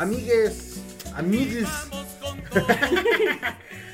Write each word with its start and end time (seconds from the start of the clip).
amigues, 0.00 0.80
amigues 1.14 1.68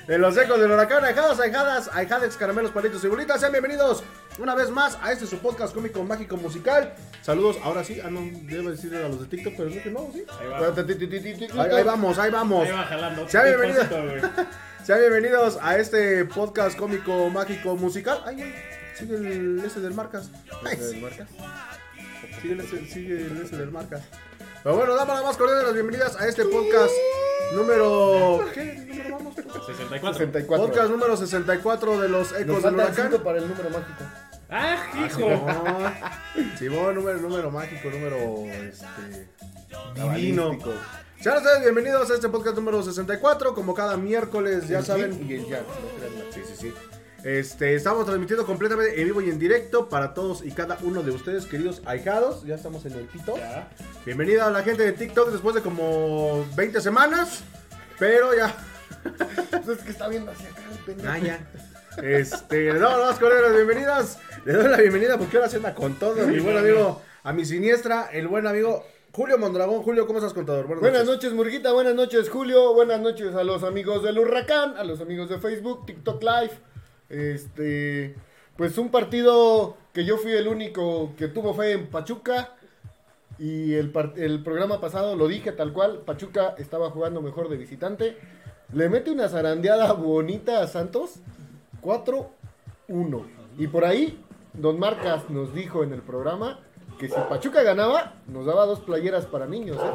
de 0.06 0.18
los 0.18 0.36
ecos 0.38 0.60
del 0.60 0.70
huracán, 0.70 1.04
ahijadas, 1.04 1.40
ahijadas, 1.40 1.90
ahijadex, 1.92 2.36
caramelos, 2.36 2.70
palitos 2.70 3.02
y 3.02 3.08
bolitas. 3.08 3.40
Sean 3.40 3.50
bienvenidos 3.50 4.04
una 4.38 4.54
vez 4.54 4.70
más 4.70 4.96
a 5.02 5.10
este 5.10 5.26
su 5.26 5.38
podcast 5.38 5.74
cómico 5.74 6.04
mágico 6.04 6.36
musical. 6.36 6.94
Saludos, 7.22 7.58
ahora 7.64 7.82
sí, 7.82 8.00
ah 8.04 8.08
no, 8.08 8.20
debo 8.42 8.70
decirle 8.70 9.04
a 9.04 9.08
los 9.08 9.20
de 9.20 9.26
TikTok, 9.26 9.54
pero 9.56 9.68
creo 9.68 9.82
que 9.82 9.90
no, 9.90 10.08
sí. 10.12 10.24
Ahí 10.38 10.46
va. 10.46 11.64
Ahí, 11.64 11.70
ahí 11.72 11.82
vamos, 11.82 12.18
ahí 12.18 12.30
vamos. 12.30 12.68
Ahí 12.68 12.72
va 12.72 12.84
jalando. 12.84 13.28
Sea 13.28 13.42
bienvenido. 13.42 13.80
Despacito, 13.80 14.08
güey. 14.08 14.46
Sean 14.84 15.00
bienvenidos 15.00 15.58
a 15.60 15.76
este 15.76 16.24
podcast 16.26 16.78
cómico 16.78 17.28
mágico 17.30 17.74
musical. 17.74 18.22
Ay, 18.24 18.42
ay, 18.42 18.54
sigue 18.96 19.16
el 19.16 19.60
ese 19.66 19.80
del 19.80 19.94
Marcas. 19.94 20.30
Ay, 20.64 20.76
¿Del 20.76 21.00
Marcas? 21.00 21.28
Sigue 22.40 22.54
el 22.54 22.60
ese, 22.60 22.86
sigue 22.86 23.26
el 23.26 23.42
ese 23.42 23.56
del 23.56 23.72
Marcas. 23.72 24.02
Pero 24.66 24.78
bueno, 24.78 24.96
damos 24.96 25.14
la 25.16 25.22
más 25.22 25.36
cordial 25.36 25.58
de 25.60 25.64
las 25.66 25.74
bienvenidas 25.74 26.16
a 26.16 26.26
este 26.26 26.44
podcast 26.44 26.90
número. 27.54 28.40
¿Qué 28.52 28.64
número 28.88 29.16
vamos? 29.16 29.34
64. 29.36 30.12
64. 30.14 30.66
Podcast 30.66 30.90
número 30.90 31.16
64 31.16 32.00
de 32.00 32.08
los 32.08 32.32
Nos 32.32 32.40
Ecos 32.40 32.46
del 32.46 32.62
faltan 32.62 32.74
Huracán. 32.74 33.10
cinco 33.12 33.22
para 33.22 33.38
el 33.38 33.46
número 33.48 33.70
mágico. 33.70 34.02
¡Ah, 34.50 34.76
hijo! 35.06 35.18
Simón, 35.20 36.58
Simón, 36.58 36.94
número, 36.96 37.18
número 37.20 37.50
mágico, 37.52 37.90
número 37.90 38.16
este, 38.54 38.86
divino. 40.16 40.48
Cabalístico. 40.48 40.72
Sean 41.20 41.36
ustedes 41.36 41.60
bienvenidos 41.60 42.10
a 42.10 42.14
este 42.14 42.28
podcast 42.28 42.56
número 42.56 42.82
64. 42.82 43.54
Como 43.54 43.72
cada 43.72 43.96
miércoles, 43.96 44.66
ya 44.66 44.78
El 44.80 44.84
saben. 44.84 45.12
yin 45.16 45.30
y 45.30 45.34
el 45.34 45.46
yang, 45.46 45.62
no 45.62 46.08
crean. 46.10 46.32
Sí, 46.32 46.40
sí, 46.44 46.54
sí. 46.58 46.74
Este, 47.26 47.74
estamos 47.74 48.06
transmitiendo 48.06 48.46
completamente 48.46 49.00
en 49.00 49.04
vivo 49.08 49.20
y 49.20 49.28
en 49.28 49.40
directo 49.40 49.88
para 49.88 50.14
todos 50.14 50.44
y 50.44 50.52
cada 50.52 50.78
uno 50.84 51.02
de 51.02 51.10
ustedes, 51.10 51.44
queridos 51.44 51.82
ahijados. 51.84 52.44
Ya 52.44 52.54
estamos 52.54 52.86
en 52.86 52.92
el 52.92 53.06
pito. 53.06 53.34
Bienvenida 54.04 54.46
a 54.46 54.50
la 54.52 54.62
gente 54.62 54.84
de 54.84 54.92
TikTok 54.92 55.32
después 55.32 55.56
de 55.56 55.60
como 55.60 56.46
20 56.54 56.80
semanas. 56.80 57.42
Pero 57.98 58.32
ya. 58.32 58.54
Es 59.68 59.82
que 59.82 59.90
está 59.90 60.06
viendo 60.06 60.30
hacia 60.30 60.50
acá 60.50 60.62
el 60.70 60.78
pendejo. 60.84 61.10
Ah, 61.10 61.18
ya. 61.18 61.50
Este, 62.00 62.72
le 62.72 62.78
damos 62.78 63.18
las 63.18 63.18
bienvenidas. 63.18 64.20
Le 64.44 64.52
doy 64.52 64.68
la 64.68 64.76
bienvenida 64.76 65.18
porque 65.18 65.38
ahora 65.38 65.48
se 65.48 65.56
anda 65.56 65.74
con 65.74 65.94
todo. 65.94 66.24
Mi 66.28 66.38
buen 66.38 66.56
amigo, 66.56 67.02
a 67.24 67.32
mi 67.32 67.44
siniestra, 67.44 68.08
el 68.12 68.28
buen 68.28 68.46
amigo 68.46 68.84
Julio 69.10 69.36
Mondragón. 69.36 69.82
Julio, 69.82 70.06
¿cómo 70.06 70.20
estás, 70.20 70.32
contador? 70.32 70.68
Buenas 70.78 71.06
noches, 71.06 71.32
Murguita. 71.32 71.72
Buenas 71.72 71.96
noches, 71.96 72.30
Julio. 72.30 72.72
Buenas 72.72 73.00
noches 73.00 73.34
a 73.34 73.42
los 73.42 73.64
amigos 73.64 74.04
del 74.04 74.16
Huracán, 74.16 74.76
a 74.76 74.84
los 74.84 75.00
amigos 75.00 75.28
de 75.28 75.40
Facebook, 75.40 75.86
TikTok 75.86 76.22
Live. 76.22 76.75
Este, 77.08 78.16
pues 78.56 78.78
un 78.78 78.90
partido 78.90 79.76
que 79.92 80.04
yo 80.04 80.18
fui 80.18 80.32
el 80.32 80.48
único 80.48 81.14
que 81.16 81.28
tuvo 81.28 81.54
fe 81.54 81.72
en 81.72 81.88
Pachuca. 81.88 82.52
Y 83.38 83.74
el, 83.74 83.92
el 84.16 84.42
programa 84.42 84.80
pasado 84.80 85.14
lo 85.14 85.28
dije 85.28 85.52
tal 85.52 85.72
cual. 85.72 86.02
Pachuca 86.06 86.54
estaba 86.58 86.90
jugando 86.90 87.20
mejor 87.20 87.48
de 87.48 87.56
visitante. 87.56 88.16
Le 88.72 88.88
mete 88.88 89.10
una 89.10 89.28
zarandeada 89.28 89.92
bonita 89.92 90.62
a 90.62 90.66
Santos. 90.66 91.20
4-1. 91.82 92.26
Y 93.58 93.68
por 93.68 93.84
ahí, 93.84 94.22
Don 94.52 94.78
Marcas 94.78 95.30
nos 95.30 95.54
dijo 95.54 95.84
en 95.84 95.92
el 95.92 96.02
programa 96.02 96.60
que 96.98 97.08
si 97.08 97.14
Pachuca 97.28 97.62
ganaba, 97.62 98.14
nos 98.26 98.46
daba 98.46 98.66
dos 98.66 98.80
playeras 98.80 99.26
para 99.26 99.46
niños. 99.46 99.76
¿eh? 99.78 99.92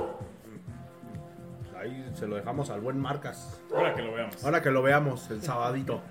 Ahí 1.79 2.11
se 2.13 2.27
lo 2.27 2.35
dejamos 2.35 2.69
al 2.69 2.79
buen 2.79 2.99
Marcas. 2.99 3.59
Ahora 3.73 3.95
que 3.95 4.01
lo 4.03 4.13
veamos. 4.13 4.43
Ahora 4.43 4.61
que 4.61 4.71
lo 4.71 4.81
veamos, 4.81 5.29
el 5.31 5.41
sabadito. 5.41 6.01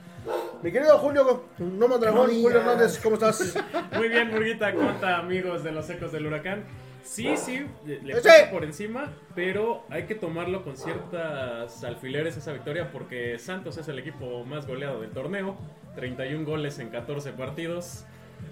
Mi 0.62 0.70
querido 0.70 0.98
Julio, 0.98 1.44
no 1.58 1.88
Mondragón, 1.88 2.28
No 2.28 2.42
Julio. 2.42 2.58
Hernández, 2.60 2.98
¿cómo 3.02 3.14
estás? 3.14 3.56
Muy 3.96 4.08
bien, 4.08 4.30
Murguita, 4.30 4.72
cuenta 4.74 5.18
amigos 5.18 5.64
de 5.64 5.72
los 5.72 5.88
ecos 5.88 6.12
del 6.12 6.26
huracán. 6.26 6.64
Sí, 7.02 7.36
sí, 7.36 7.66
le 7.86 8.14
pasa 8.14 8.50
por 8.50 8.62
encima, 8.62 9.10
pero 9.34 9.84
hay 9.88 10.04
que 10.04 10.14
tomarlo 10.14 10.62
con 10.62 10.76
ciertas 10.76 11.82
alfileres 11.82 12.36
esa 12.36 12.52
victoria 12.52 12.92
porque 12.92 13.38
Santos 13.38 13.78
es 13.78 13.88
el 13.88 13.98
equipo 13.98 14.44
más 14.44 14.66
goleado 14.66 15.00
del 15.00 15.10
torneo, 15.10 15.56
31 15.94 16.44
goles 16.44 16.78
en 16.78 16.90
14 16.90 17.32
partidos. 17.32 18.04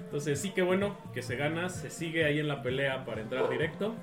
Entonces 0.04 0.40
sí 0.40 0.50
que 0.50 0.62
bueno 0.62 0.96
que 1.12 1.22
se 1.22 1.36
gana, 1.36 1.68
se 1.68 1.90
sigue 1.90 2.24
ahí 2.24 2.38
en 2.38 2.48
la 2.48 2.62
pelea 2.62 3.04
para 3.04 3.20
entrar 3.20 3.48
directo. 3.50 3.94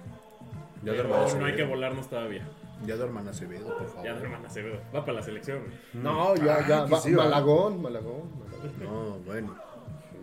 Ya 0.83 0.91
pero 0.91 1.09
no 1.39 1.45
hay 1.45 1.55
que 1.55 1.63
volarnos 1.63 2.07
todavía. 2.07 2.43
Ya 2.85 2.95
duerman 2.95 3.27
Acevedo, 3.27 3.77
por 3.77 3.87
favor. 3.87 4.03
Ya, 4.05 4.11
hermana 4.11 4.47
Acevedo, 4.47 4.79
va 4.95 5.01
para 5.05 5.13
la 5.13 5.23
selección. 5.23 5.59
No, 5.93 6.35
ya, 6.35 6.67
ya. 6.67 6.79
Ah, 6.81 6.85
va- 6.85 6.89
que 7.01 7.09
sí, 7.09 7.13
va. 7.13 7.23
Malagón, 7.23 7.81
Malagón, 7.81 8.29
Malagón. 8.39 8.71
No, 8.83 9.17
bueno. 9.25 9.55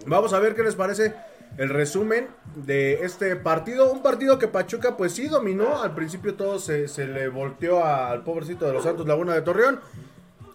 Vamos 0.07 0.33
a 0.33 0.39
ver 0.39 0.55
qué 0.55 0.63
les 0.63 0.75
parece 0.75 1.15
el 1.59 1.69
resumen 1.71 2.29
de 2.57 3.05
este 3.05 3.37
partido. 3.37 3.91
Un 3.93 4.03
partido 4.03 4.39
que 4.39 4.49
Pachuca 4.49 4.97
pues 4.97 5.13
sí 5.13 5.29
dominó. 5.29 5.83
Al 5.83 5.95
principio 5.95 6.35
todo 6.35 6.59
se, 6.59 6.89
se 6.89 7.07
le 7.07 7.29
volteó 7.29 7.85
al 7.85 8.23
pobrecito 8.25 8.67
de 8.67 8.73
los 8.75 8.85
Santos 8.85 9.07
Laguna 9.07 9.35
de 9.35 9.43
Torreón. 9.43 9.81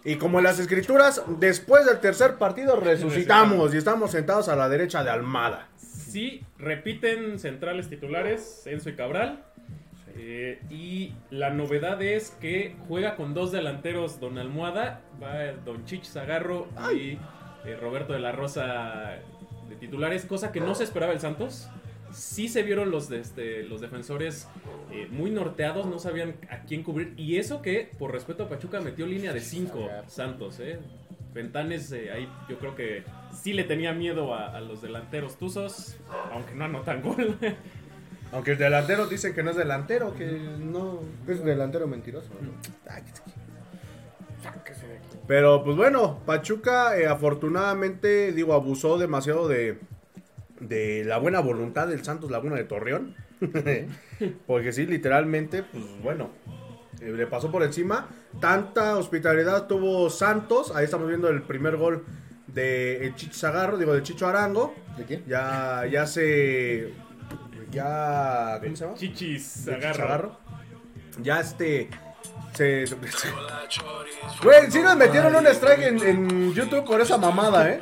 Y 0.04 0.16
como 0.16 0.38
en 0.38 0.44
las 0.44 0.58
escrituras, 0.58 1.22
después 1.38 1.84
del 1.84 1.98
tercer 2.00 2.36
partido 2.36 2.76
resucitamos 2.76 3.74
y 3.74 3.78
estamos 3.78 4.10
sentados 4.12 4.48
a 4.48 4.56
la 4.56 4.68
derecha 4.68 5.02
de 5.04 5.10
Almada. 5.10 5.68
Sí, 5.76 6.44
repiten 6.58 7.38
centrales 7.38 7.88
titulares, 7.90 8.62
Enzo 8.66 8.88
y 8.88 8.96
Cabral. 8.96 9.44
Eh, 10.18 10.60
y 10.68 11.14
la 11.30 11.50
novedad 11.50 12.02
es 12.02 12.30
que 12.40 12.74
juega 12.88 13.14
con 13.14 13.34
dos 13.34 13.52
delanteros 13.52 14.18
Don 14.18 14.36
Almohada, 14.36 15.02
va 15.22 15.52
Don 15.64 15.84
Chich 15.84 16.04
Zagarro 16.04 16.66
y 16.92 17.18
eh, 17.64 17.76
Roberto 17.80 18.12
de 18.12 18.18
la 18.18 18.32
Rosa 18.32 19.18
de 19.68 19.76
titulares, 19.76 20.24
cosa 20.26 20.50
que 20.52 20.60
no 20.60 20.74
se 20.74 20.84
esperaba 20.84 21.12
el 21.12 21.20
Santos. 21.20 21.68
Sí 22.10 22.48
se 22.48 22.62
vieron 22.62 22.90
los, 22.90 23.08
de 23.08 23.20
este, 23.20 23.62
los 23.64 23.80
defensores 23.80 24.48
eh, 24.90 25.06
muy 25.10 25.30
norteados, 25.30 25.86
no 25.86 25.98
sabían 25.98 26.36
a 26.50 26.62
quién 26.62 26.82
cubrir. 26.82 27.12
Y 27.18 27.36
eso 27.36 27.60
que, 27.60 27.90
por 27.98 28.12
respeto 28.12 28.44
a 28.44 28.48
Pachuca, 28.48 28.80
metió 28.80 29.06
línea 29.06 29.32
de 29.32 29.40
5 29.40 29.88
Santos. 30.06 30.58
Eh. 30.60 30.78
Ventanes, 31.34 31.92
eh, 31.92 32.10
ahí 32.10 32.26
yo 32.48 32.58
creo 32.58 32.74
que 32.74 33.04
sí 33.32 33.52
le 33.52 33.64
tenía 33.64 33.92
miedo 33.92 34.34
a, 34.34 34.56
a 34.56 34.60
los 34.60 34.80
delanteros 34.80 35.36
tuzos, 35.36 35.98
aunque 36.32 36.54
no 36.54 36.64
anotan 36.64 37.02
gol. 37.02 37.38
Aunque 38.32 38.52
el 38.52 38.58
delantero 38.58 39.06
dice 39.06 39.34
que 39.34 39.42
no 39.42 39.50
es 39.50 39.56
delantero, 39.56 40.14
que 40.14 40.26
no. 40.58 41.00
Es 41.26 41.44
delantero 41.44 41.86
mentiroso. 41.86 42.28
¿no? 42.40 42.50
Pero 45.26 45.62
pues 45.62 45.76
bueno, 45.76 46.20
Pachuca 46.24 46.98
eh, 46.98 47.06
afortunadamente, 47.06 48.32
digo, 48.32 48.54
abusó 48.54 48.98
demasiado 48.98 49.48
de, 49.48 49.78
de 50.60 51.04
la 51.04 51.18
buena 51.18 51.40
voluntad 51.40 51.88
del 51.88 52.04
Santos 52.04 52.30
Laguna 52.30 52.56
de 52.56 52.64
Torreón. 52.64 53.14
Porque 54.46 54.72
sí, 54.72 54.86
literalmente, 54.86 55.62
pues 55.62 55.84
bueno, 56.02 56.30
eh, 57.00 57.12
le 57.12 57.26
pasó 57.26 57.50
por 57.50 57.62
encima. 57.62 58.08
Tanta 58.40 58.96
hospitalidad 58.96 59.66
tuvo 59.66 60.10
Santos. 60.10 60.74
Ahí 60.74 60.84
estamos 60.84 61.08
viendo 61.08 61.28
el 61.28 61.42
primer 61.42 61.76
gol 61.76 62.04
de 62.46 63.06
el 63.06 63.14
Chicho 63.14 63.38
Zagarro, 63.38 63.78
digo, 63.78 63.94
de 63.94 64.02
Chicho 64.02 64.26
Arango. 64.26 64.74
¿De 64.96 65.04
quién? 65.04 65.24
Ya, 65.26 65.84
ya 65.90 66.06
se. 66.06 66.92
Ya. 67.70 68.58
¿Cómo 68.62 68.76
se 68.76 68.84
llama? 68.84 68.96
Chichis 68.96 69.64
De. 69.66 69.72
Zagarro. 69.80 70.36
Ya 71.20 71.40
este. 71.40 71.88
Se. 72.54 72.86
se- 72.86 72.96
Güey, 74.42 74.70
sí 74.70 74.80
nos 74.80 74.96
metieron 74.96 75.34
un 75.36 75.46
strike 75.46 75.82
en, 75.82 76.02
en 76.02 76.52
YouTube 76.54 76.84
por 76.84 77.00
esa 77.00 77.16
mamada, 77.18 77.68
¿eh? 77.70 77.80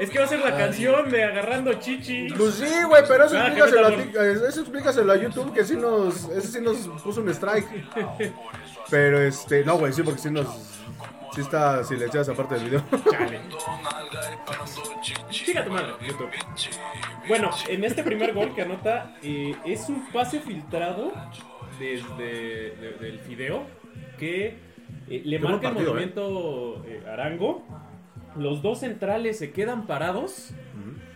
Es 0.00 0.10
que 0.10 0.18
va 0.18 0.24
a 0.24 0.28
ser 0.28 0.40
la 0.40 0.56
canción 0.56 1.10
de 1.10 1.24
Agarrando 1.24 1.72
Chichi. 1.74 2.28
Pues 2.36 2.54
sí, 2.54 2.66
güey, 2.88 3.02
pero 3.06 3.24
eso 3.26 3.36
Ah, 3.38 3.46
explícaselo, 3.48 3.86
a 3.86 3.90
ti- 3.90 4.12
eso 4.48 4.60
explícaselo 4.62 5.12
a 5.12 5.16
YouTube 5.16 5.52
que 5.52 5.64
sí 5.64 5.76
nos, 5.76 6.24
ese 6.30 6.48
sí 6.48 6.60
nos 6.60 6.76
puso 7.02 7.20
un 7.20 7.28
strike. 7.30 7.68
Pero 8.90 9.20
este, 9.20 9.64
no, 9.64 9.78
güey, 9.78 9.92
sí, 9.92 10.02
porque 10.02 10.20
sí 10.20 10.30
nos, 10.30 10.46
sí 11.34 11.40
está 11.42 11.84
silenciada 11.84 12.22
esa 12.22 12.34
parte 12.34 12.54
del 12.56 12.64
video. 12.64 12.84
Chale. 13.10 13.40
Chica 15.30 15.64
tu 15.64 15.70
madre, 15.70 15.92
YouTube. 16.06 16.30
Bueno, 17.28 17.50
en 17.68 17.84
este 17.84 18.02
primer 18.02 18.32
gol 18.34 18.54
que 18.54 18.62
anota, 18.62 19.16
eh, 19.22 19.54
es 19.64 19.88
un 19.88 20.06
pase 20.12 20.40
filtrado 20.40 21.12
desde 21.78 22.16
de- 22.76 22.96
del 23.00 23.18
Fideo 23.20 23.64
que 24.18 24.58
eh, 25.08 25.22
le 25.24 25.38
Qué 25.38 25.42
marca 25.44 25.68
el 25.68 25.74
partido, 25.74 25.92
movimiento 25.92 26.84
eh, 26.86 27.02
Arango. 27.10 27.64
Los 28.36 28.62
dos 28.62 28.80
centrales 28.80 29.38
se 29.38 29.50
quedan 29.52 29.86
parados 29.86 30.52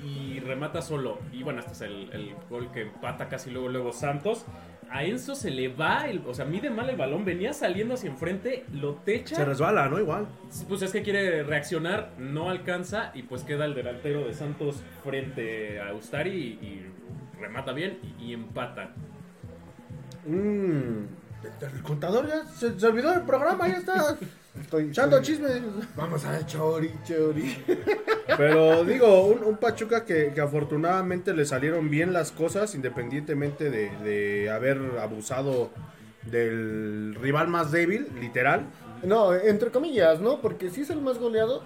y 0.02 0.40
remata 0.40 0.80
solo. 0.82 1.18
Y 1.32 1.42
bueno, 1.42 1.60
este 1.60 1.72
es 1.72 1.80
el, 1.82 2.10
el 2.12 2.34
gol 2.48 2.72
que 2.72 2.82
empata 2.82 3.28
casi 3.28 3.50
luego, 3.50 3.68
luego 3.68 3.92
Santos. 3.92 4.46
A 4.90 5.04
Enzo 5.04 5.36
se 5.36 5.50
le 5.50 5.68
va, 5.68 6.08
el, 6.08 6.22
o 6.26 6.34
sea, 6.34 6.44
mide 6.44 6.68
mal 6.68 6.90
el 6.90 6.96
balón, 6.96 7.24
venía 7.24 7.52
saliendo 7.52 7.94
hacia 7.94 8.10
enfrente, 8.10 8.64
lo 8.72 8.94
techa. 8.94 9.36
Se 9.36 9.44
resbala, 9.44 9.88
¿no? 9.88 10.00
Igual. 10.00 10.26
Pues 10.68 10.82
es 10.82 10.90
que 10.92 11.02
quiere 11.02 11.44
reaccionar, 11.44 12.10
no 12.18 12.50
alcanza 12.50 13.12
y 13.14 13.22
pues 13.22 13.44
queda 13.44 13.66
el 13.66 13.74
delantero 13.74 14.24
de 14.26 14.34
Santos 14.34 14.82
frente 15.04 15.80
a 15.80 15.94
Ustari 15.94 16.30
y, 16.30 16.66
y 16.66 16.86
remata 17.40 17.72
bien 17.72 17.98
y, 18.18 18.24
y 18.30 18.32
empata. 18.32 18.90
Mm, 20.26 21.04
el 21.62 21.82
contador 21.82 22.26
ya 22.28 22.44
se, 22.44 22.78
se 22.78 22.86
olvidó 22.86 23.10
del 23.12 23.22
programa, 23.22 23.68
ya 23.68 23.76
está 23.78 24.16
Estoy 24.58 24.88
echando 24.88 25.20
chisme. 25.22 25.48
Vamos 25.96 26.24
a 26.24 26.32
ver, 26.32 26.46
chori, 26.46 26.90
chori. 27.04 27.56
Pero 28.36 28.84
digo, 28.84 29.26
un, 29.26 29.44
un 29.44 29.56
Pachuca 29.58 30.04
que, 30.04 30.32
que 30.34 30.40
afortunadamente 30.40 31.34
le 31.34 31.44
salieron 31.44 31.90
bien 31.90 32.12
las 32.12 32.32
cosas, 32.32 32.74
independientemente 32.74 33.70
de, 33.70 33.90
de 33.98 34.50
haber 34.50 34.78
abusado 35.00 35.70
del 36.22 37.14
rival 37.20 37.48
más 37.48 37.70
débil, 37.70 38.08
literal. 38.20 38.66
No, 39.02 39.34
entre 39.34 39.70
comillas, 39.70 40.20
¿no? 40.20 40.40
Porque 40.40 40.68
sí 40.70 40.82
es 40.82 40.90
el 40.90 41.00
más 41.00 41.18
goleado, 41.18 41.62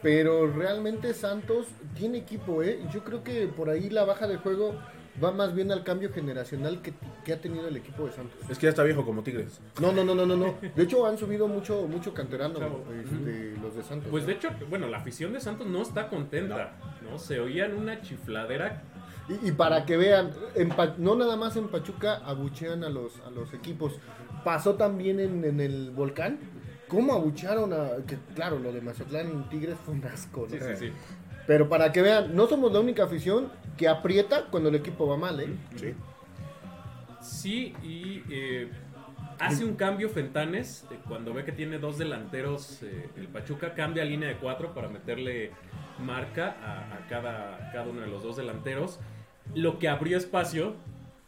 pero 0.00 0.46
realmente 0.46 1.14
Santos 1.14 1.66
tiene 1.94 2.18
equipo, 2.18 2.62
¿eh? 2.62 2.80
Yo 2.92 3.04
creo 3.04 3.22
que 3.22 3.48
por 3.48 3.68
ahí 3.68 3.90
la 3.90 4.04
baja 4.04 4.26
de 4.26 4.36
juego 4.36 4.74
va 5.22 5.32
más 5.32 5.54
bien 5.54 5.72
al 5.72 5.82
cambio 5.84 6.12
generacional 6.12 6.80
que, 6.80 6.94
que 7.24 7.32
ha 7.32 7.40
tenido 7.40 7.66
el 7.68 7.76
equipo 7.76 8.06
de 8.06 8.12
Santos. 8.12 8.38
Es 8.48 8.58
que 8.58 8.64
ya 8.64 8.70
está 8.70 8.82
viejo 8.82 9.04
como 9.04 9.22
Tigres. 9.22 9.60
No, 9.80 9.92
no, 9.92 10.04
no, 10.04 10.14
no, 10.14 10.24
no, 10.26 10.36
no. 10.36 10.54
De 10.74 10.82
hecho 10.82 11.06
han 11.06 11.18
subido 11.18 11.48
mucho, 11.48 11.86
mucho 11.88 12.14
canterano 12.14 12.58
este, 13.02 13.54
los 13.60 13.74
de 13.74 13.82
Santos. 13.82 14.08
Pues 14.10 14.22
¿no? 14.22 14.28
de 14.28 14.32
hecho, 14.34 14.48
bueno, 14.70 14.86
la 14.88 14.98
afición 14.98 15.32
de 15.32 15.40
Santos 15.40 15.66
no 15.66 15.82
está 15.82 16.08
contenta, 16.08 16.76
¿no? 17.02 17.18
Se 17.18 17.40
oían 17.40 17.74
una 17.74 18.00
chifladera. 18.00 18.82
Y, 19.28 19.48
y 19.48 19.52
para 19.52 19.84
que 19.86 19.96
vean, 19.96 20.30
en 20.54 20.70
Pa- 20.70 20.94
no 20.98 21.14
nada 21.14 21.36
más 21.36 21.56
en 21.56 21.68
Pachuca 21.68 22.16
abuchean 22.24 22.82
a 22.82 22.88
los, 22.88 23.20
a 23.20 23.30
los 23.30 23.54
equipos. 23.54 23.94
Pasó 24.44 24.74
también 24.74 25.20
en, 25.20 25.44
en 25.44 25.60
el 25.60 25.90
volcán. 25.90 26.38
¿Cómo 26.88 27.14
abuchearon 27.14 27.72
a.? 27.72 28.04
Que 28.06 28.18
claro, 28.34 28.58
lo 28.58 28.72
de 28.72 28.80
Mazatlán 28.80 29.28
en 29.30 29.48
Tigres 29.48 29.76
fue 29.84 29.94
un 29.94 30.04
asco, 30.04 30.46
¿no? 30.50 30.56
Sí, 30.56 30.58
sí, 30.76 30.86
sí. 30.88 30.92
Pero 31.46 31.68
para 31.68 31.92
que 31.92 32.02
vean, 32.02 32.34
no 32.34 32.46
somos 32.46 32.72
la 32.72 32.80
única 32.80 33.04
afición 33.04 33.50
que 33.76 33.88
aprieta 33.88 34.46
cuando 34.50 34.68
el 34.68 34.76
equipo 34.76 35.06
va 35.06 35.16
mal, 35.16 35.40
¿eh? 35.40 35.48
Sí. 35.76 35.94
Sí, 37.20 37.74
y 37.82 38.22
eh, 38.30 38.68
hace 39.38 39.64
un 39.64 39.74
cambio 39.74 40.08
Fentanes 40.08 40.84
eh, 40.90 40.98
cuando 41.08 41.32
ve 41.32 41.44
que 41.44 41.52
tiene 41.52 41.78
dos 41.78 41.98
delanteros. 41.98 42.82
eh, 42.82 43.08
el 43.16 43.28
Pachuca 43.28 43.74
cambia 43.74 44.04
línea 44.04 44.28
de 44.28 44.36
cuatro 44.36 44.74
para 44.74 44.88
meterle 44.88 45.50
marca 45.98 46.56
a, 46.62 46.94
a 46.94 47.06
cada, 47.08 47.70
cada 47.72 47.88
uno 47.88 48.00
de 48.00 48.08
los 48.08 48.22
dos 48.22 48.36
delanteros. 48.36 48.98
Lo 49.54 49.78
que 49.78 49.88
abrió 49.88 50.16
espacio 50.16 50.74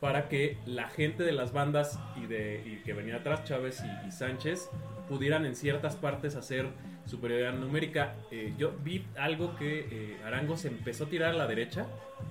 para 0.04 0.28
que 0.28 0.58
la 0.66 0.90
gente 0.90 1.22
de 1.22 1.32
las 1.32 1.54
bandas 1.54 1.98
y, 2.22 2.26
de, 2.26 2.62
y 2.66 2.82
que 2.84 2.92
venía 2.92 3.16
atrás, 3.16 3.44
Chávez 3.44 3.82
y, 3.82 4.06
y 4.06 4.10
Sánchez, 4.10 4.68
pudieran 5.08 5.46
en 5.46 5.56
ciertas 5.56 5.96
partes 5.96 6.36
hacer 6.36 6.66
superioridad 7.06 7.54
numérica. 7.54 8.12
Eh, 8.30 8.52
yo 8.58 8.74
vi 8.84 9.06
algo 9.16 9.56
que 9.56 9.86
eh, 9.90 10.18
Arango 10.22 10.58
se 10.58 10.68
empezó 10.68 11.04
a 11.04 11.08
tirar 11.08 11.30
a 11.30 11.32
la 11.32 11.46
derecha 11.46 11.86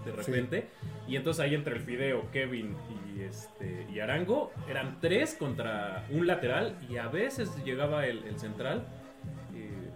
de 0.06 0.12
repente. 0.12 0.68
Y 1.08 1.16
entonces 1.16 1.44
ahí 1.44 1.56
entre 1.56 1.76
el 1.76 1.82
Fideo, 1.82 2.30
Kevin 2.32 2.76
y, 3.16 3.22
este, 3.22 3.88
y 3.92 4.00
Arango 4.02 4.52
eran 4.70 5.00
tres 5.02 5.34
contra 5.34 6.06
un 6.12 6.28
lateral 6.28 6.78
y 6.88 6.98
a 6.98 7.08
veces 7.08 7.50
llegaba 7.66 8.06
el, 8.06 8.24
el 8.26 8.38
central. 8.38 8.86
eh, 9.56 9.90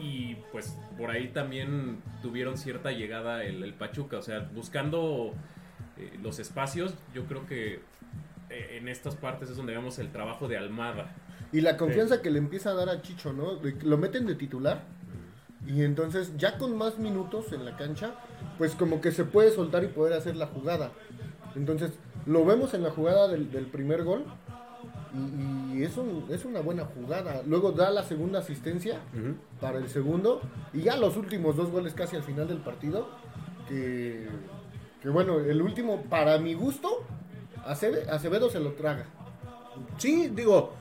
y, 0.00 0.06
y, 0.32 0.44
pues 0.50 0.78
por 0.96 1.10
ahí 1.10 1.28
también 1.28 2.00
tuvieron 2.22 2.56
cierta 2.56 2.90
llegada 2.90 3.44
el, 3.44 3.62
el 3.62 3.74
Pachuca. 3.74 4.16
O 4.16 4.22
sea, 4.22 4.48
buscando 4.54 5.34
eh, 5.98 6.18
los 6.22 6.38
espacios, 6.38 6.94
yo 7.14 7.24
creo 7.26 7.46
que 7.46 7.80
eh, 8.50 8.78
en 8.80 8.88
estas 8.88 9.14
partes 9.16 9.50
es 9.50 9.56
donde 9.56 9.72
vemos 9.74 9.98
el 9.98 10.10
trabajo 10.10 10.48
de 10.48 10.56
Almada. 10.56 11.14
Y 11.52 11.60
la 11.62 11.76
confianza 11.76 12.20
que 12.22 12.30
le 12.30 12.38
empieza 12.38 12.70
a 12.70 12.74
dar 12.74 12.88
a 12.90 13.00
Chicho, 13.02 13.32
¿no? 13.32 13.58
Lo 13.84 13.96
meten 13.98 14.26
de 14.26 14.34
titular. 14.34 14.82
Y 15.66 15.82
entonces, 15.82 16.32
ya 16.36 16.56
con 16.58 16.76
más 16.76 16.98
minutos 16.98 17.52
en 17.52 17.64
la 17.64 17.76
cancha, 17.76 18.14
pues 18.58 18.74
como 18.74 19.00
que 19.00 19.12
se 19.12 19.24
puede 19.24 19.50
soltar 19.50 19.82
y 19.84 19.88
poder 19.88 20.12
hacer 20.14 20.36
la 20.36 20.46
jugada. 20.46 20.92
Entonces, 21.56 21.92
lo 22.26 22.44
vemos 22.44 22.74
en 22.74 22.82
la 22.82 22.90
jugada 22.90 23.28
del, 23.28 23.50
del 23.50 23.66
primer 23.66 24.04
gol. 24.04 24.24
Y, 25.14 25.78
y 25.78 25.82
es, 25.84 25.96
un- 25.96 26.26
es 26.30 26.44
una 26.44 26.60
buena 26.60 26.84
jugada. 26.84 27.42
Luego 27.46 27.72
da 27.72 27.90
la 27.90 28.02
segunda 28.02 28.38
asistencia 28.40 29.00
para 29.60 29.78
el 29.78 29.88
segundo. 29.88 30.40
Y 30.74 30.82
ya 30.82 30.96
los 30.96 31.16
últimos 31.16 31.56
dos 31.56 31.70
goles 31.70 31.94
casi 31.94 32.16
al 32.16 32.22
final 32.22 32.46
del 32.48 32.58
partido. 32.58 33.08
Que, 33.68 34.26
que 35.02 35.08
bueno, 35.08 35.38
el 35.40 35.62
último, 35.62 36.02
para 36.02 36.38
mi 36.38 36.54
gusto, 36.54 37.04
Aceve- 37.66 38.08
Acevedo 38.08 38.50
se 38.50 38.60
lo 38.60 38.72
traga. 38.72 39.06
Sí, 39.98 40.28
digo, 40.34 40.72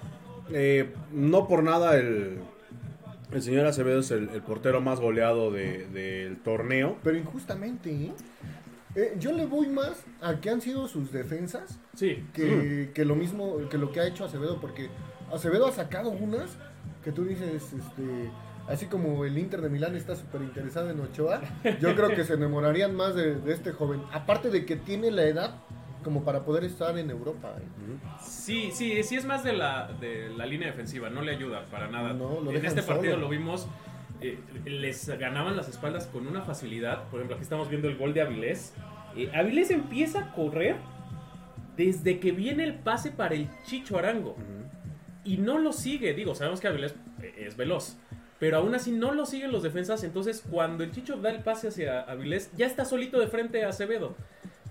eh, 0.51 0.93
no 1.11 1.47
por 1.47 1.63
nada 1.63 1.97
el, 1.97 2.39
el 3.31 3.41
señor 3.41 3.65
Acevedo 3.67 3.99
es 3.99 4.11
el, 4.11 4.29
el 4.29 4.41
portero 4.41 4.81
más 4.81 4.99
goleado 4.99 5.51
de- 5.51 5.87
del 5.87 6.37
torneo. 6.37 6.97
Pero 7.03 7.17
injustamente, 7.17 7.91
¿eh? 7.91 8.11
Eh, 8.95 9.15
yo 9.19 9.31
le 9.31 9.45
voy 9.45 9.67
más 9.67 10.03
a 10.21 10.39
que 10.39 10.49
han 10.49 10.59
sido 10.61 10.87
sus 10.87 11.11
defensas 11.11 11.77
Sí, 11.93 12.25
que, 12.33 12.89
que 12.95 13.05
lo 13.05 13.15
mismo, 13.15 13.57
que 13.69 13.77
lo 13.77 13.91
que 13.91 13.99
ha 13.99 14.07
hecho 14.07 14.25
Acevedo, 14.25 14.59
porque 14.59 14.89
Acevedo 15.31 15.67
ha 15.67 15.71
sacado 15.71 16.09
unas 16.09 16.57
que 17.03 17.11
tú 17.11 17.23
dices, 17.25 17.61
este, 17.73 18.31
así 18.67 18.87
como 18.87 19.25
el 19.25 19.37
Inter 19.37 19.61
de 19.61 19.69
Milán 19.69 19.95
está 19.95 20.15
súper 20.15 20.41
interesado 20.41 20.89
en 20.89 20.99
Ochoa, 20.99 21.41
yo 21.79 21.95
creo 21.95 22.09
que 22.09 22.23
se 22.23 22.33
enamorarían 22.33 22.95
más 22.95 23.15
de, 23.15 23.35
de 23.35 23.53
este 23.53 23.71
joven, 23.71 24.01
aparte 24.11 24.49
de 24.49 24.65
que 24.65 24.75
tiene 24.75 25.11
la 25.11 25.23
edad 25.23 25.55
como 26.07 26.23
para 26.23 26.45
poder 26.45 26.63
estar 26.63 26.97
en 26.97 27.09
Europa. 27.09 27.53
¿eh? 27.57 27.63
Sí, 28.21 28.69
sí, 28.71 29.03
sí 29.03 29.15
es 29.17 29.25
más 29.25 29.43
de 29.43 29.51
la, 29.51 29.91
de 29.99 30.29
la 30.29 30.45
línea 30.45 30.69
defensiva, 30.69 31.09
no 31.09 31.21
le 31.21 31.33
ayuda 31.33 31.65
para 31.69 31.89
nada. 31.89 32.13
No, 32.13 32.39
lo 32.39 32.51
en 32.51 32.65
este 32.65 32.81
partido 32.81 33.15
solo. 33.15 33.25
lo 33.25 33.29
vimos, 33.29 33.67
eh, 34.21 34.39
les 34.63 35.09
ganaban 35.19 35.57
las 35.57 35.67
espaldas 35.67 36.07
con 36.07 36.25
una 36.25 36.43
facilidad. 36.43 37.09
Por 37.09 37.19
ejemplo, 37.19 37.35
aquí 37.35 37.43
estamos 37.43 37.67
viendo 37.69 37.89
el 37.89 37.97
gol 37.97 38.13
de 38.13 38.21
Avilés. 38.21 38.73
Eh, 39.17 39.29
Avilés 39.35 39.69
empieza 39.69 40.19
a 40.19 40.31
correr 40.31 40.77
desde 41.75 42.19
que 42.19 42.31
viene 42.31 42.63
el 42.63 42.75
pase 42.75 43.11
para 43.11 43.35
el 43.35 43.49
Chicho 43.65 43.97
Arango. 43.97 44.37
Y 45.25 45.35
no 45.35 45.57
lo 45.57 45.73
sigue, 45.73 46.13
digo, 46.13 46.35
sabemos 46.35 46.61
que 46.61 46.69
Avilés 46.69 46.95
es 47.37 47.57
veloz. 47.57 47.97
Pero 48.39 48.57
aún 48.57 48.75
así 48.75 48.91
no 48.91 49.13
lo 49.13 49.25
siguen 49.25 49.51
los 49.51 49.63
defensas. 49.63 50.03
Entonces, 50.03 50.43
cuando 50.49 50.83
el 50.83 50.91
Chicho 50.91 51.17
da 51.17 51.31
el 51.31 51.43
pase 51.43 51.69
hacia 51.69 52.01
Avilés, 52.01 52.51
ya 52.55 52.65
está 52.67 52.85
solito 52.85 53.19
de 53.19 53.27
frente 53.27 53.63
a 53.63 53.69
Acevedo. 53.69 54.15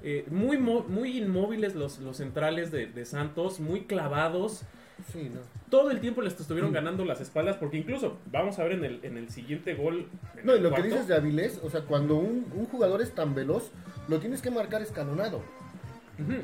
Eh, 0.03 0.25
muy, 0.31 0.57
muy 0.59 1.19
inmóviles 1.19 1.75
los, 1.75 1.99
los 1.99 2.19
centrales 2.19 2.71
de, 2.71 2.87
de 2.87 3.05
Santos, 3.05 3.59
muy 3.59 3.83
clavados. 3.83 4.63
Sí, 5.13 5.31
no. 5.35 5.41
Todo 5.69 5.91
el 5.91 6.01
tiempo 6.01 6.23
les 6.23 6.39
estuvieron 6.41 6.73
ganando 6.73 7.05
las 7.05 7.21
espaldas. 7.21 7.57
Porque 7.57 7.79
incluso, 7.79 8.19
vamos 8.31 8.59
a 8.59 8.63
ver 8.63 8.73
en 8.73 8.85
el, 8.85 9.01
en 9.03 9.17
el 9.17 9.31
siguiente 9.31 9.75
gol. 9.75 10.09
en 10.39 10.47
No, 10.47 10.55
y 10.55 10.61
lo 10.61 10.73
que 10.73 10.83
dices 10.83 11.09
de 11.09 11.17
Avilés, 11.17 11.61
o 11.63 11.71
sea, 11.71 11.83
cuando 11.83 12.17
un, 12.17 12.47
un 12.55 12.67
jugador 12.67 13.03
es 13.03 13.15
tan 13.15 13.35
veloz, 13.35 13.73
lo 14.09 14.21
tienes 14.21 14.43
que 14.43 14.51
marcar 14.51 14.81
escalonado. 14.81 15.43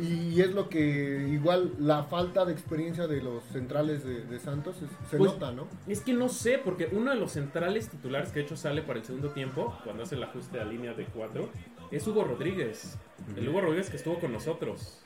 Y 0.01 0.41
es 0.41 0.53
lo 0.53 0.69
que 0.69 1.27
igual 1.31 1.73
la 1.79 2.05
falta 2.05 2.45
de 2.45 2.53
experiencia 2.53 3.07
de 3.07 3.23
los 3.23 3.43
centrales 3.45 4.05
de, 4.05 4.23
de 4.27 4.39
Santos 4.39 4.77
es- 4.83 4.91
se 5.11 5.17
Pues, 5.17 5.33
nota, 5.33 5.51
¿no? 5.53 5.67
Es 5.87 6.01
que 6.03 6.13
no 6.13 6.29
sé, 6.29 6.59
porque 6.63 6.89
uno 6.93 7.11
de 7.11 7.17
los 7.17 7.33
centrales 7.33 7.89
titulares 7.89 8.31
que 8.33 8.41
de 8.41 8.45
hecho 8.45 8.57
sale 8.57 8.83
para 8.83 8.99
el 8.99 9.05
segundo 9.07 9.31
tiempo, 9.31 9.75
cuando 9.85 10.03
hace 10.03 10.15
el 10.17 10.23
ajuste 10.25 10.61
a 10.61 10.65
línea 10.65 10.93
de 10.93 11.07
4, 11.07 11.49
es 11.91 12.07
Hugo 12.07 12.25
Rodríguez. 12.25 12.99
El 13.37 13.49
Hugo 13.49 13.61
Rodríguez 13.63 13.89
que 13.89 13.97
estuvo 13.97 14.19
con 14.19 14.33
nosotros. 14.33 15.01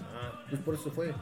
Pues 0.50 0.61
por 0.62 0.75
eso 0.75 0.90
fue. 0.90 1.12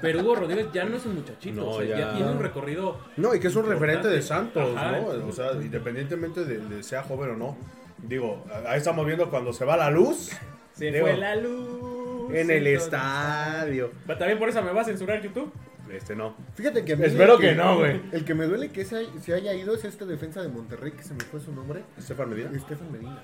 Pero 0.00 0.20
Hugo 0.20 0.36
Rodríguez 0.36 0.68
ya 0.72 0.84
no 0.84 0.96
es 0.96 1.06
un 1.06 1.16
muchachito, 1.16 1.60
No, 1.62 1.68
o 1.70 1.78
sea, 1.80 1.86
ya... 1.88 1.98
ya. 1.98 2.14
tiene 2.16 2.30
un 2.30 2.38
recorrido. 2.40 2.98
No, 3.16 3.34
y 3.34 3.40
que 3.40 3.48
es 3.48 3.56
un 3.56 3.66
referente 3.66 4.06
de. 4.08 4.22
Santos, 4.22 4.76
Ajá. 4.76 4.92
¿no? 5.00 5.26
O 5.26 5.32
sea, 5.32 5.52
independientemente 5.54 6.44
de, 6.44 6.58
de 6.58 6.82
sea 6.84 7.02
joven 7.02 7.30
o 7.30 7.36
no. 7.36 7.56
Digo, 7.98 8.44
ahí 8.68 8.78
estamos 8.78 9.04
viendo 9.06 9.28
cuando 9.28 9.52
se 9.52 9.64
va 9.64 9.76
la 9.76 9.90
luz 9.90 10.30
Se 10.72 10.90
Digo, 10.90 11.06
fue 11.06 11.16
la 11.16 11.36
luz. 11.36 11.99
En 12.34 12.50
el 12.50 12.66
estadio. 12.66 13.90
También 14.06 14.38
por 14.38 14.48
eso 14.48 14.62
me 14.62 14.72
va 14.72 14.82
a 14.82 14.84
censurar 14.84 15.22
YouTube. 15.22 15.52
Este 15.92 16.14
no. 16.14 16.36
Fíjate 16.54 16.84
que 16.84 16.92
a 16.92 16.96
mí 16.96 17.04
Espero 17.04 17.34
el 17.34 17.40
que 17.40 17.54
no, 17.54 17.78
güey. 17.78 18.00
El 18.12 18.24
que 18.24 18.34
me 18.34 18.46
duele 18.46 18.70
que 18.70 18.84
se, 18.84 19.06
se 19.20 19.34
haya 19.34 19.52
ido 19.54 19.74
es 19.74 19.84
este 19.84 20.06
defensa 20.06 20.40
de 20.40 20.48
Monterrey, 20.48 20.92
que 20.92 21.02
se 21.02 21.14
me 21.14 21.24
fue 21.24 21.40
su 21.40 21.52
nombre, 21.52 21.82
Estefan 21.98 22.30
Medina. 22.30 22.50
Estefan 22.54 22.92
Medina. 22.92 23.20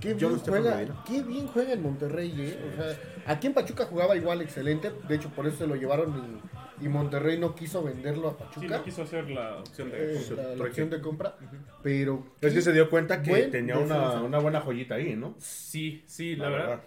Qué 0.00 0.12
bien, 0.14 0.36
juega, 0.38 1.04
qué 1.06 1.22
bien 1.22 1.46
juega 1.46 1.72
en 1.72 1.82
Monterrey, 1.82 2.34
¿eh? 2.36 2.58
O 2.72 2.82
sea, 2.82 2.98
aquí 3.32 3.46
en 3.46 3.54
Pachuca 3.54 3.86
jugaba 3.86 4.16
igual 4.16 4.42
excelente, 4.42 4.90
de 5.08 5.14
hecho 5.14 5.28
por 5.30 5.46
eso 5.46 5.58
se 5.58 5.66
lo 5.68 5.76
llevaron 5.76 6.40
y, 6.80 6.84
y 6.84 6.88
Monterrey 6.88 7.38
no 7.38 7.54
quiso 7.54 7.82
venderlo 7.82 8.28
a 8.28 8.32
Sí, 8.32 8.38
Pachuca, 8.60 8.78
no 8.78 8.84
quiso 8.84 9.02
hacer 9.02 9.30
la 9.30 9.58
opción 9.58 9.90
de. 9.90 10.16
eh, 10.16 10.20
Su- 10.20 10.34
la, 10.34 10.42
la 10.48 10.54
¿por 10.56 10.66
opción 10.68 10.90
de 10.90 11.00
compra, 11.00 11.36
pero... 11.82 12.24
Es 12.40 12.52
que 12.52 12.60
se 12.60 12.72
dio 12.72 12.90
cuenta 12.90 13.22
que 13.22 13.44
tenía 13.44 13.78
una, 13.78 14.20
una 14.20 14.38
buena 14.40 14.60
joyita 14.60 14.96
ahí, 14.96 15.14
¿no? 15.14 15.36
Sí, 15.38 16.02
sí, 16.06 16.34
la, 16.36 16.44
La 16.46 16.50
verdad. 16.50 16.68
verdad. 16.68 16.84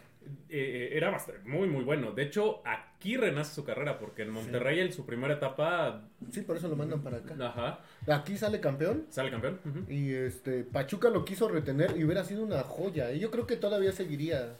Eh, 0.50 0.90
era 0.94 1.10
bastante, 1.10 1.48
muy, 1.48 1.68
muy 1.68 1.84
bueno. 1.84 2.12
De 2.12 2.24
hecho, 2.24 2.62
aquí 2.66 3.18
renace 3.18 3.54
su 3.56 3.64
carrera, 3.64 3.98
porque 4.00 4.24
en 4.24 4.30
Monterrey, 4.32 4.80
en 4.80 4.92
su 4.94 5.06
primera 5.06 5.34
etapa, 5.36 6.02
Sí, 6.32 6.42
por 6.42 6.58
eso 6.58 6.68
lo 6.68 6.76
mandan 6.76 7.02
para 7.02 7.18
acá. 7.18 7.36
ajá, 7.40 7.80
Aquí 8.14 8.38
sale 8.38 8.60
campeón. 8.60 9.06
sale 9.10 9.30
campeón. 9.32 9.60
Y 9.90 10.14
este 10.14 10.64
Pachuca 10.64 11.10
lo 11.10 11.26
quiso 11.26 11.48
retener 11.50 11.96
y 11.98 12.04
hubiera 12.04 12.24
sido 12.24 12.44
una 12.44 12.62
joya. 12.64 13.12
Y 13.12 13.20
yo 13.20 13.32
creo 13.32 13.46
que 13.48 13.56
todavía 13.58 13.92
seguiría. 13.92 14.54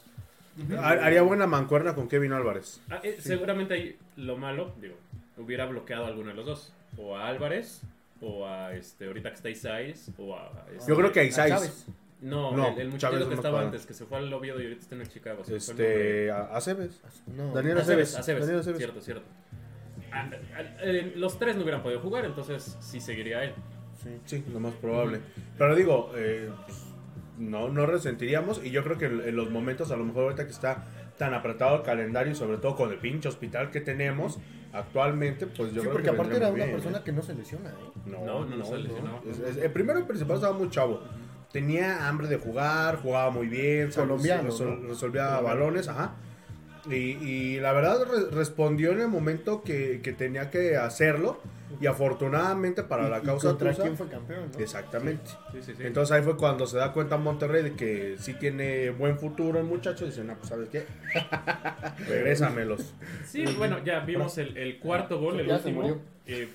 Ha- 0.76 0.88
Haría 1.04 1.22
buena 1.22 1.46
mancuerna 1.46 1.94
con 1.94 2.08
Kevin 2.08 2.32
Álvarez. 2.32 2.80
Ah, 2.90 3.00
eh, 3.04 3.16
Seguramente 3.20 3.74
ahí 3.74 3.96
lo 4.16 4.36
malo, 4.36 4.74
digo, 4.80 4.96
hubiera 5.36 5.66
bloqueado 5.66 6.04
a 6.04 6.08
alguno 6.08 6.30
de 6.30 6.34
los 6.34 6.46
dos. 6.46 6.72
O 6.96 7.16
a 7.16 7.28
Álvarez, 7.28 7.82
o 8.20 8.44
a 8.46 8.74
este, 8.74 9.06
ahorita 9.06 9.28
que 9.30 9.36
está 9.36 9.50
Isais, 9.50 10.10
o 10.18 10.36
a. 10.36 10.50
este- 10.74 10.88
Yo 10.90 10.96
creo 10.96 11.12
que 11.12 11.20
a 11.20 11.22
A 11.22 11.26
Isais. 11.26 11.86
No, 12.20 12.56
No, 12.56 12.68
el, 12.68 12.78
el 12.80 12.88
muchacho 12.90 13.28
que 13.28 13.34
estaba 13.34 13.62
antes, 13.62 13.86
que 13.86 13.94
se 13.94 14.04
fue 14.04 14.18
al 14.18 14.32
Oviedo 14.32 14.58
y 14.60 14.64
ahorita 14.64 14.80
está 14.82 14.94
en 14.96 15.00
el 15.02 15.08
Chicago. 15.08 15.44
se. 15.44 15.56
Este. 15.56 16.30
A 16.30 16.56
Aceves. 16.56 17.00
No. 17.26 17.52
Daniel 17.52 17.78
Aceves, 17.78 18.16
Aceves. 18.16 18.40
Daniel 18.42 18.60
Aceves. 18.60 18.78
cierto, 18.78 19.00
cierto. 19.00 19.24
Ah, 20.12 20.28
ah, 20.56 20.62
eh, 20.82 21.12
los 21.16 21.38
tres 21.38 21.54
no 21.56 21.62
hubieran 21.62 21.82
podido 21.82 22.00
jugar, 22.00 22.24
entonces 22.24 22.76
sí 22.80 23.00
seguiría 23.00 23.44
él. 23.44 23.52
Sí, 24.24 24.44
lo 24.52 24.58
más 24.60 24.74
probable. 24.74 25.20
Pero 25.58 25.74
digo, 25.76 26.12
eh, 26.16 26.48
no, 27.38 27.68
no 27.68 27.84
resentiríamos. 27.86 28.64
Y 28.64 28.70
yo 28.70 28.82
creo 28.84 28.96
que 28.98 29.06
en, 29.06 29.20
en 29.20 29.36
los 29.36 29.50
momentos, 29.50 29.90
a 29.90 29.96
lo 29.96 30.04
mejor 30.04 30.24
ahorita 30.24 30.44
que 30.46 30.52
está 30.52 30.86
tan 31.18 31.34
apretado 31.34 31.76
el 31.76 31.82
calendario 31.82 32.32
y 32.32 32.36
sobre 32.36 32.58
todo 32.58 32.74
con 32.76 32.90
el 32.90 32.98
pinche 32.98 33.28
hospital 33.28 33.70
que 33.70 33.80
tenemos 33.80 34.38
actualmente, 34.72 35.46
pues 35.46 35.72
yo 35.72 35.82
Sí, 35.82 35.88
creo 35.88 35.92
porque 35.92 36.04
que 36.04 36.14
aparte 36.14 36.36
era 36.36 36.48
una 36.48 36.54
bien, 36.56 36.70
persona 36.72 36.98
¿eh? 36.98 37.02
que 37.04 37.12
no 37.12 37.22
se 37.22 37.34
lesiona, 37.34 37.70
¿eh? 37.70 37.74
No, 38.06 38.24
No, 38.24 38.44
no, 38.44 38.56
no 38.56 38.64
se 38.64 38.78
lesionaba. 38.78 39.20
Es- 39.28 39.38
es- 39.40 39.56
el 39.56 39.70
primero 39.72 39.98
y 39.98 40.02
principal 40.04 40.36
estaba 40.36 40.56
muy 40.56 40.70
chavo. 40.70 41.02
Tenía 41.52 42.08
hambre 42.08 42.28
de 42.28 42.36
jugar, 42.36 42.96
jugaba 43.02 43.30
muy 43.30 43.46
bien, 43.48 43.90
Colombiano, 43.90 44.50
resol- 44.50 44.80
¿no? 44.82 44.88
resolvía 44.88 45.26
Colombiano. 45.28 45.42
balones, 45.60 45.88
ajá. 45.88 46.14
Y, 46.90 46.94
y 46.94 47.60
la 47.60 47.72
verdad 47.72 47.98
re- 48.04 48.30
respondió 48.30 48.92
en 48.92 49.00
el 49.00 49.08
momento 49.08 49.62
que, 49.62 50.00
que 50.02 50.12
tenía 50.12 50.50
que 50.50 50.76
hacerlo. 50.76 51.40
Y 51.82 51.86
afortunadamente 51.86 52.82
para 52.82 53.06
Y- 53.06 53.10
la 53.10 53.18
y 53.18 53.22
causa 53.22 53.48
contra 53.48 53.72
tusa- 53.72 53.82
quién 53.82 53.96
fue 53.96 54.08
campeón, 54.08 54.50
¿no? 54.54 54.58
Exactamente. 54.58 55.30
Sí, 55.52 55.58
sí, 55.62 55.74
sí. 55.76 55.82
Entonces 55.84 56.12
ahí 56.16 56.22
fue 56.22 56.36
cuando 56.36 56.66
se 56.66 56.78
da 56.78 56.92
cuenta 56.94 57.18
Monterrey 57.18 57.62
de 57.62 57.74
que 57.74 58.16
sí 58.18 58.32
tiene 58.34 58.88
buen 58.90 59.18
futuro 59.18 59.58
el 59.58 59.66
muchacho. 59.66 60.04
Y 60.06 60.08
dice, 60.08 60.24
no, 60.24 60.34
pues 60.34 60.48
¿sabes 60.48 60.68
qué? 60.70 60.86
Regrésamelos. 62.08 62.94
Sí, 63.26 63.44
bueno, 63.56 63.84
ya 63.84 64.00
vimos 64.00 64.38
el, 64.38 64.56
el 64.56 64.78
cuarto 64.78 65.20
gol, 65.20 65.40
el 65.40 65.46
Ya 65.46 65.58
se 65.58 65.68
último. 65.68 65.80
murió. 65.82 66.00
Eh, 66.26 66.48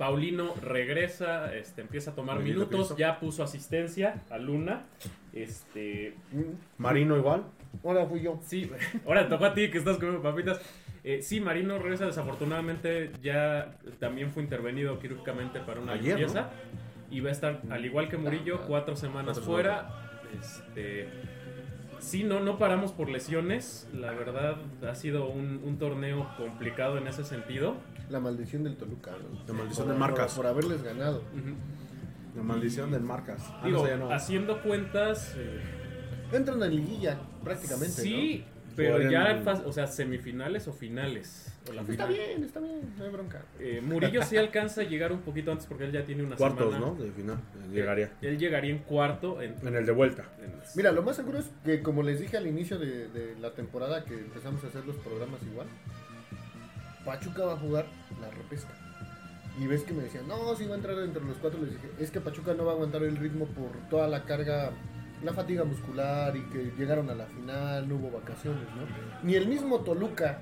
Paulino 0.00 0.54
regresa, 0.62 1.54
este, 1.54 1.82
empieza 1.82 2.12
a 2.12 2.14
tomar 2.14 2.38
minutos, 2.38 2.68
Cristo. 2.68 2.96
ya 2.96 3.20
puso 3.20 3.42
asistencia 3.42 4.22
a 4.30 4.38
Luna. 4.38 4.84
Este, 5.34 6.14
Marino 6.78 7.18
igual. 7.18 7.44
Ahora 7.84 8.06
fui 8.06 8.22
yo. 8.22 8.40
sí, 8.42 8.70
ahora 9.06 9.28
tocó 9.28 9.44
a 9.44 9.52
ti 9.52 9.70
que 9.70 9.76
estás 9.76 9.98
comiendo 9.98 10.22
papitas. 10.22 10.58
Eh, 11.04 11.20
sí, 11.20 11.38
Marino 11.42 11.78
regresa, 11.78 12.06
desafortunadamente 12.06 13.12
ya 13.22 13.76
también 13.98 14.32
fue 14.32 14.42
intervenido 14.42 14.98
quirúrgicamente 14.98 15.60
para 15.60 15.82
una 15.82 15.92
Ayer, 15.92 16.16
limpieza. 16.16 16.48
Y 17.10 17.20
va 17.20 17.28
a 17.28 17.32
estar, 17.32 17.60
al 17.68 17.84
igual 17.84 18.08
que 18.08 18.16
Murillo, 18.16 18.62
cuatro 18.66 18.96
semanas 18.96 19.38
Cuatro 19.38 19.52
fuera. 19.52 19.90
Este, 20.40 21.10
sí, 22.00 22.24
no, 22.24 22.40
no 22.40 22.58
paramos 22.58 22.92
por 22.92 23.08
lesiones. 23.08 23.88
La 23.94 24.12
verdad, 24.12 24.56
ha 24.88 24.94
sido 24.94 25.28
un, 25.28 25.60
un 25.64 25.78
torneo 25.78 26.28
complicado 26.36 26.98
en 26.98 27.06
ese 27.06 27.24
sentido. 27.24 27.76
La 28.08 28.18
maldición 28.20 28.64
del 28.64 28.76
Toluca, 28.76 29.12
¿no? 29.12 29.38
La 29.46 29.52
maldición 29.54 29.84
Por- 29.86 29.92
del 29.92 29.98
Marcas. 30.00 30.34
Por, 30.34 30.44
por 30.44 30.46
haberles 30.52 30.82
ganado. 30.82 31.22
La 32.36 32.42
maldición 32.42 32.90
del 32.90 33.02
Marcas. 33.02 33.42
Ah, 33.48 33.60
no, 33.62 33.84
Digo, 33.84 33.96
no. 33.96 34.10
haciendo 34.12 34.62
cuentas, 34.62 35.34
eh, 35.36 35.60
Entran 36.32 36.62
en 36.62 36.76
liguilla, 36.76 37.18
prácticamente, 37.42 37.90
sí, 38.02 38.44
pero 38.76 39.10
ya, 39.10 39.42
o 39.66 39.72
sea, 39.72 39.86
semifinales 39.86 40.66
o 40.68 40.72
finales. 40.72 41.46
O 41.68 41.72
la 41.72 41.82
¿no? 41.82 41.90
Está 41.90 42.06
final. 42.06 42.26
bien, 42.26 42.44
está 42.44 42.60
bien, 42.60 42.94
no 42.96 43.04
hay 43.04 43.10
bronca. 43.10 43.42
Eh, 43.58 43.80
Murillo 43.84 44.22
sí 44.22 44.36
alcanza 44.36 44.80
a 44.80 44.84
llegar 44.84 45.12
un 45.12 45.20
poquito 45.20 45.52
antes 45.52 45.66
porque 45.66 45.84
él 45.84 45.92
ya 45.92 46.04
tiene 46.04 46.22
una 46.22 46.36
Cuartos, 46.36 46.72
semana. 46.72 46.86
¿no? 46.86 46.94
De 47.02 47.10
final. 47.12 47.36
Llegaría. 47.72 48.12
Él 48.22 48.38
llegaría 48.38 48.70
en 48.72 48.78
cuarto. 48.78 49.42
En, 49.42 49.54
En 49.66 49.74
el 49.76 49.84
de 49.86 49.92
vuelta. 49.92 50.24
en- 50.42 50.52
Mira, 50.76 50.92
lo 50.92 51.02
más 51.02 51.16
seguro 51.16 51.38
es 51.38 51.50
que, 51.64 51.82
como 51.82 52.02
les 52.02 52.20
dije 52.20 52.36
al 52.36 52.46
inicio 52.46 52.78
de, 52.78 53.08
de 53.08 53.36
la 53.40 53.52
temporada 53.52 54.04
que 54.04 54.14
empezamos 54.14 54.62
a 54.64 54.68
hacer 54.68 54.84
los 54.86 54.96
programas 54.96 55.40
igual, 55.42 55.66
Pachuca 57.04 57.44
va 57.44 57.54
a 57.54 57.56
jugar 57.58 57.86
la 58.20 58.30
repesca. 58.30 58.72
Y 59.58 59.66
ves 59.66 59.82
que 59.82 59.92
me 59.92 60.02
decían, 60.04 60.26
no, 60.28 60.54
si 60.54 60.64
va 60.66 60.74
a 60.74 60.76
entrar 60.76 60.98
entre 61.00 61.22
los 61.24 61.36
cuatro. 61.38 61.60
Les 61.60 61.72
dije, 61.72 61.88
es 61.98 62.10
que 62.10 62.20
Pachuca 62.20 62.54
no 62.54 62.64
va 62.64 62.72
a 62.72 62.74
aguantar 62.74 63.02
el 63.02 63.16
ritmo 63.16 63.46
por 63.46 63.70
toda 63.90 64.06
la 64.08 64.24
carga, 64.24 64.70
la 65.22 65.32
fatiga 65.32 65.64
muscular 65.64 66.36
y 66.36 66.42
que 66.50 66.72
llegaron 66.78 67.10
a 67.10 67.14
la 67.14 67.26
final, 67.26 67.88
no 67.88 67.96
hubo 67.96 68.10
vacaciones, 68.10 68.64
¿no? 68.74 68.82
Ni 69.22 69.34
el 69.34 69.48
mismo 69.48 69.80
Toluca, 69.80 70.40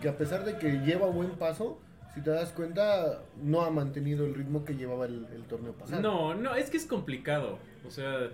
que 0.00 0.08
a 0.08 0.16
pesar 0.16 0.44
de 0.44 0.58
que 0.58 0.80
lleva 0.84 1.06
buen 1.06 1.30
paso, 1.30 1.80
si 2.14 2.20
te 2.22 2.30
das 2.30 2.52
cuenta, 2.52 3.22
no 3.42 3.62
ha 3.62 3.70
mantenido 3.70 4.26
el 4.26 4.34
ritmo 4.34 4.64
que 4.64 4.74
llevaba 4.74 5.06
el, 5.06 5.26
el 5.34 5.44
torneo 5.44 5.72
pasado. 5.72 6.02
No, 6.02 6.34
no, 6.34 6.54
es 6.54 6.70
que 6.70 6.76
es 6.76 6.86
complicado. 6.86 7.58
O 7.86 7.90
sea, 7.90 8.30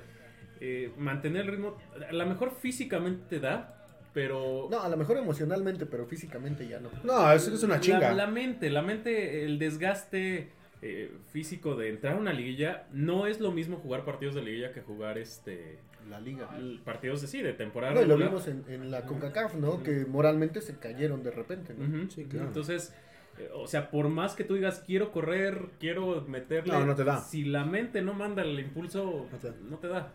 eh, 0.60 0.92
mantener 0.96 1.42
el 1.42 1.52
ritmo, 1.52 1.76
a 2.08 2.12
lo 2.12 2.26
mejor 2.26 2.52
físicamente 2.52 3.24
te 3.28 3.40
da, 3.40 3.86
pero... 4.12 4.68
No, 4.70 4.80
a 4.80 4.88
lo 4.88 4.96
mejor 4.96 5.18
emocionalmente, 5.18 5.86
pero 5.86 6.06
físicamente 6.06 6.66
ya 6.66 6.80
no. 6.80 6.88
No, 7.02 7.30
es, 7.32 7.46
es 7.48 7.62
una 7.62 7.80
chinga. 7.80 8.00
La, 8.00 8.14
la 8.14 8.26
mente, 8.26 8.70
la 8.70 8.82
mente, 8.82 9.44
el 9.44 9.58
desgaste 9.58 10.52
eh, 10.86 11.10
físico 11.32 11.76
de 11.76 11.88
entrar 11.88 12.14
a 12.14 12.18
una 12.18 12.34
liguilla, 12.34 12.86
no 12.92 13.26
es 13.26 13.40
lo 13.40 13.50
mismo 13.52 13.78
jugar 13.78 14.04
partidos 14.04 14.34
de 14.34 14.42
liguilla 14.42 14.72
que 14.72 14.82
jugar 14.82 15.16
este 15.16 15.78
La 16.10 16.20
liga. 16.20 16.50
partidos 16.84 17.22
de 17.22 17.26
sí, 17.28 17.40
de 17.40 17.54
temporada. 17.54 17.94
No, 17.94 18.02
y 18.02 18.06
lo 18.06 18.18
vimos 18.18 18.46
en, 18.48 18.64
en 18.68 18.90
la 18.90 19.06
CONCACAF, 19.06 19.54
¿no? 19.54 19.82
Que 19.82 20.04
moralmente 20.04 20.60
se 20.60 20.76
cayeron 20.78 21.22
de 21.22 21.30
repente, 21.30 21.72
¿no? 21.72 21.84
Ujú, 21.84 22.10
Sí, 22.10 22.20
ujú. 22.22 22.30
claro. 22.32 22.46
Entonces, 22.48 22.92
eh, 23.38 23.48
o 23.54 23.66
sea, 23.66 23.90
por 23.90 24.08
más 24.10 24.34
que 24.34 24.44
tú 24.44 24.56
digas 24.56 24.82
quiero 24.86 25.10
correr, 25.10 25.70
quiero 25.80 26.20
meterle, 26.28 26.74
No, 26.74 26.84
no 26.84 26.94
te 26.94 27.04
da. 27.04 27.18
Si 27.22 27.44
la 27.44 27.64
mente 27.64 28.02
no 28.02 28.12
manda 28.12 28.42
el 28.42 28.60
impulso, 28.60 29.26
No 29.32 29.38
te 29.38 29.48
da. 29.48 29.54
no 29.70 29.78
te 29.78 29.88
da. 29.88 30.12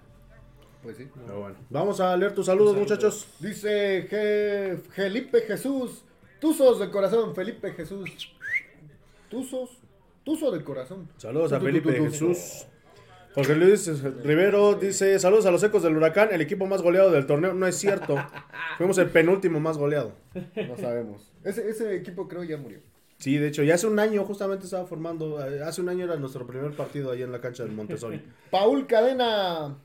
Pues 0.84 0.98
sí. 0.98 1.08
Pero 1.26 1.40
bueno. 1.42 1.56
Vamos 1.72 2.00
a 2.00 2.16
leer 2.16 2.34
tus 2.36 2.46
saludos, 2.46 2.78
muchachos. 2.78 3.28
Dice 3.40 4.06
Ge- 4.08 4.78
Felipe 4.92 5.42
Jesús. 5.42 6.06
Tuzos 6.40 6.80
de 6.80 6.90
corazón, 6.92 7.34
Felipe 7.36 7.72
Jesús. 7.72 8.32
Tuzos. 9.30 9.78
Tuzo 10.30 10.52
de 10.52 10.64
corazón. 10.64 11.10
Saludos 11.18 11.52
a 11.54 11.60
Felipe 11.60 11.92
tu. 11.92 12.04
Jesús. 12.04 12.68
Jorge 13.34 13.56
Luis 13.56 14.04
Rivero 14.24 14.76
dice, 14.76 15.18
saludos 15.18 15.48
a 15.48 15.52
los 15.52 15.64
ecos 15.64 15.82
del 15.82 15.98
huracán, 15.98 16.30
el 16.32 16.40
equipo 16.40 16.68
más 16.68 16.84
goleado 16.84 17.10
del 17.10 17.26
torneo. 17.26 17.56
No 17.56 17.66
es 17.66 17.78
cierto. 17.78 18.16
Fuimos 18.78 19.00
el 19.00 19.10
penúltimo 19.10 19.60
más 19.60 19.80
goleado. 19.80 20.12
No 20.36 20.78
sabemos. 20.78 21.34
Ese, 21.44 21.68
ese 21.68 21.96
equipo 21.96 22.28
creo 22.28 22.44
ya 22.44 22.58
murió. 22.58 22.80
Sí, 23.18 23.38
de 23.40 23.48
hecho, 23.48 23.64
ya 23.64 23.74
hace 23.74 23.88
un 23.88 23.98
año 23.98 24.24
justamente 24.24 24.66
estaba 24.66 24.86
formando, 24.86 25.44
eh, 25.44 25.64
hace 25.64 25.82
un 25.82 25.90
año 25.90 26.06
era 26.06 26.16
nuestro 26.18 26.46
primer 26.46 26.74
partido 26.74 27.12
ahí 27.12 27.24
en 27.24 27.32
la 27.32 27.42
cancha 27.42 27.64
del 27.64 27.72
Montessori. 27.72 28.22
Paul 28.52 28.86
Cadena. 28.86 29.80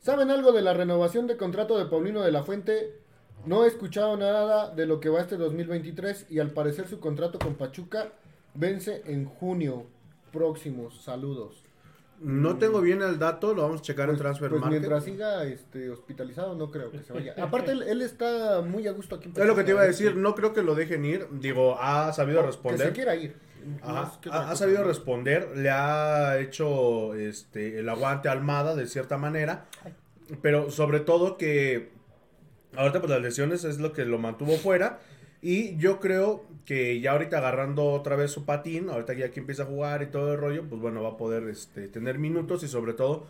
¿Saben 0.00 0.28
algo 0.32 0.50
de 0.50 0.62
la 0.62 0.74
renovación 0.74 1.28
de 1.28 1.36
contrato 1.36 1.78
de 1.78 1.86
Paulino 1.86 2.22
de 2.22 2.32
la 2.32 2.42
Fuente? 2.42 2.98
No 3.46 3.64
he 3.64 3.68
escuchado 3.68 4.16
nada 4.16 4.74
de 4.74 4.86
lo 4.86 4.98
que 4.98 5.08
va 5.08 5.20
este 5.20 5.36
2023 5.36 6.26
y 6.30 6.40
al 6.40 6.50
parecer 6.50 6.88
su 6.88 6.98
contrato 6.98 7.38
con 7.38 7.54
Pachuca 7.54 8.08
vence 8.54 9.02
en 9.06 9.24
junio 9.26 9.86
próximo. 10.32 10.90
Saludos. 10.90 11.62
No 12.20 12.56
tengo 12.58 12.80
bien 12.80 13.02
el 13.02 13.18
dato, 13.18 13.54
lo 13.54 13.62
vamos 13.62 13.80
a 13.80 13.82
checar 13.82 14.08
en 14.08 14.16
Transfer 14.16 14.48
Pues 14.48 14.60
Market. 14.60 14.80
mientras 14.80 15.04
siga 15.04 15.44
este, 15.44 15.90
hospitalizado, 15.90 16.54
no 16.54 16.70
creo 16.70 16.90
que 16.90 17.02
se 17.02 17.12
vaya. 17.12 17.34
Aparte, 17.42 17.72
él, 17.72 17.82
él 17.82 18.02
está 18.02 18.62
muy 18.62 18.86
a 18.86 18.92
gusto 18.92 19.16
aquí. 19.16 19.30
en 19.34 19.40
Es 19.42 19.46
lo 19.46 19.56
que 19.56 19.64
te 19.64 19.72
iba 19.72 19.82
a 19.82 19.86
decir, 19.86 20.16
no 20.16 20.34
creo 20.34 20.52
que 20.54 20.62
lo 20.62 20.74
dejen 20.74 21.04
ir. 21.04 21.26
Digo, 21.32 21.76
ha 21.78 22.12
sabido 22.12 22.38
Que 22.38 22.42
se 22.44 22.46
responder. 22.46 22.92
quiera 22.92 23.16
ir. 23.16 23.36
Ajá, 23.82 24.12
ha, 24.30 24.50
ha 24.50 24.56
sabido 24.56 24.84
responder, 24.84 25.56
le 25.56 25.70
ha 25.70 26.38
hecho 26.38 27.14
este 27.14 27.78
el 27.78 27.88
aguante 27.88 28.28
a 28.28 28.32
Almada 28.32 28.74
de 28.76 28.86
cierta 28.86 29.16
manera, 29.16 29.64
pero 30.42 30.70
sobre 30.70 31.00
todo 31.00 31.38
que 31.38 31.90
ahorita 32.76 33.00
pues 33.00 33.10
las 33.10 33.22
lesiones 33.22 33.64
es 33.64 33.78
lo 33.80 33.92
que 33.94 34.04
lo 34.04 34.18
mantuvo 34.18 34.52
fuera 34.56 35.00
y 35.46 35.76
yo 35.76 36.00
creo 36.00 36.44
que 36.64 36.98
ya 37.00 37.12
ahorita 37.12 37.38
agarrando 37.38 37.84
otra 37.92 38.16
vez 38.16 38.30
su 38.30 38.44
patín, 38.44 38.88
ahorita 38.88 39.14
que 39.14 39.20
ya 39.20 39.26
aquí 39.26 39.40
empieza 39.40 39.64
a 39.64 39.66
jugar 39.66 40.02
y 40.02 40.06
todo 40.06 40.32
el 40.32 40.40
rollo, 40.40 40.64
pues 40.68 40.80
bueno, 40.80 41.02
va 41.02 41.10
a 41.10 41.16
poder 41.16 41.48
este, 41.48 41.88
tener 41.88 42.18
minutos 42.18 42.62
y 42.64 42.68
sobre 42.68 42.94
todo 42.94 43.26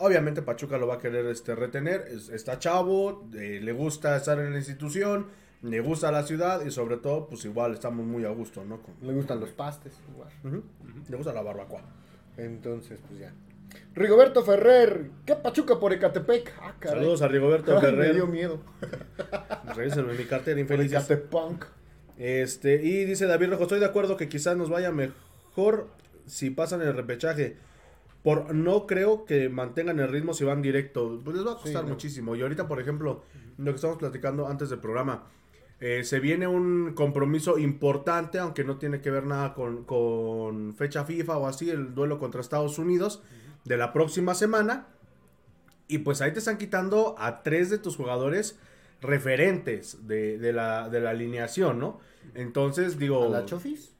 Obviamente 0.00 0.42
Pachuca 0.42 0.78
lo 0.78 0.86
va 0.86 0.94
a 0.94 0.98
querer 1.00 1.26
este, 1.26 1.56
retener, 1.56 2.02
es- 2.08 2.28
está 2.28 2.60
chavo, 2.60 3.26
eh, 3.34 3.58
le 3.60 3.72
gusta 3.72 4.16
estar 4.16 4.38
en 4.38 4.52
la 4.52 4.58
institución, 4.58 5.26
le 5.62 5.80
gusta 5.80 6.12
la 6.12 6.22
ciudad 6.22 6.64
y 6.64 6.70
sobre 6.70 6.98
todo, 6.98 7.26
pues 7.26 7.44
igual 7.46 7.72
estamos 7.74 8.06
muy 8.06 8.24
a 8.24 8.28
gusto, 8.28 8.64
¿no? 8.64 8.80
Con- 8.80 8.94
Le 9.02 9.12
gustan 9.12 9.40
los 9.40 9.50
pastes, 9.50 9.92
igual. 10.12 10.28
Ujú. 10.44 10.62
Le 11.08 11.16
gusta 11.16 11.32
la 11.32 11.42
barbacoa. 11.42 11.82
Entonces, 12.36 13.00
pues 13.08 13.18
ya. 13.18 13.32
Rigoberto 13.94 14.44
Ferrer. 14.44 15.10
¿Qué 15.26 15.34
Pachuca 15.34 15.78
por 15.78 15.92
Ecatepec? 15.92 16.52
Ah, 16.60 16.74
caray. 16.78 16.98
Saludos 17.00 17.22
a 17.22 17.28
Rigoberto 17.28 17.72
Ay, 17.72 17.76
me 17.76 17.82
Ferrer. 17.82 18.14
dio 18.14 18.26
miedo. 18.26 18.60
Revísenme 19.74 20.14
mi 20.14 20.24
cartera 20.24 20.60
infelices. 20.60 20.92
Ecatepunk. 21.10 21.64
Este, 22.16 22.82
y 22.82 23.04
dice 23.04 23.26
David 23.26 23.50
Rojo, 23.50 23.62
estoy 23.64 23.80
de 23.80 23.86
acuerdo 23.86 24.16
que 24.16 24.28
quizás 24.28 24.56
nos 24.56 24.70
vaya 24.70 24.90
mejor 24.92 25.88
si 26.26 26.50
pasan 26.50 26.82
el 26.82 26.94
repechaje. 26.94 27.56
Por 28.22 28.54
no 28.54 28.86
creo 28.86 29.24
que 29.24 29.48
mantengan 29.48 30.00
el 30.00 30.08
ritmo 30.08 30.34
si 30.34 30.44
van 30.44 30.60
directo. 30.62 31.20
Pues 31.24 31.36
les 31.36 31.46
va 31.46 31.52
a 31.52 31.56
costar 31.56 31.84
no. 31.84 31.90
muchísimo. 31.90 32.34
Y 32.36 32.42
ahorita, 32.42 32.66
por 32.68 32.80
ejemplo, 32.80 33.22
lo 33.56 33.70
que 33.70 33.76
estamos 33.76 33.96
platicando 33.98 34.46
antes 34.48 34.70
del 34.70 34.80
programa. 34.80 35.24
eh, 35.80 36.02
se 36.02 36.18
viene 36.18 36.48
un 36.48 36.92
compromiso 36.94 37.56
importante, 37.58 38.38
aunque 38.40 38.64
no 38.64 38.78
tiene 38.78 39.00
que 39.00 39.10
ver 39.12 39.24
nada 39.24 39.54
con, 39.54 39.84
con 39.84 40.74
fecha 40.74 41.04
FIFA 41.04 41.38
o 41.38 41.46
así, 41.46 41.70
el 41.70 41.94
duelo 41.94 42.18
contra 42.18 42.40
Estados 42.40 42.78
Unidos 42.80 43.22
de 43.68 43.76
la 43.76 43.92
próxima 43.92 44.34
semana. 44.34 44.86
Y 45.86 45.98
pues 45.98 46.20
ahí 46.20 46.32
te 46.32 46.40
están 46.40 46.58
quitando 46.58 47.14
a 47.18 47.42
tres 47.42 47.70
de 47.70 47.78
tus 47.78 47.96
jugadores 47.96 48.58
referentes 49.00 50.06
de, 50.06 50.38
de 50.38 50.52
la, 50.52 50.88
de 50.88 51.00
la 51.00 51.10
alineación, 51.10 51.78
¿no? 51.78 52.00
Entonces, 52.34 52.98
digo... 52.98 53.24
¿A 53.24 53.28
la 53.40 53.46
Chofis? 53.46 53.94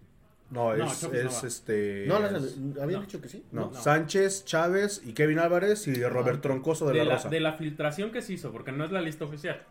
No, 0.51 0.75
No, 0.77 0.87
es, 0.87 1.01
Chofis 1.01 1.23
no 1.23 1.29
es 1.31 1.43
va. 1.45 1.49
este... 1.49 2.05
No, 2.07 2.27
es- 2.27 2.57
habían 2.81 3.01
no. 3.01 3.07
dicho 3.07 3.21
que 3.21 3.29
sí. 3.29 3.45
no, 3.53 3.71
no. 3.71 3.75
Sánchez, 3.81 4.45
Chávez 4.45 5.01
y 5.05 5.13
Kevin 5.13 5.39
Álvarez 5.39 5.87
y 5.87 5.95
Robert 6.05 6.43
Troncoso 6.43 6.87
de, 6.89 6.93
De 6.95 6.99
la, 6.99 7.05
la, 7.05 7.15
Rosa. 7.17 7.29
de 7.31 7.41
la 7.41 7.53
filtración 7.55 8.11
que 8.11 8.21
se 8.23 8.35
hizo, 8.35 8.53
porque 8.53 8.73
no 8.73 8.85
es 8.85 8.91
la 8.93 9.01
lista 9.01 9.25
oficial. 9.25 9.63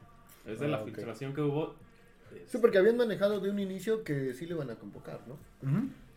Es 0.46 0.60
de 0.60 0.66
Ah, 0.66 0.70
la 0.70 0.78
ok. 0.80 0.86
filtración 0.86 1.34
que 1.36 1.42
hubo. 1.42 1.76
Sí, 2.48 2.58
porque 2.60 2.78
habían 2.78 2.98
manejado 2.98 3.40
de 3.40 3.50
un 3.50 3.60
inicio 3.60 4.04
que 4.04 4.34
sí 4.34 4.46
le 4.48 4.54
van 4.56 4.70
a 4.72 4.76
convocar, 4.76 5.20
¿no? 5.28 5.38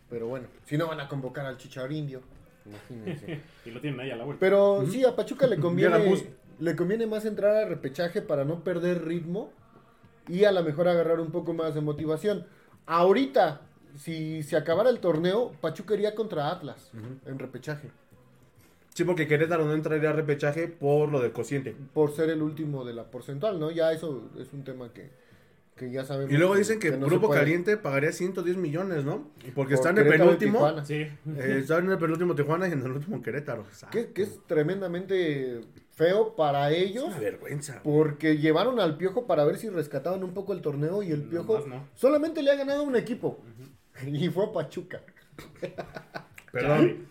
Pero 0.09 0.27
bueno, 0.27 0.47
si 0.65 0.77
no 0.77 0.87
van 0.87 0.99
a 0.99 1.07
convocar 1.07 1.45
al 1.45 1.57
Chicharindio. 1.57 2.21
Imagínense. 2.65 3.41
Y 3.65 3.71
lo 3.71 3.81
tienen 3.81 3.99
ahí 3.99 4.11
a 4.11 4.15
la 4.15 4.23
vuelta. 4.25 4.39
Pero 4.39 4.85
sí, 4.87 5.03
a 5.03 5.15
Pachuca 5.15 5.47
le 5.47 5.57
conviene, 5.59 6.15
le 6.59 6.75
conviene 6.75 7.07
más 7.07 7.25
entrar 7.25 7.55
a 7.55 7.65
repechaje 7.67 8.21
para 8.21 8.43
no 8.45 8.63
perder 8.63 9.05
ritmo 9.05 9.51
y 10.27 10.43
a 10.43 10.51
lo 10.51 10.63
mejor 10.63 10.87
agarrar 10.87 11.19
un 11.19 11.31
poco 11.31 11.53
más 11.53 11.73
de 11.75 11.81
motivación. 11.81 12.45
Ahorita, 12.85 13.61
si 13.97 14.43
se 14.43 14.55
acabara 14.57 14.89
el 14.89 14.99
torneo, 14.99 15.51
Pachuca 15.61 15.93
iría 15.93 16.15
contra 16.15 16.51
Atlas 16.51 16.91
en 17.25 17.39
repechaje, 17.39 17.89
Sí, 18.93 19.05
porque 19.05 19.25
Querétaro 19.25 19.63
no 19.63 19.73
entraría 19.73 20.09
a 20.09 20.13
repechaje 20.13 20.67
por 20.67 21.09
lo 21.09 21.21
del 21.21 21.31
cociente. 21.31 21.73
por 21.93 22.11
ser 22.13 22.29
el 22.29 22.41
último 22.41 22.83
de 22.83 22.93
la 22.93 23.05
porcentual, 23.05 23.57
¿no? 23.57 23.71
Ya 23.71 23.93
eso 23.93 24.29
es 24.37 24.51
un 24.51 24.65
tema 24.65 24.91
que, 24.93 25.09
que 25.81 25.91
ya 25.91 26.05
sabemos. 26.05 26.31
Y 26.31 26.37
luego 26.37 26.55
dicen 26.55 26.79
que, 26.79 26.91
no 26.91 27.05
se 27.07 27.15
Grupo. 27.15 27.29
Caliente 27.29 27.75
pagaría 27.77 28.11
110 28.11 28.57
millones, 28.57 29.03
¿no? 29.03 29.31
Porque 29.55 29.75
Por 29.75 29.85
están 29.85 29.97
en 29.97 30.05
el 30.05 30.11
penúltimo. 30.11 30.85
Sí. 30.85 30.93
eh, 30.95 31.57
están 31.59 31.85
en 31.85 31.91
el 31.91 31.97
penúltimo 31.97 32.35
Tijuana 32.35 32.67
y 32.67 32.71
en 32.73 32.81
el 32.81 32.91
último 32.91 33.21
Querétaro. 33.21 33.65
Que, 33.91 34.11
que 34.11 34.21
es 34.23 34.39
tremendamente 34.47 35.61
feo 35.91 36.35
para 36.35 36.71
Es 36.71 36.91
ellos. 36.91 37.05
una 37.05 37.19
vergüenza. 37.19 37.81
Porque 37.83 38.37
llevaron 38.37 38.79
al 38.79 38.97
Piojo 38.97 39.25
para 39.25 39.43
ver 39.43 39.57
si 39.57 39.69
rescataban 39.69 40.23
un 40.23 40.33
poco 40.33 40.53
el 40.53 40.61
torneo 40.61 41.01
y 41.03 41.11
el 41.11 41.23
Piojo 41.23 41.65
no. 41.67 41.87
solamente 41.95 42.43
le 42.43 42.51
ha 42.51 42.55
ganado 42.55 42.83
un 42.83 42.95
equipo. 42.95 43.41
Y 44.07 44.29
fue 44.29 44.45
a 44.45 44.51
Pachuca. 44.53 45.01
Perdón. 46.51 47.07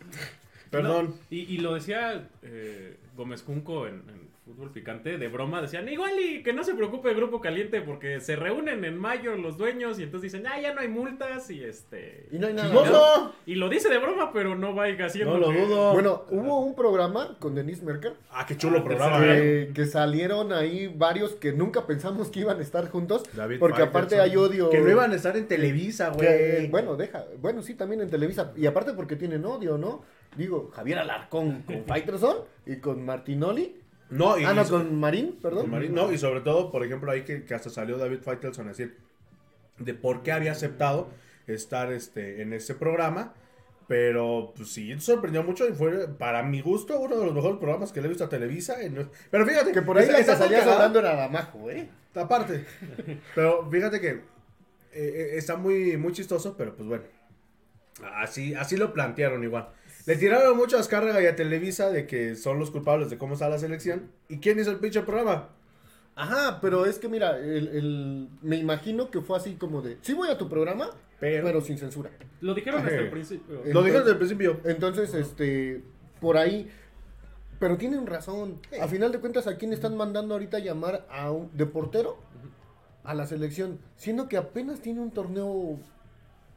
Perdón. 0.70 1.06
No, 1.10 1.14
y, 1.30 1.40
y 1.54 1.58
lo 1.58 1.74
decía 1.74 2.28
eh, 2.42 2.96
Gómez 3.16 3.42
Junco 3.42 3.86
en, 3.86 4.02
en 4.08 4.19
Fútbol 4.50 4.72
Picante, 4.72 5.16
de 5.18 5.28
broma, 5.28 5.62
decían, 5.62 5.88
igual 5.88 6.12
y 6.18 6.42
que 6.42 6.52
no 6.52 6.64
se 6.64 6.74
preocupe 6.74 7.10
el 7.10 7.16
Grupo 7.16 7.40
Caliente 7.40 7.80
porque 7.80 8.20
se 8.20 8.36
reúnen 8.36 8.84
en 8.84 8.98
mayo 8.98 9.36
los 9.36 9.56
dueños 9.56 9.98
y 9.98 10.02
entonces 10.02 10.32
dicen, 10.32 10.46
ah, 10.46 10.60
ya 10.60 10.74
no 10.74 10.80
hay 10.80 10.88
multas 10.88 11.48
y 11.50 11.62
este... 11.64 12.26
Y 12.30 12.38
no 12.38 12.48
hay 12.48 12.54
nada. 12.54 13.32
Y 13.46 13.54
lo 13.54 13.68
dice 13.68 13.88
de 13.88 13.98
broma, 13.98 14.32
pero 14.32 14.56
no 14.56 14.74
vaya 14.74 15.06
haciendo 15.06 15.38
No 15.38 15.38
lo 15.38 15.52
dudo. 15.52 15.92
Bueno, 15.92 16.24
hubo 16.30 16.60
un 16.60 16.74
programa 16.74 17.36
con 17.38 17.54
Denise 17.54 17.84
Merker 17.84 18.14
Ah, 18.30 18.44
qué 18.46 18.56
chulo 18.56 18.78
Ah, 18.78 18.84
programa, 18.84 19.24
¿eh? 19.26 19.66
que, 19.68 19.72
que 19.74 19.86
salieron 19.86 20.52
ahí 20.52 20.86
varios 20.88 21.32
que 21.34 21.52
nunca 21.52 21.86
pensamos 21.86 22.28
que 22.30 22.40
iban 22.40 22.58
a 22.58 22.62
estar 22.62 22.88
juntos. 22.90 23.22
David 23.34 23.58
porque 23.58 23.82
aparte 23.82 24.20
hay 24.20 24.36
odio. 24.36 24.70
Que 24.70 24.80
no 24.80 24.90
iban 24.90 25.12
a 25.12 25.16
estar 25.16 25.36
en 25.36 25.46
Televisa, 25.46 26.12
que- 26.18 26.26
güey. 26.56 26.68
bueno, 26.68 26.96
deja. 26.96 27.24
Bueno, 27.40 27.62
sí, 27.62 27.74
también 27.74 28.00
en 28.00 28.10
Televisa. 28.10 28.52
Y 28.56 28.66
aparte 28.66 28.92
porque 28.94 29.16
tienen 29.16 29.44
odio, 29.44 29.78
¿no? 29.78 30.02
Digo, 30.36 30.70
Javier 30.74 30.98
Alarcón 30.98 31.62
con 31.62 31.84
Faitelson 31.86 32.36
y 32.66 32.76
con 32.76 33.04
Martinoli. 33.04 33.79
No, 34.10 34.38
y, 34.38 34.44
ah, 34.44 34.52
no, 34.54 34.66
con 34.68 34.98
Marín, 34.98 35.38
perdón. 35.40 35.62
con 35.62 35.70
Marín, 35.70 35.94
no, 35.94 36.12
y 36.12 36.18
sobre 36.18 36.40
todo, 36.40 36.70
por 36.70 36.84
ejemplo, 36.84 37.10
ahí 37.10 37.22
que, 37.22 37.44
que 37.44 37.54
hasta 37.54 37.70
salió 37.70 37.96
David 37.96 38.20
Faitelson 38.22 38.66
a 38.66 38.70
decir 38.70 38.96
de 39.78 39.94
por 39.94 40.22
qué 40.22 40.32
había 40.32 40.52
aceptado 40.52 41.08
estar 41.46 41.92
este, 41.92 42.42
en 42.42 42.52
ese 42.52 42.74
programa. 42.74 43.34
Pero 43.88 44.52
pues 44.56 44.70
sí, 44.72 44.96
sorprendió 45.00 45.42
mucho 45.42 45.68
y 45.68 45.72
fue, 45.72 46.06
para 46.06 46.44
mi 46.44 46.60
gusto, 46.60 47.00
uno 47.00 47.18
de 47.18 47.24
los 47.26 47.34
mejores 47.34 47.58
programas 47.58 47.90
que 47.90 48.00
le 48.00 48.06
he 48.06 48.08
visto 48.08 48.22
a 48.22 48.28
Televisa. 48.28 48.76
Pero 49.32 49.44
fíjate 49.44 49.72
Que 49.72 49.82
por 49.82 49.98
ahí 49.98 50.04
esa- 50.04 50.12
la 50.12 50.18
que 50.18 50.22
esa 50.22 50.36
salía 50.36 50.62
sonando 50.62 51.00
era 51.00 51.16
Damajo, 51.16 51.68
¿eh? 51.70 51.88
Aparte. 52.14 52.66
Pero 53.34 53.68
fíjate 53.68 54.00
que 54.00 54.08
eh, 54.10 54.20
eh, 54.92 55.30
está 55.34 55.56
muy, 55.56 55.96
muy 55.96 56.12
chistoso, 56.12 56.56
pero 56.56 56.76
pues 56.76 56.88
bueno. 56.88 57.02
Así, 58.14 58.54
así 58.54 58.76
lo 58.76 58.92
plantearon 58.92 59.42
igual. 59.42 59.70
Le 60.10 60.16
tiraron 60.16 60.56
muchas 60.56 60.88
cargas 60.88 61.22
y 61.22 61.26
a 61.26 61.36
Televisa 61.36 61.88
de 61.88 62.04
que 62.08 62.34
son 62.34 62.58
los 62.58 62.72
culpables 62.72 63.10
de 63.10 63.16
cómo 63.18 63.34
está 63.34 63.48
la 63.48 63.58
selección. 63.60 64.10
¿Y 64.28 64.38
quién 64.38 64.58
hizo 64.58 64.72
el 64.72 64.78
pinche 64.78 65.02
programa? 65.02 65.50
Ajá, 66.16 66.58
pero 66.60 66.84
es 66.84 66.98
que 66.98 67.08
mira, 67.08 67.38
el, 67.38 67.68
el- 67.68 68.28
me 68.42 68.56
imagino 68.56 69.08
que 69.12 69.20
fue 69.20 69.36
así 69.36 69.54
como 69.54 69.82
de, 69.82 69.98
sí 70.02 70.12
voy 70.12 70.28
a 70.28 70.36
tu 70.36 70.48
programa, 70.48 70.90
Pero- 71.20 71.46
pero, 71.46 71.60
sin 71.60 71.78
censura. 71.78 72.10
Lo 72.40 72.54
dijeron 72.54 72.84
desde 72.84 72.98
el 73.04 73.10
principio. 73.12 73.62
Lo 73.72 73.82
dijeron 73.82 74.00
desde 74.02 74.10
el 74.10 74.16
principio. 74.18 74.60
Entonces, 74.64 75.14
este, 75.14 75.80
por 76.20 76.36
ahí, 76.36 76.68
pero 77.60 77.76
tienen 77.76 78.04
razón. 78.08 78.58
A 78.82 78.88
final 78.88 79.12
de 79.12 79.20
cuentas, 79.20 79.46
¿a 79.46 79.58
quién 79.58 79.72
están 79.72 79.96
mandando 79.96 80.34
ahorita 80.34 80.56
a 80.56 80.60
llamar 80.60 81.06
a 81.08 81.30
un, 81.30 81.56
de 81.56 81.66
portero 81.66 82.18
a 83.04 83.14
la 83.14 83.26
selección? 83.28 83.78
Siendo 83.94 84.28
que 84.28 84.36
apenas 84.36 84.80
tiene 84.80 84.98
un 84.98 85.12
torneo, 85.12 85.78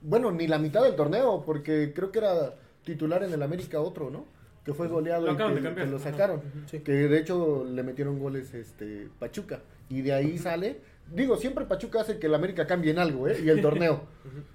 bueno, 0.01 0.31
ni 0.31 0.47
la 0.47 0.57
mitad 0.57 0.81
del 0.81 0.95
torneo, 0.95 1.43
porque 1.45 1.93
creo 1.95 2.11
que 2.11 2.17
era 2.17 2.55
titular 2.83 3.23
en 3.23 3.33
el 3.33 3.41
América 3.41 3.79
otro, 3.79 4.09
¿no? 4.09 4.25
Que 4.63 4.73
fue 4.73 4.87
goleado 4.87 5.25
Lo 5.25 5.33
y 5.33 5.75
que, 5.75 5.85
lo 5.85 5.99
sacaron. 5.99 6.41
Que 6.71 6.91
de 6.91 7.19
hecho 7.19 7.65
le 7.65 7.83
metieron 7.83 8.19
goles 8.19 8.53
este 8.53 9.09
Pachuca. 9.19 9.61
Y 9.89 10.01
de 10.01 10.13
ahí 10.13 10.37
sale. 10.37 10.79
Digo, 11.13 11.35
siempre 11.35 11.65
Pachuca 11.65 12.01
hace 12.01 12.17
que 12.17 12.27
el 12.27 12.35
América 12.35 12.65
cambie 12.65 12.91
en 12.91 12.99
algo, 12.99 13.27
¿eh? 13.27 13.37
Y 13.43 13.49
el 13.49 13.61
torneo. 13.61 14.03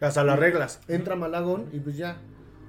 Hasta 0.00 0.24
las 0.24 0.38
reglas. 0.38 0.80
entra 0.88 1.14
Malagón 1.14 1.66
y 1.72 1.80
pues 1.80 1.96
ya. 1.96 2.18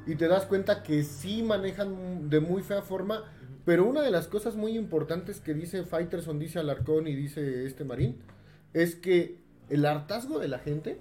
Y 0.06 0.16
te 0.16 0.28
das 0.28 0.46
cuenta 0.46 0.84
que 0.84 1.04
sí 1.04 1.44
manejan 1.44 2.30
de 2.30 2.40
muy 2.40 2.62
fea 2.62 2.82
forma. 2.82 3.24
Pero 3.66 3.86
una 3.86 4.02
de 4.02 4.12
las 4.12 4.28
cosas 4.28 4.56
muy 4.56 4.76
importantes 4.78 5.40
que 5.40 5.54
dice 5.54 5.84
Fighterson, 5.84 6.40
dice 6.40 6.60
Alarcón 6.60 7.08
y 7.08 7.16
dice 7.16 7.66
este 7.66 7.84
Marín, 7.84 8.18
es 8.74 8.96
que 8.96 9.38
el 9.70 9.86
hartazgo 9.86 10.40
de 10.40 10.48
la 10.48 10.60
gente 10.60 11.00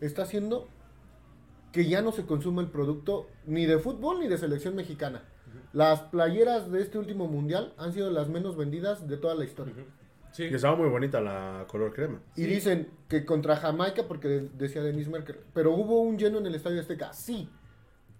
está 0.00 0.22
haciendo 0.22 0.68
que 1.74 1.86
ya 1.86 2.00
no 2.02 2.12
se 2.12 2.24
consuma 2.24 2.62
el 2.62 2.68
producto 2.68 3.28
ni 3.46 3.66
de 3.66 3.78
fútbol 3.78 4.20
ni 4.20 4.28
de 4.28 4.38
selección 4.38 4.76
mexicana. 4.76 5.24
Las 5.72 6.02
playeras 6.02 6.70
de 6.70 6.80
este 6.80 6.98
último 6.98 7.26
mundial 7.26 7.74
han 7.76 7.92
sido 7.92 8.10
las 8.12 8.28
menos 8.28 8.56
vendidas 8.56 9.08
de 9.08 9.16
toda 9.16 9.34
la 9.34 9.44
historia. 9.44 9.74
Sí. 10.30 10.44
Y 10.44 10.54
estaba 10.54 10.76
muy 10.76 10.88
bonita 10.88 11.20
la 11.20 11.64
color 11.68 11.92
crema. 11.92 12.20
Y 12.36 12.44
dicen 12.44 12.88
que 13.08 13.24
contra 13.24 13.56
Jamaica, 13.56 14.04
porque 14.06 14.28
de- 14.28 14.48
decía 14.50 14.82
Denis 14.84 15.08
Merker, 15.08 15.40
pero 15.52 15.72
hubo 15.72 16.00
un 16.02 16.16
lleno 16.16 16.38
en 16.38 16.46
el 16.46 16.54
Estadio 16.54 16.80
Azteca, 16.80 17.12
sí. 17.12 17.48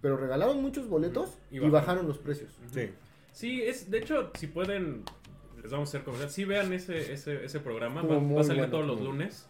Pero 0.00 0.16
regalaron 0.16 0.60
muchos 0.60 0.88
boletos 0.88 1.38
Y 1.50 1.56
y, 1.56 1.58
bajaron. 1.60 1.72
bajaron 1.72 2.08
los 2.08 2.18
precios. 2.18 2.52
Sí. 2.72 2.90
Sí, 3.32 3.62
es, 3.62 3.88
de 3.90 3.98
hecho, 3.98 4.30
si 4.34 4.48
pueden, 4.48 5.04
les 5.62 5.70
vamos 5.70 5.88
a 5.88 5.90
hacer 5.90 6.02
comercial. 6.04 6.30
Sí, 6.30 6.44
vean 6.44 6.72
ese, 6.72 7.12
ese, 7.12 7.44
ese 7.44 7.60
programa, 7.60 8.02
va, 8.02 8.16
a 8.40 8.44
salir 8.44 8.62
bueno, 8.62 8.70
todos 8.70 8.86
los 8.86 9.00
lunes. 9.00 9.46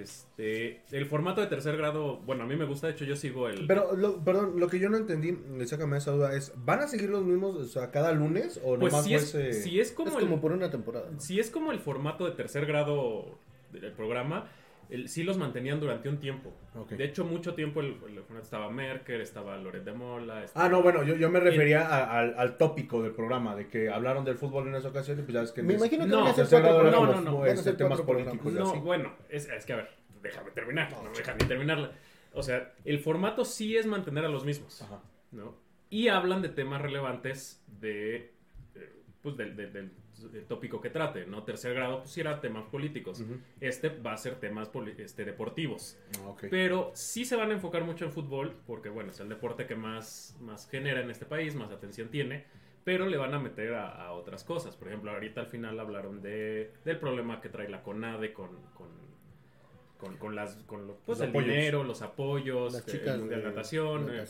Este, 0.00 0.80
el 0.90 1.06
formato 1.06 1.40
de 1.40 1.46
tercer 1.48 1.76
grado, 1.76 2.16
bueno, 2.18 2.44
a 2.44 2.46
mí 2.46 2.56
me 2.56 2.64
gusta, 2.64 2.86
de 2.86 2.94
hecho 2.94 3.04
yo 3.04 3.14
sigo 3.16 3.48
el... 3.48 3.66
Pero, 3.66 3.94
lo, 3.94 4.24
perdón, 4.24 4.58
lo 4.58 4.68
que 4.68 4.78
yo 4.78 4.88
no 4.88 4.96
entendí, 4.96 5.36
sácame 5.66 5.98
esa 5.98 6.12
duda, 6.12 6.34
es, 6.34 6.52
¿van 6.56 6.80
a 6.80 6.88
seguir 6.88 7.10
los 7.10 7.24
mismos 7.24 7.56
o 7.56 7.64
sea, 7.64 7.90
cada 7.90 8.12
lunes 8.12 8.58
o 8.64 8.78
pues 8.78 8.92
nomás 8.92 9.04
si 9.04 9.14
es, 9.14 9.34
ese- 9.34 9.52
si 9.62 9.80
es 9.80 9.92
como 9.92 10.08
es 10.10 10.14
el, 10.16 10.22
como 10.22 10.40
por 10.40 10.52
una 10.52 10.70
temporada. 10.70 11.10
¿no? 11.10 11.20
si 11.20 11.38
es 11.38 11.50
como 11.50 11.72
el 11.72 11.78
formato 11.80 12.24
de 12.24 12.32
tercer 12.32 12.66
grado 12.66 13.38
del 13.72 13.92
programa, 13.92 14.48
el, 14.92 15.08
sí 15.08 15.22
los 15.22 15.38
mantenían 15.38 15.80
durante 15.80 16.08
un 16.08 16.18
tiempo. 16.18 16.52
De 16.90 17.04
hecho, 17.04 17.24
mucho 17.24 17.54
tiempo 17.54 17.80
el, 17.80 17.88
el 18.08 18.22
formato 18.22 18.44
estaba 18.44 18.70
Merker, 18.70 19.20
estaba 19.20 19.56
Loret 19.56 19.84
de 19.84 19.92
Mola. 19.92 20.44
estaba- 20.44 20.66
Ah, 20.66 20.68
no, 20.68 20.82
bueno, 20.82 21.02
yo, 21.02 21.16
yo 21.16 21.30
me 21.30 21.40
refería 21.40 21.86
a- 21.86 22.18
al, 22.18 22.34
al 22.38 22.56
tópico 22.56 23.02
del 23.02 23.12
programa, 23.12 23.56
de 23.56 23.68
que 23.68 23.88
hablaron 23.90 24.24
del 24.24 24.36
fútbol 24.36 24.68
en 24.68 24.74
esa 24.74 24.88
ocasión 24.88 25.18
y 25.18 25.22
pues 25.22 25.34
ya 25.34 25.42
es 25.42 25.52
que... 25.52 25.62
Me 25.62 25.74
imagino 25.74 26.04
que 26.04 26.10
No, 26.10 26.28
era 26.28 26.60
no, 26.90 27.06
no, 27.06 27.20
no, 27.20 27.42
a 27.42 27.48
este, 27.48 27.72
temas 27.72 28.00
políticos 28.02 28.52
No, 28.52 28.70
así. 28.70 28.78
bueno, 28.80 29.12
es, 29.28 29.48
es 29.48 29.64
que 29.66 29.72
a 29.72 29.76
ver, 29.76 29.90
déjame 30.22 30.50
terminar, 30.52 30.90
no, 30.92 31.02
me 31.02 31.10
dejan 31.16 31.36
ni 31.38 31.46
terminarla. 31.46 31.92
O 32.34 32.42
sea, 32.42 32.72
el 32.84 32.98
formato 32.98 33.44
sí 33.44 33.76
es 33.76 33.86
mantener 33.86 34.24
a 34.24 34.28
los 34.28 34.44
mismos, 34.44 34.82
Ajá. 34.82 35.00
¿no? 35.32 35.54
Y 35.90 36.08
hablan 36.08 36.40
de 36.42 36.48
temas 36.48 36.80
relevantes 36.80 37.62
de, 37.80 38.32
pues 39.22 39.36
del, 39.36 39.56
del- 39.56 39.90
tópico 40.48 40.80
que 40.80 40.90
trate, 40.90 41.26
¿no? 41.26 41.42
Tercer 41.42 41.74
grado, 41.74 42.00
pues 42.00 42.16
era 42.18 42.40
temas 42.40 42.64
políticos. 42.66 43.24
Este 43.60 43.88
va 43.88 44.12
a 44.12 44.16
ser 44.16 44.36
temas 44.36 44.70
este, 44.98 45.24
deportivos. 45.24 45.96
Ah. 46.24 46.34
Pero 46.50 46.92
sí 46.94 47.24
se 47.24 47.34
van 47.36 47.50
a 47.50 47.54
enfocar 47.54 47.82
mucho 47.84 48.04
en 48.04 48.12
fútbol, 48.12 48.54
porque 48.66 48.88
bueno, 48.88 49.10
es 49.10 49.20
el 49.20 49.28
deporte 49.28 49.66
que 49.66 49.74
más, 49.74 50.36
más 50.40 50.68
genera 50.68 51.00
en 51.00 51.10
este 51.10 51.24
país, 51.24 51.54
más 51.54 51.70
atención 51.72 52.08
tiene, 52.08 52.44
pero 52.84 53.06
le 53.06 53.16
van 53.16 53.34
a 53.34 53.38
meter 53.40 53.74
a, 53.74 53.88
a 54.06 54.12
otras 54.12 54.44
cosas. 54.44 54.76
Por 54.76 54.88
ejemplo, 54.88 55.10
ahorita 55.12 55.40
al 55.40 55.46
final 55.48 55.78
hablaron 55.80 56.20
de, 56.22 56.72
del 56.84 56.98
problema 56.98 57.40
que 57.40 57.48
trae 57.48 57.68
la 57.68 57.82
CONADE 57.82 58.32
con, 58.32 58.50
con, 58.74 58.88
con, 59.98 60.16
con 60.18 60.34
las, 60.36 60.54
con 60.66 60.86
lo- 60.86 60.94
pues, 61.06 61.18
Los 61.18 61.24
el 61.24 61.30
apoyos. 61.30 61.48
dinero, 61.48 61.84
los 61.84 62.02
apoyos, 62.02 62.72
Las 62.72 62.88
eh, 62.88 62.92
chicas 62.92 63.14
el 63.14 63.20
Mundial 63.20 63.40
de 63.42 63.48
Natación, 63.48 64.10
eh, 64.14 64.24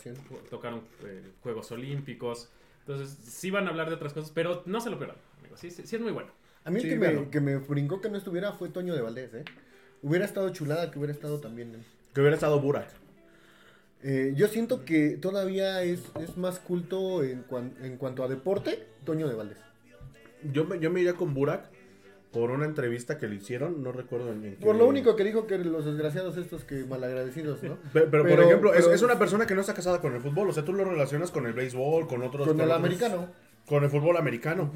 tocaron 0.49 0.81
eh, 1.03 1.31
Juegos 1.41 1.71
Olímpicos. 1.71 2.51
Entonces, 2.85 3.17
sí 3.25 3.49
van 3.49 3.67
a 3.67 3.69
hablar 3.69 3.89
de 3.89 3.95
otras 3.95 4.13
cosas, 4.13 4.31
pero 4.33 4.63
no 4.65 4.81
se 4.81 4.89
lo 4.89 4.97
pierdan, 4.97 5.17
amigos. 5.39 5.59
Sí, 5.59 5.71
sí, 5.71 5.83
sí 5.85 5.95
es 5.95 6.01
muy 6.01 6.11
bueno. 6.11 6.29
A 6.65 6.69
mí 6.69 6.77
el 6.77 6.81
Sí, 6.83 6.89
que, 6.89 6.95
me, 6.97 7.29
que 7.29 7.41
me 7.41 7.57
brincó 7.57 8.01
que 8.01 8.09
no 8.09 8.17
estuviera 8.17 8.51
fue 8.53 8.69
Toño 8.69 8.93
de 8.95 9.01
Valdés, 9.01 9.33
¿eh? 9.33 9.43
Hubiera 10.01 10.25
estado 10.25 10.49
chulada 10.49 10.91
que 10.91 10.99
hubiera 10.99 11.13
estado 11.13 11.39
también. 11.39 11.75
¿eh? 11.75 11.83
Que 12.13 12.21
hubiera 12.21 12.35
estado 12.35 12.59
Burak. 12.59 12.89
Eh, 14.03 14.33
yo 14.35 14.47
siento 14.49 14.83
que 14.83 15.11
todavía 15.17 15.81
es, 15.83 16.01
es 16.21 16.35
más 16.37 16.59
culto 16.59 17.23
en, 17.23 17.43
cuan- 17.43 17.73
en 17.81 17.95
cuanto 17.97 18.23
a 18.23 18.27
deporte, 18.27 18.85
Toño 19.05 19.29
de 19.29 19.35
Valdés. 19.35 19.57
Yo 20.51 20.65
me, 20.65 20.77
yo 20.79 20.91
me 20.91 20.99
iría 20.99 21.13
con 21.13 21.33
Burak 21.33 21.69
por 22.33 22.51
una 22.51 22.65
entrevista 22.65 23.17
que 23.17 23.27
le 23.27 23.35
hicieron, 23.35 23.81
no 23.83 23.91
recuerdo 23.93 24.31
en, 24.33 24.43
en 24.43 24.55
qué- 24.57 24.65
Por 24.65 24.75
lo 24.75 24.85
único 24.87 25.15
que 25.15 25.23
dijo 25.23 25.47
que 25.47 25.57
los 25.59 25.85
desgraciados 25.85 26.35
estos 26.35 26.63
que 26.65 26.83
malagradecidos, 26.83 27.61
¿no? 27.63 27.77
Pe- 27.93 28.07
Pero, 28.07 28.25
por 28.27 28.39
ejemplo, 28.41 28.73
es- 28.73 28.81
pero- 28.83 28.95
es, 28.95 29.01
una 29.03 29.17
persona 29.19 29.45
que 29.45 29.53
no 29.55 29.61
está 29.61 29.73
casada 29.73 30.01
con 30.01 30.13
el 30.15 30.21
fútbol, 30.21 30.49
o 30.49 30.53
sea, 30.53 30.65
tú 30.65 30.73
lo 30.73 30.83
relacionas 30.83 31.31
con 31.31 31.45
el 31.45 31.53
béisbol, 31.53 32.07
con 32.07 32.23
otros... 32.23 32.47
Con 32.47 32.57
el 32.59 32.65
otros- 32.65 32.77
americano. 32.79 33.27
Con 33.67 33.83
el 33.85 33.89
fútbol 33.89 34.17
americano. 34.17 34.73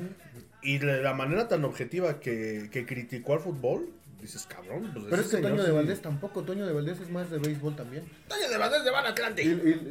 Y 0.61 0.77
de 0.77 1.01
la 1.01 1.13
manera 1.13 1.47
tan 1.49 1.65
objetiva 1.65 2.19
que, 2.21 2.69
que 2.71 2.85
criticó 2.85 3.33
al 3.33 3.39
fútbol, 3.41 3.89
dices, 4.27 4.45
cabrón, 4.47 4.91
pues 4.93 5.05
Pero 5.09 5.21
es 5.21 5.27
que 5.29 5.37
Toño 5.37 5.61
de 5.61 5.65
sí- 5.69 5.71
Valdés 5.71 6.01
tampoco. 6.01 6.43
Toño 6.43 6.65
de 6.67 6.73
Valdés 6.73 6.99
es 6.99 7.09
más 7.09 7.29
de 7.31 7.39
béisbol 7.39 7.75
también. 7.75 8.03
Toño 8.27 8.49
de 8.49 8.57
Valdés 8.57 8.83
de 8.83 8.91
Van 8.91 9.05
Atlante. 9.05 9.43
y- 9.43 9.47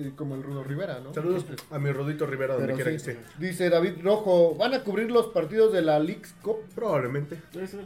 y 0.09 0.13
como 0.17 0.35
el 0.35 0.43
Rudo 0.43 0.63
Rivera, 0.65 1.01
¿no? 1.01 1.13
Saludos 1.13 1.45
a 1.71 1.79
mi 1.79 1.91
Rodito 1.93 2.27
Rivera, 2.27 2.55
donde 2.55 2.75
quiera 2.75 2.91
sí, 2.91 2.97
que 3.05 3.13
esté. 3.13 3.25
Dice 3.39 3.69
David 3.71 3.95
Rojo, 4.03 4.55
¿van 4.55 4.75
a 4.75 4.83
cubrir 4.85 5.11
los 5.11 5.27
partidos 5.29 5.73
de 5.73 5.83
la 5.83 5.99
League's 5.99 6.35
Cup? 6.43 6.57
Probablemente. 6.75 7.41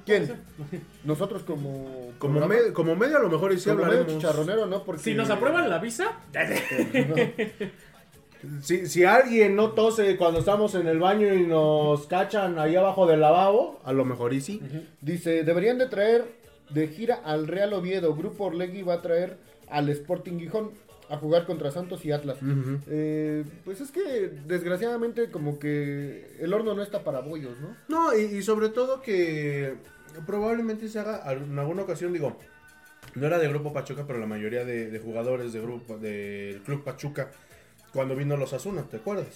¿Quién? 0.04 0.30
Nosotros 1.04 1.42
como... 1.44 2.12
Como, 2.18 2.38
programa, 2.38 2.62
me- 2.66 2.72
como 2.72 2.96
medio 2.96 3.16
a 3.16 3.20
lo 3.20 3.30
mejor 3.30 3.52
y 3.52 3.58
sí 3.58 3.70
como 3.70 3.76
medio 3.84 4.00
hablaremos. 4.00 4.14
chicharronero, 4.22 4.66
¿no? 4.66 4.84
Porque... 4.84 5.02
Si 5.02 5.14
nos 5.14 5.30
aprueban 5.30 5.68
la 5.70 5.78
visa, 5.78 6.18
Si, 8.62 8.86
si 8.86 9.04
alguien 9.04 9.54
no 9.54 9.72
tose 9.72 10.16
cuando 10.16 10.38
estamos 10.38 10.74
en 10.74 10.86
el 10.86 10.98
baño 10.98 11.32
y 11.34 11.46
nos 11.46 12.06
cachan 12.06 12.58
ahí 12.58 12.74
abajo 12.74 13.06
del 13.06 13.20
lavabo, 13.20 13.78
a 13.84 13.92
lo 13.92 14.06
mejor 14.06 14.32
y 14.32 14.40
sí. 14.40 14.62
Dice, 15.02 15.44
deberían 15.44 15.76
de 15.76 15.86
traer 15.88 16.39
de 16.72 16.88
gira 16.88 17.16
al 17.24 17.46
Real 17.46 17.72
Oviedo. 17.72 18.14
Grupo 18.14 18.44
Orlegui 18.44 18.82
va 18.82 18.94
a 18.94 19.02
traer 19.02 19.36
al 19.68 19.88
Sporting 19.88 20.38
Gijón 20.38 20.70
a 21.08 21.16
jugar 21.16 21.44
contra 21.44 21.70
Santos 21.72 22.04
y 22.04 22.12
Atlas. 22.12 22.38
Eh, 22.88 23.44
pues 23.64 23.80
es 23.80 23.90
que 23.90 24.30
desgraciadamente 24.46 25.30
como 25.30 25.58
que 25.58 26.36
el 26.38 26.54
horno 26.54 26.74
no 26.74 26.82
está 26.82 27.02
para 27.02 27.20
bollos, 27.20 27.58
¿no? 27.60 27.76
No, 27.88 28.16
y, 28.16 28.22
y 28.36 28.42
sobre 28.42 28.68
todo 28.68 29.02
que 29.02 29.74
probablemente 30.26 30.88
se 30.88 30.98
haga 31.00 31.22
en 31.32 31.58
alguna 31.58 31.82
ocasión, 31.82 32.12
digo, 32.12 32.36
no 33.16 33.26
era 33.26 33.38
de 33.38 33.48
Grupo 33.48 33.72
Pachuca, 33.72 34.04
pero 34.06 34.18
la 34.20 34.26
mayoría 34.26 34.64
de, 34.64 34.88
de 34.90 34.98
jugadores 35.00 35.52
de 35.52 35.60
grupo 35.60 35.98
del 35.98 36.60
Club 36.62 36.84
Pachuca, 36.84 37.30
cuando 37.92 38.14
vino 38.14 38.36
los 38.36 38.52
Asuna, 38.52 38.82
¿te 38.82 38.98
acuerdas? 38.98 39.26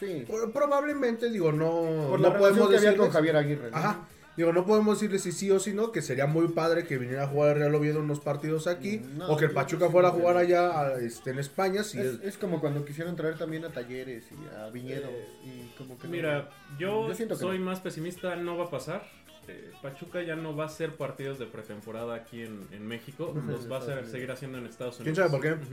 Sí. 0.00 0.24
Pro- 0.26 0.50
Probablemente, 0.52 1.30
digo, 1.30 1.52
no, 1.52 2.08
Por 2.10 2.20
no 2.20 2.28
la 2.28 2.34
relación 2.34 2.70
que 2.70 2.76
había 2.76 2.96
con 2.96 3.10
Javier 3.10 3.36
Aguirre. 3.36 3.70
¿no? 3.70 3.76
Ajá. 3.76 4.00
Digo, 4.40 4.54
no 4.54 4.64
podemos 4.64 4.98
decirle 4.98 5.18
si 5.18 5.32
sí 5.32 5.50
o 5.50 5.60
si 5.60 5.74
no, 5.74 5.92
que 5.92 6.00
sería 6.00 6.26
muy 6.26 6.48
padre 6.48 6.86
que 6.86 6.96
viniera 6.96 7.24
a 7.24 7.26
jugar 7.26 7.50
el 7.50 7.58
Real 7.58 7.74
Oviedo 7.74 8.00
unos 8.00 8.20
partidos 8.20 8.66
aquí, 8.66 9.02
no, 9.16 9.28
o 9.28 9.36
que 9.36 9.44
el 9.44 9.50
Pachuca 9.50 9.90
fuera 9.90 10.08
a 10.08 10.12
jugar 10.12 10.38
allá 10.38 10.80
a- 10.80 10.98
este, 10.98 11.32
en 11.32 11.38
España. 11.40 11.84
Si 11.84 11.98
Es, 12.00 12.06
es- 12.06 12.20
es 12.22 12.38
como 12.38 12.58
cuando 12.58 12.82
quisieron 12.86 13.16
traer 13.16 13.36
también 13.36 13.66
a 13.66 13.68
Talleres 13.68 14.24
y 14.32 14.56
a 14.56 14.70
Viñedos 14.70 15.10
y 15.44 15.76
como 15.76 15.98
que 15.98 16.06
no. 16.06 16.10
Mira, 16.12 16.48
yo, 16.78 17.06
Yo 17.08 17.14
siento 17.14 17.34
que 17.34 17.40
soy 17.42 17.58
no. 17.58 17.66
más 17.66 17.80
pesimista, 17.80 18.34
no 18.36 18.56
va 18.56 18.64
a 18.64 18.70
pasar. 18.70 19.06
Eh, 19.46 19.72
Pachuca 19.82 20.22
ya 20.22 20.36
no 20.36 20.56
va 20.56 20.64
a 20.64 20.66
hacer 20.68 20.92
partidos 20.96 21.38
de 21.38 21.44
pretemporada 21.44 22.14
aquí 22.14 22.40
en, 22.40 22.66
en 22.72 22.86
México, 22.86 23.38
los 23.46 23.70
va 23.70 23.76
a 23.76 23.80
hacer- 23.80 24.06
seguir 24.06 24.30
haciendo 24.30 24.56
en 24.56 24.64
Estados 24.64 24.96
¿Quién 24.96 25.08
Unidos. 25.10 25.30
sabe 25.30 25.30
por 25.30 25.42
qué? 25.42 25.66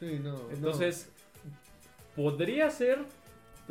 Sí, 0.00 0.18
no. 0.18 0.32
no. 0.32 0.50
Entonces, 0.50 1.08
podría 2.16 2.68
ser, 2.68 2.98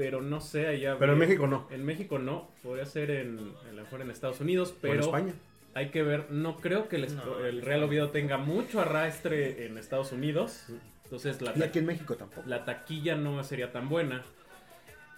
pero 0.02 0.20
no 0.22 0.42
sé 0.42 0.66
allá. 0.66 0.96
Pero 0.98 1.14
en. 1.14 1.20
México 1.20 1.46
no. 1.46 1.68
En 1.70 1.86
México 1.86 2.18
no, 2.18 2.50
podría 2.64 2.86
ser 2.88 3.12
en, 3.12 3.38
a 3.70 3.72
lo 3.72 3.84
mejor 3.84 4.02
en 4.02 4.10
Estados 4.10 4.42
Unidos, 4.42 4.72
o 4.72 4.76
pero 4.82 4.94
en 4.96 5.00
España. 5.02 5.34
hay 5.76 5.90
que 5.92 6.02
ver, 6.02 6.32
no 6.32 6.58
creo 6.58 6.88
que 6.90 6.96
el, 6.96 7.08
el 7.46 7.62
Real 7.62 7.84
Oviedo 7.84 8.10
tenga 8.10 8.38
mucho 8.38 8.82
arrastre 8.82 9.66
en 9.68 9.78
Estados 9.78 10.12
Unidos. 10.12 10.66
Entonces 11.04 11.40
la, 11.42 11.54
Y 11.56 11.62
aquí 11.62 11.78
en 11.80 11.86
México 11.86 12.16
tampoco. 12.16 12.48
la 12.48 12.66
taquilla 12.66 13.16
no 13.16 13.44
sería 13.44 13.72
tan 13.72 13.90
buena. 13.90 14.24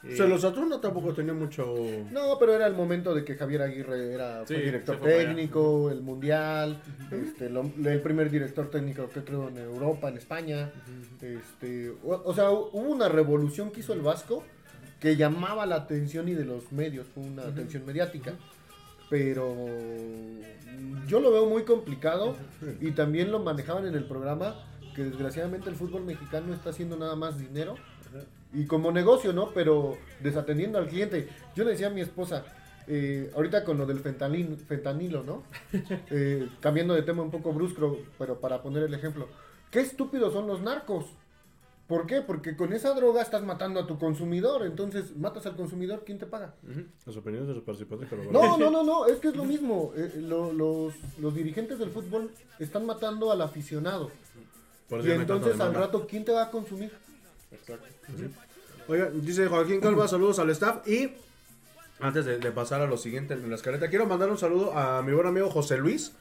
O 0.06 0.16
sea, 0.18 0.26
los 0.26 0.44
Asuna 0.44 0.82
tampoco 0.82 1.14
tenía 1.14 1.32
mucho... 1.34 1.76
No, 2.12 2.38
pero 2.38 2.54
era 2.54 2.68
el 2.68 2.74
momento 2.74 3.16
de 3.16 3.24
que 3.24 3.36
Javier 3.36 3.62
Aguirre 3.62 4.14
era 4.14 4.44
fue 4.46 4.58
Sí, 4.58 4.62
director 4.64 4.98
allá. 4.98 5.06
técnico, 5.06 5.90
el 5.90 6.02
mundial, 6.02 6.82
este, 7.10 7.50
lo- 7.50 7.72
el 7.86 8.02
primer 8.02 8.30
director 8.30 8.70
técnico 8.70 9.08
que 9.08 9.24
creo 9.24 9.48
en 9.48 9.60
Europa, 9.60 10.10
en 10.10 10.18
España. 10.18 10.70
este, 11.22 11.92
o, 12.04 12.22
o 12.26 12.34
sea, 12.34 12.52
hubo 12.52 12.80
una 12.82 13.08
revolución 13.08 13.72
que 13.72 13.80
hizo 13.80 13.94
el 13.94 14.02
Vasco 14.02 14.44
que 15.04 15.18
llamaba 15.18 15.66
la 15.66 15.76
atención 15.76 16.30
y 16.30 16.34
de 16.34 16.46
los 16.46 16.72
medios, 16.72 17.06
fue 17.14 17.24
una 17.24 17.44
atención 17.44 17.86
mediática. 17.86 18.36
Pero 19.10 19.54
yo 21.08 21.20
lo 21.20 21.30
veo 21.30 21.46
muy 21.46 21.64
complicado 21.64 22.38
y 22.80 22.92
también 22.92 23.30
lo 23.30 23.40
manejaban 23.40 23.86
en 23.86 23.96
el 23.96 24.06
programa 24.06 24.56
que 24.96 25.04
desgraciadamente 25.04 25.70
el 25.70 25.76
fútbol 25.76 26.06
mexicano 26.06 26.54
está 26.54 26.70
haciendo 26.70 26.96
nada 26.96 27.18
más 27.18 27.38
dinero 27.38 27.76
y 28.54 28.66
como 28.66 28.94
negocio, 28.94 29.34
¿no? 29.34 29.50
Pero 29.54 29.98
desatendiendo 30.22 30.78
al 30.78 30.88
cliente. 30.88 31.28
Yo 31.54 31.66
le 31.66 31.72
decía 31.72 31.88
a 31.88 31.90
mi 31.90 32.00
esposa, 32.00 32.46
eh, 32.88 33.30
ahorita 33.36 33.66
con 33.66 33.78
lo 33.78 33.86
del 33.86 34.00
fentanil, 34.00 34.56
fentanilo, 34.56 35.22
¿no? 35.24 35.44
Eh, 36.12 36.48
cambiando 36.62 36.94
de 36.94 37.02
tema 37.02 37.24
un 37.24 37.32
poco 37.32 37.52
brusco, 37.52 37.98
pero 38.18 38.40
para 38.40 38.62
poner 38.62 38.84
el 38.84 38.94
ejemplo. 38.94 39.28
Qué 39.70 39.82
estúpidos 39.82 40.32
son 40.32 40.48
los 40.48 40.62
narcos. 40.62 41.08
¿Por 41.88 42.08
qué? 42.08 42.22
Porque 42.22 42.56
con 42.56 42.72
esa 42.74 42.94
droga 42.94 43.22
estás 43.22 43.44
matando 43.44 43.80
a 43.80 43.86
tu 43.88 44.00
consumidor. 44.00 44.66
Entonces, 44.66 45.16
matas 45.18 45.46
al 45.46 45.56
consumidor, 45.56 46.04
¿quién 46.06 46.18
te 46.18 46.26
paga? 46.26 46.54
Las 47.06 47.18
opiniones 47.18 47.48
de 47.50 47.56
los 47.56 47.64
participantes 47.64 48.08
que 48.10 48.16
lo 48.16 48.32
No, 48.32 48.58
no, 48.58 48.72
no, 48.72 48.84
no, 48.84 49.06
es 49.06 49.18
que 49.20 49.28
es 49.30 49.36
lo 49.36 49.44
mismo. 49.54 49.92
Eh, 49.96 50.14
lo- 50.22 50.54
los, 50.54 50.94
los 51.20 51.36
dirigentes 51.36 51.80
del 51.80 51.90
fútbol 51.92 52.32
están 52.60 52.86
matando 52.86 53.32
al 53.32 53.42
aficionado. 53.42 54.12
Por 54.90 55.06
Y 55.06 55.12
entonces 55.12 55.60
al 55.60 55.74
rato, 55.74 56.08
¿quién 56.08 56.24
te 56.24 56.32
va 56.32 56.44
a 56.44 56.52
consumir? 56.52 56.92
Oiga, 58.88 59.10
dice 59.14 59.48
Joaquín 59.48 59.80
Calva, 59.82 60.08
saludos 60.08 60.40
al 60.40 60.50
staff 60.52 60.88
y 60.88 61.12
antes 62.00 62.26
de, 62.26 62.38
de 62.40 62.52
pasar 62.52 62.82
a 62.82 62.88
lo 62.88 62.98
siguiente 62.98 63.34
en 63.34 63.50
la 63.50 63.56
escaleta, 63.56 63.90
quiero 63.90 64.06
mandar 64.06 64.30
un 64.30 64.38
saludo 64.38 64.78
a 64.78 65.02
mi 65.02 65.14
buen 65.14 65.28
amigo 65.28 65.50
José 65.50 65.78
Luis, 65.78 66.12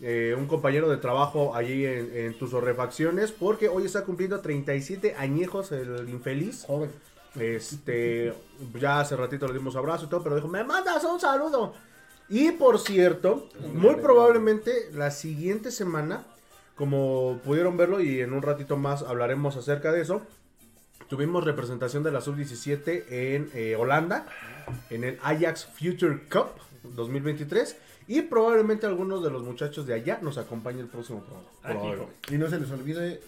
eh, 0.00 0.34
un 0.36 0.46
compañero 0.46 0.88
de 0.88 0.98
trabajo 0.98 1.54
allí 1.54 1.86
en, 1.86 2.10
en 2.14 2.38
tus 2.38 2.52
refacciones, 2.52 3.32
porque 3.32 3.68
hoy 3.68 3.86
está 3.86 4.04
cumpliendo 4.04 4.40
37 4.40 5.14
añejos 5.16 5.72
el 5.72 6.08
infeliz. 6.08 6.64
Joven. 6.66 6.90
Este, 7.38 8.32
ya 8.80 9.00
hace 9.00 9.16
ratito 9.16 9.46
le 9.46 9.54
dimos 9.54 9.76
abrazo 9.76 10.06
y 10.06 10.08
todo, 10.08 10.22
pero 10.22 10.36
dijo, 10.36 10.48
me 10.48 10.64
mandas 10.64 11.04
un 11.04 11.20
saludo. 11.20 11.74
Y 12.28 12.52
por 12.52 12.78
cierto, 12.78 13.48
muy 13.74 13.96
probablemente 13.96 14.90
la 14.92 15.10
siguiente 15.10 15.70
semana, 15.70 16.24
como 16.74 17.38
pudieron 17.44 17.76
verlo 17.76 18.00
y 18.00 18.20
en 18.20 18.32
un 18.32 18.42
ratito 18.42 18.76
más 18.76 19.02
hablaremos 19.02 19.56
acerca 19.56 19.92
de 19.92 20.00
eso, 20.00 20.22
tuvimos 21.08 21.44
representación 21.44 22.02
de 22.02 22.10
la 22.10 22.20
sub-17 22.20 23.04
en 23.10 23.50
eh, 23.54 23.76
Holanda, 23.76 24.26
en 24.90 25.04
el 25.04 25.18
Ajax 25.22 25.66
Future 25.66 26.22
Cup 26.30 26.48
2023. 26.82 27.76
Y 28.08 28.22
probablemente 28.22 28.86
algunos 28.86 29.22
de 29.24 29.30
los 29.30 29.42
muchachos 29.42 29.86
de 29.86 29.94
allá 29.94 30.18
nos 30.22 30.38
acompañen 30.38 30.80
el 30.82 30.86
próximo 30.88 31.22
programa. 31.24 31.48
Ah. 31.64 32.32
Y 32.32 32.38
no 32.38 32.48
se 32.48 32.60
les 32.60 32.70
olvide 32.70 33.20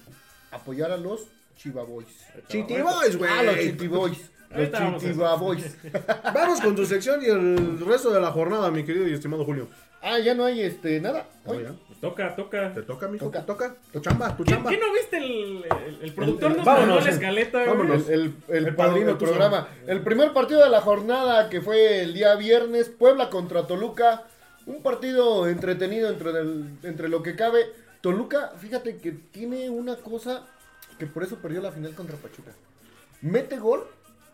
apoyar 0.53 0.93
a 0.93 0.97
los 0.97 1.27
Chiva 1.57 1.83
Boys. 1.83 2.07
Chiti 2.49 2.81
Boys, 2.81 3.17
güey. 3.17 3.31
Ah, 3.33 3.43
los 3.43 3.57
Chiti 3.59 3.88
Boys. 3.88 4.31
Los 4.51 4.71
vamos 4.71 4.95
a 5.03 5.07
Chitiva 5.07 5.35
Boys. 5.37 5.77
Vamos 6.35 6.61
con 6.62 6.75
tu 6.75 6.87
sección 6.87 7.21
y 7.23 7.27
el 7.27 7.81
resto 7.85 8.11
de 8.11 8.19
la 8.21 8.31
jornada, 8.31 8.71
mi 8.71 8.83
querido 8.85 9.07
y 9.07 9.12
estimado 9.12 9.45
Julio. 9.45 9.69
Ah, 10.01 10.19
ya 10.21 10.33
no 10.35 10.45
hay 10.45 10.62
este 10.62 11.01
nada. 11.01 11.27
No, 11.45 11.53
Hoy. 11.53 11.64
ya. 11.64 11.75
Toca, 12.01 12.35
toca. 12.37 12.73
Te 12.73 12.83
toca, 12.83 13.09
mijo, 13.09 13.27
Toca. 13.27 13.45
toca. 13.45 13.75
Tu 13.93 13.99
chamba, 14.01 14.35
tu 14.37 14.45
¿Qué, 14.45 14.53
chamba. 14.53 14.71
qué 14.71 14.79
no 14.79 14.93
viste 14.93 15.17
el, 15.19 15.64
el, 15.87 15.99
el 16.03 16.14
productor? 16.14 16.53
El- 16.53 16.57
nos 16.59 16.64
vámonos, 16.67 16.88
mandó 16.88 17.05
la 17.05 17.11
eh. 17.11 17.14
escaleta, 17.14 17.59
güey. 17.59 17.69
Vámonos. 17.69 18.09
El, 18.09 18.21
el, 18.21 18.35
el 18.57 18.67
El 18.69 18.75
pa- 18.77 18.87
padrino 18.87 19.11
el 19.11 19.19
tú 19.19 19.25
programa. 19.27 19.69
El 19.87 20.01
primer 20.03 20.33
partido 20.33 20.62
de 20.62 20.71
la 20.71 20.81
jornada 20.81 21.51
que 21.51 21.61
fue 21.61 22.03
el 22.03 22.14
día 22.14 22.35
viernes, 22.37 22.88
Puebla 22.88 23.29
contra 23.31 23.67
Toluca. 23.67 24.23
Un 24.69 24.83
partido 24.83 25.49
entretenido 25.49 26.11
entre, 26.11 26.31
entre 26.83 27.09
lo 27.09 27.23
que 27.23 27.35
cabe. 27.35 27.65
Toluca, 28.03 28.53
fíjate 28.59 28.99
que 28.99 29.13
tiene 29.13 29.71
una 29.71 29.97
cosa 29.97 30.45
que 30.99 31.07
por 31.07 31.23
eso 31.25 31.37
perdió 31.37 31.63
la 31.63 31.73
final 31.73 31.95
contra 31.95 32.17
Pachuca. 32.17 32.53
Mete 33.23 33.59
gol, 33.59 33.87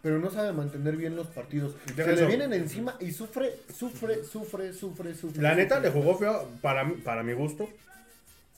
pero 0.03 0.19
no 0.19 0.31
sabe 0.31 0.53
mantener 0.53 0.97
bien 0.97 1.15
los 1.15 1.29
partidos. 1.29 1.77
Deja 1.95 2.11
Se 2.11 2.17
le 2.17 2.27
vienen 2.27 2.53
encima 2.53 2.97
y 2.99 3.13
sufre, 3.13 3.55
sufre, 3.73 4.25
sufre, 4.25 4.73
sufre, 4.75 5.15
sufre. 5.15 5.41
La 5.41 5.55
neta 5.55 5.79
le 5.79 5.91
jugó 5.91 6.19
feo, 6.19 6.49
para, 6.61 6.93
para 7.05 7.23
mi 7.23 7.33
gusto. 7.33 7.69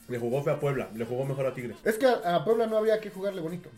Le 0.08 0.18
jugó 0.18 0.42
feo 0.42 0.54
a 0.54 0.60
Puebla, 0.60 0.88
le 0.94 1.04
jugó 1.04 1.26
mejor 1.26 1.44
a 1.44 1.52
Tigres. 1.52 1.76
Es 1.84 1.98
que 1.98 2.06
a, 2.06 2.36
a 2.36 2.44
Puebla 2.44 2.66
no 2.66 2.78
había 2.78 3.00
que 3.00 3.10
jugarle 3.10 3.42
bonito. 3.42 3.68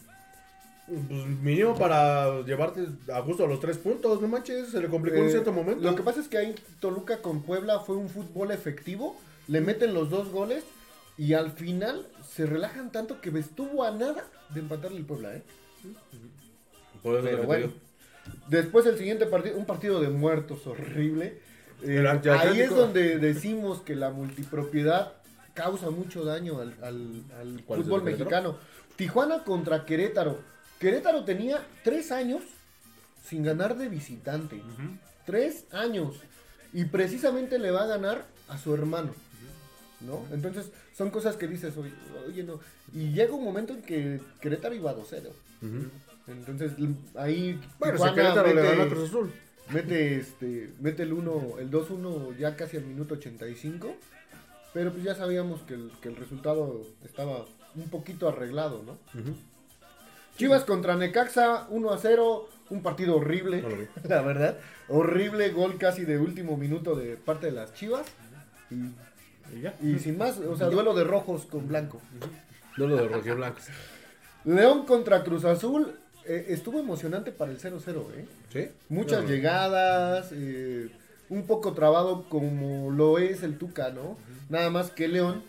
Pues 0.89 1.27
mínimo 1.43 1.77
para 1.77 2.41
llevarte 2.47 2.87
a 3.13 3.21
gusto 3.21 3.45
a 3.45 3.47
los 3.47 3.61
tres 3.61 3.77
puntos, 3.77 4.23
no 4.23 4.29
manches, 4.29 4.69
se 4.71 4.81
le 4.81 4.89
complicó 4.89 5.19
en 5.19 5.27
Eh, 5.27 5.31
cierto 5.31 5.53
momento. 5.53 5.83
Lo 5.83 5.95
que 5.95 6.03
pasa 6.03 6.21
es 6.21 6.29
que 6.29 6.39
ahí 6.39 6.55
Toluca 6.81 7.19
con 7.21 7.43
Puebla 7.43 7.81
fue 7.81 7.97
un 7.97 8.09
fútbol 8.09 8.51
efectivo. 8.53 9.17
Le 9.49 9.61
meten 9.61 9.93
los 9.93 10.09
dos 10.09 10.31
goles 10.31 10.65
y 11.19 11.35
al 11.35 11.53
final 11.53 12.07
se 12.35 12.47
relajan 12.47 12.91
tanto 12.91 13.21
que 13.21 13.31
estuvo 13.39 13.85
a 13.85 13.91
nada 13.91 14.25
de 14.55 14.61
empatarle 14.61 14.99
el 14.99 15.05
Puebla, 15.05 15.35
¿eh? 15.37 15.43
Pero 17.03 17.43
bueno. 17.45 17.73
Después 18.49 18.85
el 18.87 18.99
siguiente 18.99 19.27
partido, 19.27 19.57
un 19.57 19.65
partido 19.65 20.01
de 20.01 20.09
muertos 20.09 20.67
horrible. 20.67 21.39
Eh, 21.83 22.05
ahí 22.31 22.61
es 22.61 22.71
donde 22.71 23.19
decimos 23.19 23.81
que 23.83 23.95
la 23.95 24.11
multipropiedad 24.11 25.13
causa 25.55 25.91
mucho 25.91 26.25
daño 26.25 26.61
al, 26.61 26.75
al- 26.83 27.23
al 27.41 27.63
¿Cuál 27.65 27.81
es 27.81 27.87
el 27.87 27.91
fútbol 27.91 28.03
mexicano. 28.05 28.57
Tijuana 28.97 29.45
contra 29.45 29.85
Querétaro. 29.85 30.39
Querétaro 30.79 31.25
tenía 31.25 31.67
tres 31.85 32.13
años 32.13 32.43
sin 33.25 33.43
ganar 33.43 33.77
de 33.77 33.89
visitante. 33.89 34.63
Tres 35.27 35.65
años. 35.73 36.17
Y 36.73 36.85
precisamente 36.87 37.59
le 37.59 37.71
va 37.71 37.85
a 37.85 37.87
ganar 37.87 38.27
a 38.49 38.59
su 38.59 38.75
hermano. 38.75 39.15
¿No? 40.01 40.25
Entonces, 40.33 40.71
son 40.97 41.11
cosas 41.11 41.37
que 41.37 41.49
dices, 41.49 41.77
oye, 41.77 41.93
oye, 42.27 42.45
no. 42.45 42.61
Y 42.95 43.11
llega 43.13 43.35
un 43.35 43.45
momento 43.45 43.73
en 43.75 43.83
que 43.83 44.21
Querétaro 44.41 44.75
iba 44.75 44.93
a 44.93 44.97
2-0. 44.97 45.29
Ujú. 45.63 45.91
Entonces, 46.29 46.73
ahí 47.17 47.61
Bueno, 47.81 47.99
si 47.99 48.15
Querétaro 48.15 48.49
le 48.49 48.55
mete- 48.55 48.69
ganó 48.69 48.83
a 48.85 48.89
Cruz 48.89 49.09
Azul. 49.09 49.33
mete 49.73 50.17
este 50.21 50.73
mete 50.81 51.03
el 51.03 51.13
1 51.13 51.59
el 51.59 51.71
2-1 51.71 52.37
ya 52.39 52.55
casi 52.57 52.77
al 52.79 52.85
minuto 52.85 53.15
85 53.15 53.95
pero 54.73 54.93
pues 54.93 55.05
ya 55.05 55.15
sabíamos 55.15 55.61
que 55.63 55.75
el, 55.75 55.91
que 56.01 56.09
el 56.09 56.17
resultado 56.17 56.87
estaba 57.05 57.45
un 57.75 57.91
poquito 57.91 58.29
arreglado 58.29 58.83
no 58.83 58.93
Ujú. 59.21 59.37
Chivas 60.39 60.65
contra 60.65 60.95
Necaxa 60.95 61.67
1 61.69 61.91
a 61.91 61.99
0 61.99 62.49
un 62.71 62.83
partido 62.83 63.17
horrible. 63.17 63.63
No 63.63 63.69
la 64.09 64.23
verdad 64.23 64.57
horrible 64.89 65.51
gol 65.51 65.79
casi 65.79 66.05
de 66.05 66.17
último 66.17 66.57
minuto 66.57 66.95
de 66.95 67.17
parte 67.17 67.47
de 67.47 67.53
las 67.53 67.75
Chivas. 67.75 68.07
Y, 68.71 69.57
Y 69.57 69.63
ya. 69.63 69.75
y 69.83 69.99
sin 69.99 70.17
más 70.17 70.39
o 70.39 70.57
sea 70.57 70.69
duelo 70.69 70.95
de 70.95 71.05
rojos 71.05 71.45
con 71.47 71.67
blanco. 71.67 72.01
Duelo 72.77 72.97
de 72.97 73.09
Roger 73.09 73.35
Blanco. 73.35 73.59
León 74.45 74.87
contra 74.87 75.25
Cruz 75.25 75.45
Azul 75.45 75.99
eh, 76.25 76.47
estuvo 76.51 76.79
emocionante 76.79 77.33
para 77.33 77.51
el 77.51 77.59
0-0 77.59 78.05
eh 78.15 78.27
¿Sí? 78.53 78.69
Muchas 78.89 79.29
llegadas, 79.29 80.31
eh, 80.33 80.89
un 81.29 81.47
poco 81.47 81.73
trabado 81.73 82.25
como 82.29 82.93
lo 82.93 83.19
es 83.19 83.43
el 83.43 83.59
Tuca, 83.59 83.91
¿no? 83.91 84.17
Nada 84.49 84.71
más 84.71 84.91
que 84.91 85.09
León 85.09 85.43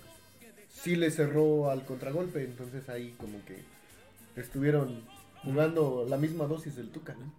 sí 0.72 0.96
le 0.96 1.12
cerró 1.12 1.70
al 1.70 1.86
contragolpe, 1.86 2.44
entonces 2.44 2.90
ahí 2.90 3.14
como 3.20 3.46
que 3.46 3.58
estuvieron 4.42 5.04
jugando 5.44 6.06
la 6.08 6.18
misma 6.18 6.46
dosis 6.46 6.76
del 6.76 6.90
Tuca, 6.90 7.16
¿no? 7.16 7.34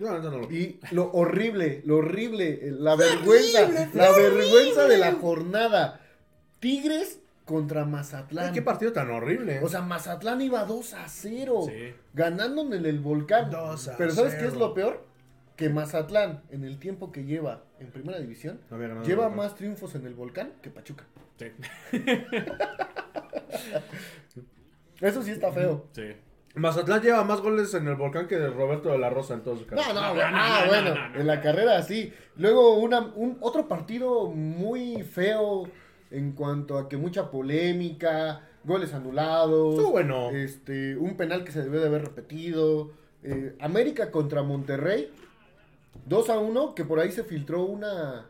No, 0.00 0.18
no, 0.18 0.30
no, 0.30 0.38
no. 0.42 0.50
Y 0.50 0.78
lo 0.92 1.10
horrible, 1.12 1.82
lo 1.84 1.96
horrible, 1.96 2.68
eh, 2.68 2.70
la 2.70 2.94
vergüenza, 2.94 3.68
la 3.94 4.12
vergüenza 4.12 4.86
de 4.86 4.98
la 4.98 5.12
jornada. 5.12 6.00
Tigres 6.60 7.20
contra 7.44 7.84
Mazatlán. 7.84 8.48
Ay, 8.48 8.52
qué 8.52 8.62
partido 8.62 8.92
tan 8.92 9.10
horrible. 9.10 9.60
O 9.60 9.68
sea, 9.68 9.80
Mazatlán 9.80 10.40
iba 10.40 10.64
2 10.64 10.94
a 10.94 11.08
0. 11.08 11.64
Sí. 11.66 11.94
Ganando 12.14 12.62
en 12.72 12.86
el 12.86 13.00
volcán. 13.00 13.50
2 13.50 13.88
a 13.88 13.96
Pero 13.96 14.12
¿sabes 14.12 14.34
qué 14.34 14.44
es 14.44 14.52
0. 14.52 14.58
lo 14.58 14.74
peor? 14.74 15.04
Que 15.56 15.68
Mazatlán, 15.68 16.42
en 16.50 16.62
el 16.62 16.78
tiempo 16.78 17.10
que 17.10 17.24
lleva 17.24 17.64
en 17.80 17.90
primera 17.90 18.20
división, 18.20 18.60
lleva 19.04 19.28
más 19.28 19.56
triunfos 19.56 19.96
en 19.96 20.06
el 20.06 20.14
volcán 20.14 20.52
que 20.62 20.70
Pachuca. 20.70 21.06
Sí. 21.38 21.46
Eso 25.00 25.22
sí 25.22 25.30
está 25.30 25.52
feo. 25.52 25.86
Sí. 25.92 26.02
Mazatlán 26.54 27.00
lleva 27.02 27.22
más 27.24 27.40
goles 27.40 27.72
en 27.74 27.86
el 27.86 27.94
volcán 27.94 28.26
que 28.26 28.36
de 28.36 28.48
Roberto 28.50 28.88
de 28.90 28.98
la 28.98 29.10
Rosa 29.10 29.34
en 29.34 29.42
todo 29.42 29.56
su 29.56 29.62
No, 29.62 29.68
carrera. 29.68 29.92
no, 29.92 30.14
No, 30.14 30.22
ah, 30.24 30.60
no, 30.64 30.68
bueno, 30.68 30.94
no, 30.94 31.08
no. 31.10 31.20
en 31.20 31.26
la 31.26 31.40
carrera 31.40 31.82
sí. 31.82 32.12
Luego 32.36 32.78
una, 32.78 33.00
un 33.00 33.36
otro 33.40 33.68
partido 33.68 34.26
muy 34.30 35.02
feo 35.04 35.68
en 36.10 36.32
cuanto 36.32 36.78
a 36.78 36.88
que 36.88 36.96
mucha 36.96 37.30
polémica, 37.30 38.40
goles 38.64 38.92
anulados. 38.94 39.74
Estuvo 39.74 39.92
bueno. 39.92 40.30
Este, 40.30 40.96
un 40.96 41.16
penal 41.16 41.44
que 41.44 41.52
se 41.52 41.62
debió 41.62 41.80
de 41.80 41.86
haber 41.88 42.02
repetido. 42.02 42.90
eh, 43.22 43.54
América 43.60 44.10
contra 44.10 44.42
Monterrey. 44.42 45.12
2 46.06 46.30
a 46.30 46.38
1, 46.38 46.74
que 46.74 46.84
por 46.84 46.98
ahí 46.98 47.12
se 47.12 47.22
filtró 47.24 47.62
una 47.64 48.26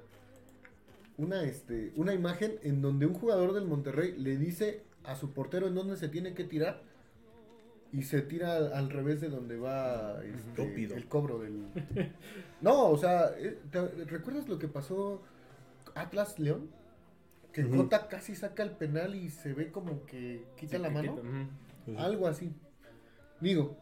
una 1.17 1.43
este 1.45 1.93
una 1.97 2.15
imagen 2.15 2.59
en 2.63 2.81
donde 2.81 3.07
un 3.07 3.15
jugador 3.15 3.53
del 3.53 3.65
Monterrey 3.67 4.15
le 4.19 4.37
dice 4.37 4.83
a 5.09 5.17
su 5.17 5.33
portero 5.33 5.67
en 5.67 5.75
dónde 5.75 5.97
se 5.97 6.09
tiene 6.09 6.35
que 6.35 6.45
tirar 6.45 6.83
y 7.93 8.03
se 8.03 8.21
tira 8.21 8.57
al, 8.57 8.73
al 8.75 8.91
revés 8.91 9.21
de 9.21 9.29
donde 9.31 9.57
va 9.57 10.23
este, 10.25 10.85
el 10.95 11.09
cobro 11.09 11.39
del 11.39 11.65
No, 12.61 12.89
o 12.91 12.99
sea, 12.99 13.31
eh, 13.39 13.59
¿te- 13.71 14.05
¿recuerdas 14.05 14.49
lo 14.49 14.59
que 14.59 14.69
pasó 14.69 15.23
Atlas 15.95 16.39
León? 16.39 16.69
Que. 17.53 17.67
Cota 17.69 18.09
casi 18.09 18.35
saca 18.37 18.63
el 18.63 18.73
penal 18.73 19.15
y 19.15 19.31
se 19.31 19.55
ve 19.55 19.73
como 19.73 20.05
que 20.05 20.45
quita 20.57 20.77
Sí, 20.77 20.83
la 20.83 20.89
que 20.89 20.95
mano. 20.95 21.17
quita, 21.87 22.05
Algo 22.05 22.27
así. 22.29 22.53
Digo, 23.41 23.77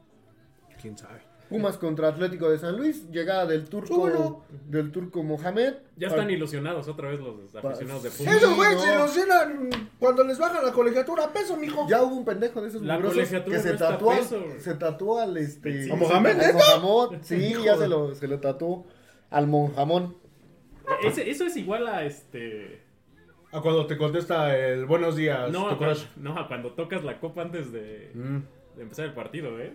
¿Quién 0.81 0.97
sabe? 0.97 1.21
Pumas 1.49 1.77
contra 1.79 2.09
Atlético 2.09 2.51
de 2.51 2.59
San 2.59 2.77
Luis, 2.77 3.09
llegada 3.11 3.47
del 3.47 3.69
turco 3.69 4.45
del 4.69 4.91
turco 4.91 5.23
Mohamed. 5.23 5.75
Ya 5.97 6.09
están 6.09 6.29
ilusionados 6.31 6.89
otra 6.89 7.09
vez 7.11 7.21
los 7.21 7.55
aficionados 7.55 8.03
de 8.03 8.11
fútbol. 8.11 8.35
Esos 8.35 8.57
güeyes 8.57 8.81
se 8.81 8.95
ilusionan 8.95 9.71
cuando 10.01 10.25
les 10.25 10.39
bajan 10.39 10.65
la 10.65 10.73
colegiatura 10.73 11.25
a 11.27 11.33
peso, 11.33 11.57
mijo. 11.57 11.87
Ya 11.89 12.03
hubo 12.03 12.17
un 12.17 12.25
pendejo 12.25 12.61
de 12.63 12.69
esos 12.69 12.83
La 12.83 12.99
que 13.01 13.25
se 13.25 13.73
no 13.73 13.79
tatuó, 13.79 14.11
peso. 14.17 14.43
se 14.59 14.75
tatuó 14.75 15.21
al 15.21 15.37
este 15.37 15.85
Sí. 15.85 15.91
¿A 15.91 15.95
Mohamed, 15.97 16.37
sí, 17.23 17.35
Hijo 17.37 17.65
ya 17.65 17.73
de- 17.75 17.79
se 17.79 17.89
lo, 17.89 18.15
se 18.15 18.27
lo 18.29 18.41
tatuó 18.41 18.87
al 19.31 19.47
Monjamón. 19.47 20.17
Ese- 21.05 21.31
eso 21.31 21.45
es 21.47 21.57
igual 21.57 21.87
a 21.87 22.05
este. 22.05 22.83
A 23.53 23.61
cuando 23.61 23.87
te 23.87 23.97
contesta 23.97 24.57
el 24.59 24.87
buenos 24.87 25.15
días, 25.17 25.51
No, 25.53 25.69
tu 25.69 25.75
a 25.75 25.79
crush. 25.79 26.05
cuando, 26.15 26.35
no, 26.35 26.41
a 26.41 26.49
cuando 26.49 26.73
tocas 26.73 27.05
la 27.05 27.19
copa 27.21 27.43
antes 27.43 27.71
de, 27.73 28.11
Mm. 28.15 28.39
de 28.77 28.83
empezar 28.83 29.05
el 29.07 29.15
partido, 29.15 29.59
¿eh? 29.61 29.73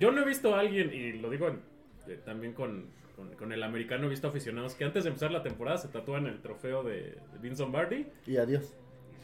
Yo 0.00 0.10
no 0.12 0.22
he 0.22 0.24
visto 0.24 0.54
a 0.54 0.60
alguien, 0.60 0.92
y 0.92 1.12
lo 1.14 1.30
digo 1.30 1.48
en- 1.48 1.60
eh, 2.08 2.18
también 2.24 2.52
con, 2.52 2.86
con, 3.16 3.28
con 3.34 3.52
el 3.52 3.62
americano, 3.62 4.06
he 4.06 4.10
visto 4.10 4.28
aficionados 4.28 4.74
que 4.74 4.84
antes 4.84 5.04
de 5.04 5.10
empezar 5.10 5.30
la 5.30 5.42
temporada 5.42 5.78
se 5.78 5.88
tatúan 5.88 6.26
el 6.26 6.40
trofeo 6.40 6.82
de, 6.82 6.94
de 7.32 7.38
Vince 7.40 7.62
Lombardi. 7.62 8.06
Y 8.26 8.36
adiós. 8.36 8.72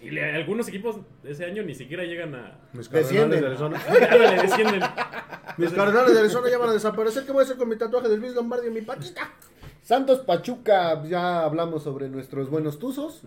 Y 0.02 0.10
le- 0.10 0.32
algunos 0.34 0.66
equipos 0.68 0.96
de 1.22 1.32
ese 1.32 1.44
año 1.44 1.62
ni 1.62 1.74
siquiera 1.74 2.04
llegan 2.04 2.34
a. 2.34 2.58
Mis 2.72 2.88
cardenales 2.88 3.40
de 3.40 3.46
Arizona. 3.46 3.78
descienden. 4.42 4.82
Mis 5.58 5.70
cardenales 5.72 6.14
de 6.14 6.20
Arizona 6.20 6.48
ya 6.50 6.58
van 6.58 6.70
a 6.70 6.72
desaparecer. 6.72 7.24
¿Qué 7.26 7.32
voy 7.32 7.40
a 7.40 7.44
hacer 7.44 7.56
con 7.58 7.68
mi 7.68 7.76
tatuaje 7.76 8.08
del 8.08 8.20
Luis 8.20 8.34
Lombardi 8.34 8.68
en 8.68 8.74
mi 8.74 8.80
patita? 8.82 9.30
Santos 9.82 10.20
Pachuca, 10.20 11.02
ya 11.04 11.40
hablamos 11.44 11.82
sobre 11.82 12.08
nuestros 12.08 12.48
buenos 12.48 12.78
tuzos. 12.78 13.22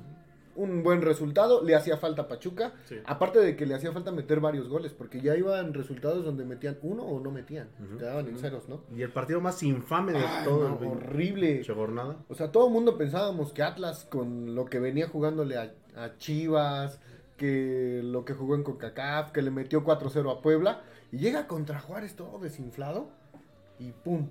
Un 0.55 0.83
buen 0.83 1.01
resultado. 1.01 1.63
Le 1.63 1.75
hacía 1.75 1.97
falta 1.97 2.23
a 2.23 2.27
Pachuca. 2.27 2.73
Sí. 2.85 2.97
Aparte 3.05 3.39
de 3.39 3.55
que 3.55 3.65
le 3.65 3.75
hacía 3.75 3.91
falta 3.91 4.11
meter 4.11 4.39
varios 4.39 4.67
goles, 4.69 4.93
porque 4.93 5.21
ya 5.21 5.35
iban 5.35 5.73
resultados 5.73 6.23
donde 6.23 6.45
metían 6.45 6.77
uno 6.81 7.03
o 7.03 7.19
no 7.19 7.31
metían. 7.31 7.69
Quedaban 7.97 8.27
en 8.27 8.37
ceros, 8.37 8.67
¿no? 8.69 8.81
Y 8.95 9.01
el 9.01 9.11
partido 9.11 9.41
más 9.41 9.61
infame 9.63 10.13
de 10.13 10.19
Ay, 10.19 10.45
todo 10.45 10.69
no, 10.69 10.77
el 10.79 10.87
horrible. 10.87 11.63
jornada. 11.65 12.17
O 12.29 12.35
sea, 12.35 12.51
todo 12.51 12.67
el 12.67 12.73
mundo 12.73 12.97
pensábamos 12.97 13.53
que 13.53 13.63
Atlas, 13.63 14.05
con 14.05 14.55
lo 14.55 14.65
que 14.65 14.79
venía 14.79 15.07
jugándole 15.07 15.57
a, 15.57 15.73
a 15.95 16.17
Chivas, 16.17 16.99
que 17.37 18.01
lo 18.03 18.25
que 18.25 18.33
jugó 18.33 18.55
en 18.55 18.63
CONCACAF, 18.63 19.31
que 19.31 19.41
le 19.41 19.51
metió 19.51 19.83
4-0 19.83 20.31
a 20.31 20.41
Puebla, 20.41 20.81
y 21.11 21.17
llega 21.17 21.47
contra 21.47 21.79
Juárez 21.79 22.15
todo 22.15 22.39
desinflado, 22.39 23.09
y 23.79 23.91
pum, 23.91 24.27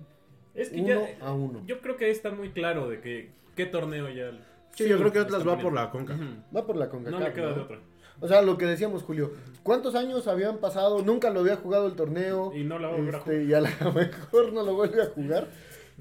Es 0.54 0.70
que 0.70 0.80
uno 0.80 0.88
ya. 1.18 1.26
a 1.26 1.32
uno. 1.32 1.62
Yo 1.66 1.80
creo 1.80 1.96
que 1.96 2.04
ahí 2.06 2.11
está 2.12 2.30
muy 2.30 2.50
claro 2.50 2.88
de 2.88 3.00
que 3.00 3.30
qué 3.56 3.66
torneo 3.66 4.08
ya. 4.08 4.30
Sí, 4.74 4.88
yo 4.88 4.98
creo 4.98 5.12
que 5.12 5.18
Atlas 5.18 5.46
va 5.46 5.58
por 5.58 5.72
la 5.72 5.90
conca. 5.90 6.16
Va 6.54 6.66
por 6.66 6.76
la 6.76 6.88
CONCACAF. 6.88 7.20
No 7.20 7.26
le 7.26 7.32
queda 7.35 7.48
¿no? 7.50 7.54
de 7.54 7.61
otra. 7.61 7.78
O 8.20 8.28
sea, 8.28 8.40
lo 8.42 8.56
que 8.56 8.66
decíamos, 8.66 9.02
Julio, 9.02 9.32
¿cuántos 9.62 9.94
años 9.96 10.28
habían 10.28 10.58
pasado? 10.58 11.02
Nunca 11.02 11.30
lo 11.30 11.40
había 11.40 11.56
jugado 11.56 11.87
el 11.88 11.94
torneo. 11.94 12.52
Y 12.54 12.62
no 12.64 12.78
la 12.78 12.88
va 12.88 12.96
a 12.96 12.98
este, 13.18 13.44
Y 13.44 13.52
a 13.52 13.61
lo 13.61 13.68
mejor 13.92 14.52
no 14.52 14.62
lo 14.62 14.74
vuelve 14.74 15.02
a 15.02 15.06
jugar. 15.06 15.48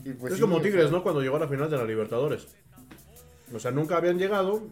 y 0.04 0.12
pues 0.14 0.34
es 0.34 0.38
sí, 0.38 0.42
como 0.42 0.62
Tigres, 0.62 0.92
¿no? 0.92 1.02
Cuando 1.04 1.22
llegó 1.22 1.38
a 1.38 1.40
la 1.40 1.48
final 1.48 1.70
de 1.70 1.78
la 1.78 1.84
Libertadores. 1.84 2.48
O 3.54 3.60
sea, 3.60 3.72
nunca 3.72 3.98
habían 3.98 4.18
llegado. 4.20 4.68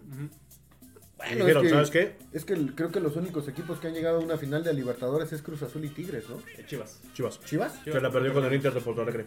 Bueno, 1.18 1.46
dijeron, 1.46 1.66
es 1.66 1.70
que- 1.70 1.74
¿sabes 1.74 1.90
qué? 1.92 2.16
Es 2.32 2.46
que 2.46 2.54
el- 2.54 2.76
creo 2.76 2.92
que 2.92 3.00
los 3.02 3.16
únicos 3.18 3.48
equipos 3.50 3.80
que 3.80 3.88
han 3.88 3.94
llegado 3.94 4.20
a 4.20 4.24
una 4.24 4.38
final 4.38 4.64
de 4.64 4.74
Libertadores 4.74 5.34
es 5.34 5.42
Cruz 5.42 5.62
Azul 5.64 5.84
y 5.84 5.90
Tigres, 5.90 6.30
¿no? 6.30 6.38
Eh, 6.58 6.64
Chivas. 6.66 7.02
Chivas. 7.14 7.40
¿Chivas? 7.44 7.74
Que 7.80 8.00
la 8.00 8.10
perdió 8.10 8.34
con 8.34 8.46
el 8.46 8.54
Inter 8.54 8.74
de 8.74 8.80
Porto 8.80 9.02
Alegre. 9.02 9.26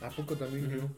¿A 0.00 0.08
poco 0.08 0.34
también? 0.34 0.66
creo? 0.66 0.90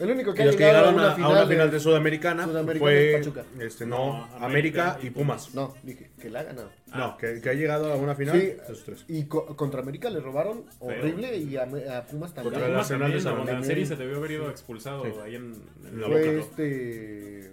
El 0.00 0.10
único 0.10 0.32
que 0.34 0.40
Y 0.40 0.42
ha 0.42 0.46
los 0.46 0.56
que 0.56 0.64
llegado 0.64 0.78
a 0.88 0.90
llegaron 0.90 0.94
una 0.94 1.08
a, 1.08 1.12
a 1.12 1.14
final, 1.14 1.30
una 1.30 1.40
de- 1.42 1.46
final 1.54 1.70
de 1.70 1.80
Sudamericana, 1.80 2.44
Sudamericana 2.46 2.80
fue 2.80 3.10
es 3.14 3.18
Pachuca. 3.18 3.44
este 3.60 3.86
no, 3.86 3.96
No, 3.96 4.24
América, 4.44 4.92
América 4.94 4.98
y 5.02 5.10
Pumas. 5.10 5.54
No, 5.54 5.74
dije 5.82 6.10
que 6.20 6.30
la 6.30 6.40
ha 6.40 6.42
ganado. 6.44 6.70
No, 6.94 7.16
que, 7.18 7.40
que 7.40 7.48
ha 7.50 7.54
llegado 7.54 7.92
a 7.92 7.96
una 7.96 8.14
final 8.14 8.40
Sí. 8.40 8.52
esos 8.64 8.84
tres. 8.84 9.04
Y 9.08 9.24
co- 9.26 9.54
contra 9.56 9.80
América 9.82 10.08
le 10.10 10.20
robaron 10.20 10.64
horrible 10.80 11.36
y 11.36 11.56
a, 11.56 11.62
a 11.64 12.06
Pumas 12.06 12.34
también. 12.34 12.54
Contra 12.54 12.66
el 12.66 12.72
Pumas 12.72 12.90
Arsenal 12.90 13.12
de 13.12 13.18
también, 13.18 13.20
San 13.22 13.36
donde 13.36 13.52
Andrés. 13.52 13.66
Serie 13.68 13.86
se 13.86 13.96
debió 13.96 14.16
haber 14.16 14.30
ido 14.32 14.50
expulsado 14.50 15.04
Sí. 15.04 15.10
ahí 15.22 15.34
en, 15.36 15.54
en 15.86 16.00
La 16.00 16.06
Fue 16.08 16.18
boca. 16.20 16.32
Boca. 16.32 16.40
este... 16.50 17.52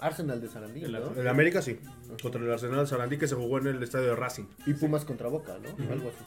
Arsenal 0.00 0.40
de 0.40 0.48
Sarandí, 0.48 0.84
El 0.84 0.92
¿no? 0.92 1.12
El 1.16 1.26
América 1.26 1.60
sí, 1.60 1.80
contra 2.22 2.40
el 2.40 2.52
Arsenal 2.52 2.80
de 2.80 2.86
Sarandí 2.86 3.18
que 3.18 3.26
se 3.26 3.34
jugó 3.34 3.58
en 3.58 3.66
el 3.66 3.82
estadio 3.82 4.10
de 4.10 4.14
Racing. 4.16 4.44
Y 4.66 4.74
Pumas 4.74 5.04
contra 5.04 5.28
Boca, 5.28 5.56
¿no? 5.60 5.70
Algo 5.92 6.10
así. 6.10 6.24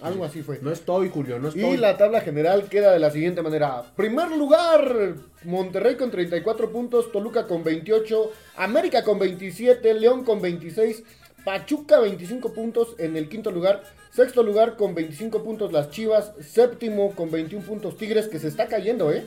Algo 0.00 0.24
así 0.24 0.42
fue. 0.42 0.60
No 0.62 0.70
estoy, 0.70 1.08
Julio, 1.08 1.38
no 1.38 1.48
estoy. 1.48 1.64
Y 1.64 1.76
la 1.76 1.96
tabla 1.96 2.20
general 2.20 2.68
queda 2.68 2.92
de 2.92 2.98
la 3.00 3.10
siguiente 3.10 3.42
manera. 3.42 3.82
Primer 3.96 4.30
lugar, 4.30 5.14
Monterrey 5.44 5.96
con 5.96 6.10
34 6.10 6.70
puntos, 6.70 7.10
Toluca 7.10 7.46
con 7.46 7.64
28, 7.64 8.30
América 8.56 9.02
con 9.02 9.18
27, 9.18 9.94
León 9.94 10.24
con 10.24 10.40
26, 10.40 11.02
Pachuca 11.44 11.98
25 12.00 12.52
puntos 12.52 12.94
en 12.98 13.16
el 13.16 13.28
quinto 13.28 13.50
lugar, 13.50 13.82
sexto 14.12 14.42
lugar 14.42 14.76
con 14.76 14.94
25 14.94 15.42
puntos 15.42 15.72
las 15.72 15.90
Chivas, 15.90 16.32
séptimo 16.40 17.14
con 17.14 17.30
21 17.30 17.64
puntos 17.64 17.96
Tigres 17.96 18.28
que 18.28 18.38
se 18.38 18.48
está 18.48 18.66
cayendo, 18.66 19.10
¿eh? 19.12 19.24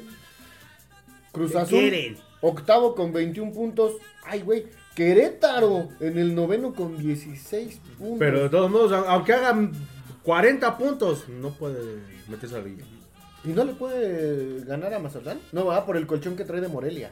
Cruz 1.32 1.52
¿Qué 1.52 1.58
Azul, 1.58 1.80
quieren? 1.80 2.18
octavo 2.42 2.96
con 2.96 3.12
21 3.14 3.52
puntos. 3.52 3.94
Ay, 4.24 4.42
güey, 4.42 4.66
Querétaro 4.96 5.88
en 6.00 6.18
el 6.18 6.36
noveno 6.36 6.74
con 6.74 6.98
16 6.98 7.80
puntos. 7.98 8.20
Pero 8.20 8.44
de 8.44 8.50
todos 8.50 8.70
modos, 8.70 8.92
aunque 9.08 9.34
hagan 9.34 9.72
40 10.24 10.78
puntos, 10.78 11.30
no 11.30 11.52
puede 11.52 12.02
meterse 12.28 12.56
a 12.56 12.60
la 12.60 12.66
liga. 12.66 12.86
¿Y 13.44 13.50
no 13.50 13.64
le 13.64 13.74
puede 13.74 14.64
ganar 14.66 14.94
a 14.94 15.00
Mazatlán? 15.00 15.40
No, 15.52 15.66
va 15.66 15.86
por 15.86 15.98
el 15.98 16.06
colchón 16.06 16.36
que 16.36 16.46
trae 16.46 16.62
de 16.62 16.68
Morelia. 16.68 17.12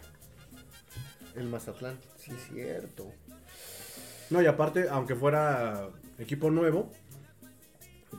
El 1.35 1.47
Mazatlán, 1.47 1.97
sí 2.17 2.31
es 2.31 2.53
cierto. 2.53 3.11
No, 4.29 4.41
y 4.41 4.45
aparte, 4.45 4.87
aunque 4.89 5.15
fuera 5.15 5.89
equipo 6.19 6.51
nuevo, 6.51 6.91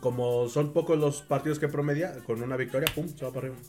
como 0.01 0.49
son 0.49 0.73
pocos 0.73 0.99
los 0.99 1.23
partidos 1.23 1.59
que 1.61 1.69
promedia, 1.69 2.19
con 2.27 2.43
una 2.43 2.57
victoria, 2.57 2.93
pum, 2.93 3.07
se 3.09 3.25
va 3.25 3.33
para 3.33 3.47
arriba. 3.47 3.63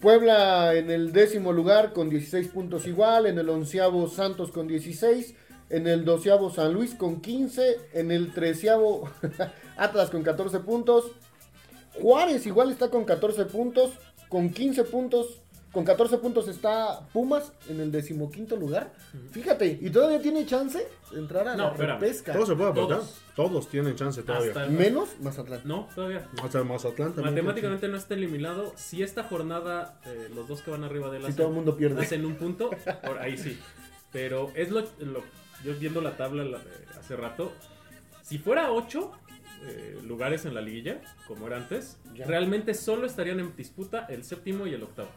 Puebla 0.00 0.74
en 0.74 0.90
el 0.90 1.12
décimo 1.12 1.52
lugar 1.52 1.92
con 1.92 2.10
16 2.10 2.48
puntos 2.48 2.86
igual, 2.86 3.26
en 3.26 3.38
el 3.38 3.48
onceavo 3.48 4.08
Santos 4.08 4.50
con 4.50 4.66
16, 4.66 5.34
en 5.70 5.86
el 5.86 6.04
doceavo 6.04 6.50
San 6.50 6.72
Luis 6.72 6.94
con 6.94 7.20
15, 7.20 7.76
en 7.94 8.10
el 8.10 8.32
treceavo 8.32 9.08
Atlas 9.76 10.10
con 10.10 10.22
14 10.22 10.60
puntos, 10.60 11.04
Juárez 12.00 12.46
igual 12.46 12.70
está 12.70 12.90
con 12.90 13.04
14 13.04 13.46
puntos, 13.46 13.92
con 14.28 14.50
15 14.50 14.84
puntos, 14.84 15.40
con 15.72 15.84
14 15.84 16.18
puntos 16.18 16.48
está 16.48 17.00
Pumas 17.12 17.52
en 17.68 17.80
el 17.80 17.90
decimoquinto 17.92 18.56
lugar. 18.56 18.92
Fíjate, 19.30 19.78
y 19.80 19.90
todavía 19.90 20.20
tiene 20.22 20.46
chance 20.46 20.86
de 21.12 21.18
entrar 21.18 21.46
a 21.48 21.56
No, 21.56 21.64
la 21.64 21.70
espérame. 21.72 22.00
pesca. 22.00 22.32
Todo 22.32 22.46
se 22.46 22.54
puede 22.54 22.70
aportar. 22.70 22.98
Todos. 22.98 23.20
Todos. 23.34 23.68
tienen 23.68 23.94
chance 23.94 24.22
todavía. 24.22 24.48
Hasta 24.48 24.64
el- 24.64 24.70
Menos 24.70 25.08
Mazatlán. 25.20 25.60
No, 25.64 25.88
todavía. 25.94 26.26
Hasta 26.42 26.58
el 26.60 26.64
Mazatlán 26.64 27.12
también. 27.14 27.34
Matemáticamente 27.34 27.88
no 27.88 27.96
está 27.98 28.14
eliminado. 28.14 28.72
Si 28.76 29.02
esta 29.02 29.24
jornada, 29.24 30.00
eh, 30.06 30.30
los 30.34 30.48
dos 30.48 30.62
que 30.62 30.70
van 30.70 30.84
arriba 30.84 31.10
de 31.10 31.16
él 31.18 31.22
Si 31.24 31.26
hacen, 31.28 31.36
todo 31.36 31.48
el 31.48 31.54
mundo 31.54 31.76
pierde. 31.76 32.02
hacen 32.02 32.24
un 32.24 32.36
punto, 32.36 32.70
por 33.04 33.18
ahí 33.18 33.36
sí. 33.36 33.58
Pero 34.12 34.50
es 34.54 34.70
lo, 34.70 34.80
lo- 35.00 35.24
yo 35.66 35.74
viendo 35.78 36.00
la 36.00 36.16
tabla 36.16 36.44
la- 36.44 36.58
eh, 36.58 36.86
hace 36.98 37.16
rato, 37.16 37.52
si 38.22 38.38
fuera 38.38 38.70
8 38.72 39.12
lugares 40.04 40.44
en 40.44 40.54
la 40.54 40.60
liguilla, 40.60 41.00
como 41.26 41.46
era 41.48 41.56
antes, 41.56 41.98
Ya. 42.14 42.24
realmente 42.26 42.72
solo 42.74 43.06
estarían 43.06 43.40
en 43.40 43.56
disputa 43.56 44.06
el 44.08 44.22
séptimo 44.22 44.66
y 44.66 44.74
el 44.74 44.82
octavo. 44.84 45.08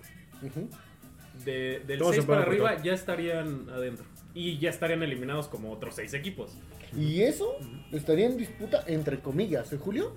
De, 1.45 1.81
del 1.87 1.99
Todo 1.99 2.09
se 2.09 2.15
6 2.15 2.25
puede 2.25 2.39
para 2.39 2.51
arriba 2.51 2.81
ya 2.83 2.93
estarían 2.93 3.69
adentro. 3.69 4.05
Y 4.33 4.57
ya 4.59 4.69
estarían 4.69 5.03
eliminados 5.03 5.47
como 5.47 5.71
otros 5.71 5.95
6 5.95 6.13
equipos. 6.13 6.51
Y 6.97 7.21
eso 7.21 7.55
estaría 7.91 8.25
en 8.25 8.37
disputa 8.37 8.83
entre 8.87 9.19
comillas, 9.19 9.71
¿eh, 9.73 9.77
Julio? 9.77 10.15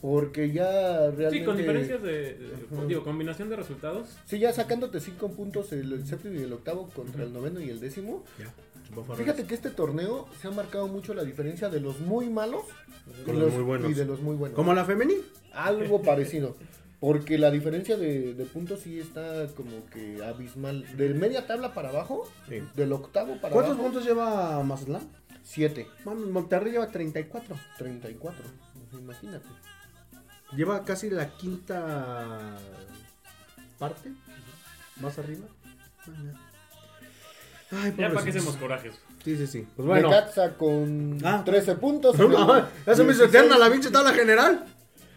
Porque 0.00 0.50
ya 0.52 1.10
realmente... 1.10 1.38
Sí, 1.40 1.44
con 1.44 1.56
diferencias 1.56 2.02
de, 2.02 2.38
digo, 2.88 3.02
combinación 3.04 3.50
de 3.50 3.56
resultados. 3.56 4.16
Sí, 4.24 4.38
ya 4.38 4.52
sacándote 4.52 5.00
cinco 5.00 5.30
puntos 5.32 5.72
el, 5.72 5.92
el 5.92 6.06
séptimo 6.06 6.40
y 6.40 6.44
el 6.44 6.52
octavo 6.54 6.88
contra 6.88 7.24
el 7.24 7.32
noveno 7.32 7.60
y 7.60 7.68
el 7.68 7.78
décimo. 7.78 8.24
Para 8.38 8.50
Fíjate 9.16 9.44
que 9.44 9.54
este 9.54 9.70
torneo 9.70 10.28
se 10.40 10.48
ha 10.48 10.50
marcado 10.50 10.88
mucho 10.88 11.14
la 11.14 11.22
diferencia 11.24 11.68
de 11.68 11.80
los 11.80 12.00
muy 12.00 12.28
malos 12.28 12.64
y 13.26 13.32
los 13.32 13.52
muy 13.54 13.62
buenos. 13.62 13.90
y 13.90 13.94
de 13.94 14.04
los 14.04 14.20
muy 14.20 14.36
buenos. 14.36 14.56
Como 14.56 14.74
la 14.74 14.84
femenil. 14.84 15.22
Algo 15.52 16.02
parecido. 16.02 16.56
Porque 16.98 17.38
la 17.38 17.50
diferencia 17.50 17.96
de, 17.96 18.34
de 18.34 18.44
puntos 18.44 18.80
sí 18.80 18.98
está 19.00 19.46
como 19.56 19.86
que 19.86 20.22
abismal. 20.22 20.84
Del 20.96 21.14
media 21.14 21.46
tabla 21.46 21.72
para 21.72 21.88
abajo, 21.88 22.28
Sí. 22.48 22.62
del 22.74 22.92
octavo 22.92 23.36
para 23.40 23.52
¿Cuántos 23.54 23.72
abajo, 23.74 23.84
puntos 23.84 24.04
lleva 24.04 24.62
Mazatlán? 24.62 25.08
7, 25.42 25.86
Mami, 26.04 26.26
Monterrey 26.30 26.72
lleva 26.72 26.88
34. 26.88 27.56
34. 27.78 28.44
Imagínate. 28.98 29.46
Lleva 30.54 30.84
casi 30.84 31.08
la 31.08 31.30
quinta 31.36 32.56
parte. 33.78 34.12
Más 35.00 35.18
arriba. 35.18 35.46
Ay, 37.72 37.90
Ya 37.90 37.96
para 37.96 38.08
qué 38.08 38.14
pobrecitos. 38.14 38.36
hacemos 38.36 38.56
corajes. 38.56 38.94
Sí, 39.24 39.36
sí, 39.36 39.46
sí. 39.46 39.66
Pues 39.76 39.86
bueno. 39.86 40.08
Necaxa 40.08 40.56
con 40.56 41.18
Ah. 41.24 41.42
13 41.44 41.74
puntos. 41.76 42.18
No, 42.18 42.26
se 42.26 43.04
me 43.04 43.12
hizo 43.12 43.24
16. 43.24 43.28
eterna 43.28 43.58
la 43.58 43.70
pinche 43.70 43.90
tabla 43.90 44.12
general. 44.12 44.64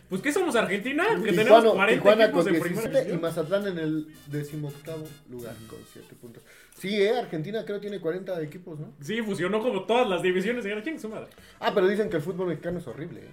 Pues 0.10 0.22
¿qué 0.22 0.32
somos 0.32 0.56
Argentina? 0.56 1.04
Que 1.24 1.32
Tijuana, 1.32 1.44
tenemos 1.44 1.74
40 1.74 1.94
Tijuana 1.96 2.24
equipos 2.26 2.44
con 2.46 2.54
en 2.56 2.62
primera 2.62 2.82
17 2.82 2.98
y 3.00 3.12
división. 3.12 3.22
Mazatlán 3.22 3.68
en 3.68 3.78
el 3.80 4.08
decimoctavo 4.28 5.04
lugar 5.32 5.56
con 5.68 5.80
7 5.92 6.16
puntos. 6.22 6.44
Sí, 6.78 7.02
eh, 7.02 7.18
Argentina 7.18 7.64
creo 7.66 7.80
tiene 7.80 8.00
40 8.00 8.40
equipos, 8.42 8.80
¿no? 8.80 8.94
Sí, 9.02 9.22
fusionó 9.24 9.62
como 9.64 9.86
todas 9.86 10.08
las 10.08 10.22
divisiones 10.22 10.66
y 10.66 10.84
ching 10.84 11.00
su 11.00 11.10
madre. 11.10 11.30
Ah, 11.60 11.72
pero 11.74 11.88
dicen 11.88 12.10
que 12.10 12.18
el 12.18 12.22
fútbol 12.22 12.48
mexicano 12.50 12.78
es 12.80 12.88
horrible. 12.88 13.22
¿eh? 13.22 13.30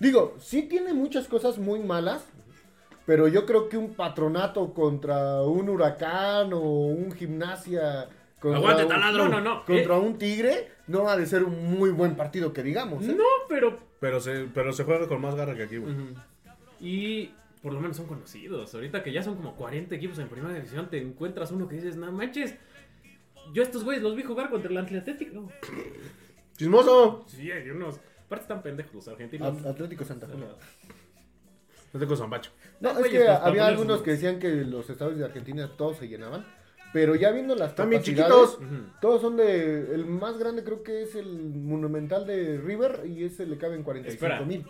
Digo, 0.00 0.36
sí 0.40 0.62
tiene 0.62 0.92
muchas 0.92 1.28
cosas 1.28 1.58
muy 1.58 1.78
malas, 1.78 2.24
pero 3.06 3.28
yo 3.28 3.46
creo 3.46 3.68
que 3.68 3.76
un 3.76 3.94
patronato 3.94 4.74
contra 4.74 5.42
un 5.42 5.68
huracán 5.68 6.52
o 6.52 6.60
un 6.60 7.12
gimnasia 7.12 8.08
contra, 8.42 8.58
Aguante, 8.58 8.82
un, 8.82 8.88
taladro. 8.88 9.24
No, 9.28 9.30
no, 9.30 9.40
no. 9.40 9.64
contra 9.64 9.96
Eh, 9.96 9.98
un 10.00 10.18
tigre, 10.18 10.72
no 10.88 11.08
ha 11.08 11.16
de 11.16 11.26
ser 11.26 11.44
un 11.44 11.78
muy 11.78 11.90
buen 11.90 12.16
partido 12.16 12.52
que 12.52 12.62
digamos. 12.62 13.04
¿eh? 13.04 13.14
no, 13.16 13.24
pero. 13.48 13.78
Pero 14.00 14.20
se, 14.20 14.48
pero 14.52 14.72
se 14.72 14.84
juega 14.84 15.06
con 15.06 15.20
más 15.20 15.34
garra 15.34 15.54
que 15.54 15.62
aquí, 15.62 15.76
güey. 15.78 15.94
Y 16.80 17.30
por 17.62 17.72
lo 17.72 17.80
menos 17.80 17.96
son 17.96 18.06
conocidos. 18.06 18.74
Ahorita 18.74 19.02
que 19.02 19.12
ya 19.12 19.22
son 19.22 19.36
como 19.36 19.54
40 19.54 19.94
equipos 19.94 20.18
en 20.18 20.28
primera 20.28 20.52
división, 20.52 20.90
te 20.90 21.00
encuentras 21.00 21.52
uno 21.52 21.68
que 21.68 21.76
dices, 21.76 21.96
no 21.96 22.10
manches. 22.10 22.56
Yo 23.52 23.62
a 23.62 23.64
estos 23.64 23.84
güeyes 23.84 24.02
los 24.02 24.16
vi 24.16 24.22
jugar 24.24 24.50
contra 24.50 24.70
el 24.70 24.78
Atlético. 24.78 25.50
¡Chismoso! 26.56 27.24
Sí, 27.28 27.50
hay 27.50 27.70
unos. 27.70 28.00
Aparte 28.26 28.42
están 28.42 28.62
pendejos 28.62 28.94
los 28.94 29.08
argentinos. 29.08 29.60
At- 29.60 29.66
Atlético 29.66 30.04
Santa 30.04 30.26
Fe. 30.26 30.34
Tengo 31.98 32.16
zambacho. 32.16 32.50
No, 32.80 32.90
es 32.90 32.98
güeyes, 32.98 33.20
que 33.20 33.26
pues, 33.26 33.38
había 33.42 33.66
algunos 33.66 34.02
que 34.02 34.12
decían 34.12 34.38
que 34.38 34.48
los 34.64 34.88
estadios 34.88 35.18
de 35.18 35.24
Argentina 35.26 35.70
todos 35.76 35.98
se 35.98 36.08
llenaban. 36.08 36.44
Pero 36.92 37.14
ya 37.14 37.30
viendo 37.30 37.54
las 37.54 37.72
capacidades, 37.72 38.04
chiquitos. 38.04 38.58
Todos 39.00 39.22
son 39.22 39.36
de. 39.36 39.94
El 39.94 40.04
más 40.06 40.38
grande 40.38 40.62
creo 40.62 40.82
que 40.82 41.02
es 41.02 41.14
el 41.14 41.50
Monumental 41.54 42.26
de 42.26 42.58
River 42.58 43.02
y 43.06 43.24
ese 43.24 43.46
le 43.46 43.56
caben 43.58 43.82
45 43.82 44.24
Espera. 44.26 44.44
mil. 44.46 44.66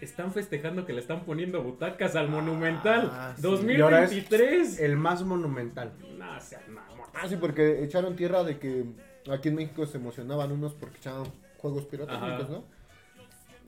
Están 0.00 0.32
festejando 0.32 0.84
que 0.84 0.92
le 0.92 1.00
están 1.00 1.24
poniendo 1.24 1.62
butacas 1.62 2.16
al 2.16 2.28
Monumental. 2.28 3.34
sí. 3.36 3.42
Y 3.68 3.80
ahora 3.80 4.04
es 4.04 4.10
2023. 4.10 4.80
el 4.80 4.96
más 4.96 5.22
monumental. 5.24 5.92
No, 6.18 6.40
seas 6.40 6.68
mamón. 6.68 7.08
Ah, 7.14 7.28
sí, 7.28 7.36
porque 7.36 7.82
echaron 7.84 8.16
tierra 8.16 8.42
de 8.44 8.58
que 8.58 8.84
aquí 9.30 9.48
en 9.48 9.54
México 9.54 9.86
se 9.86 9.96
emocionaban 9.98 10.50
unos 10.52 10.74
porque 10.74 10.98
echaban 10.98 11.24
juegos 11.58 11.86
pirotécnicos, 11.86 12.42
Ajá. 12.42 12.48
¿no? 12.52 12.64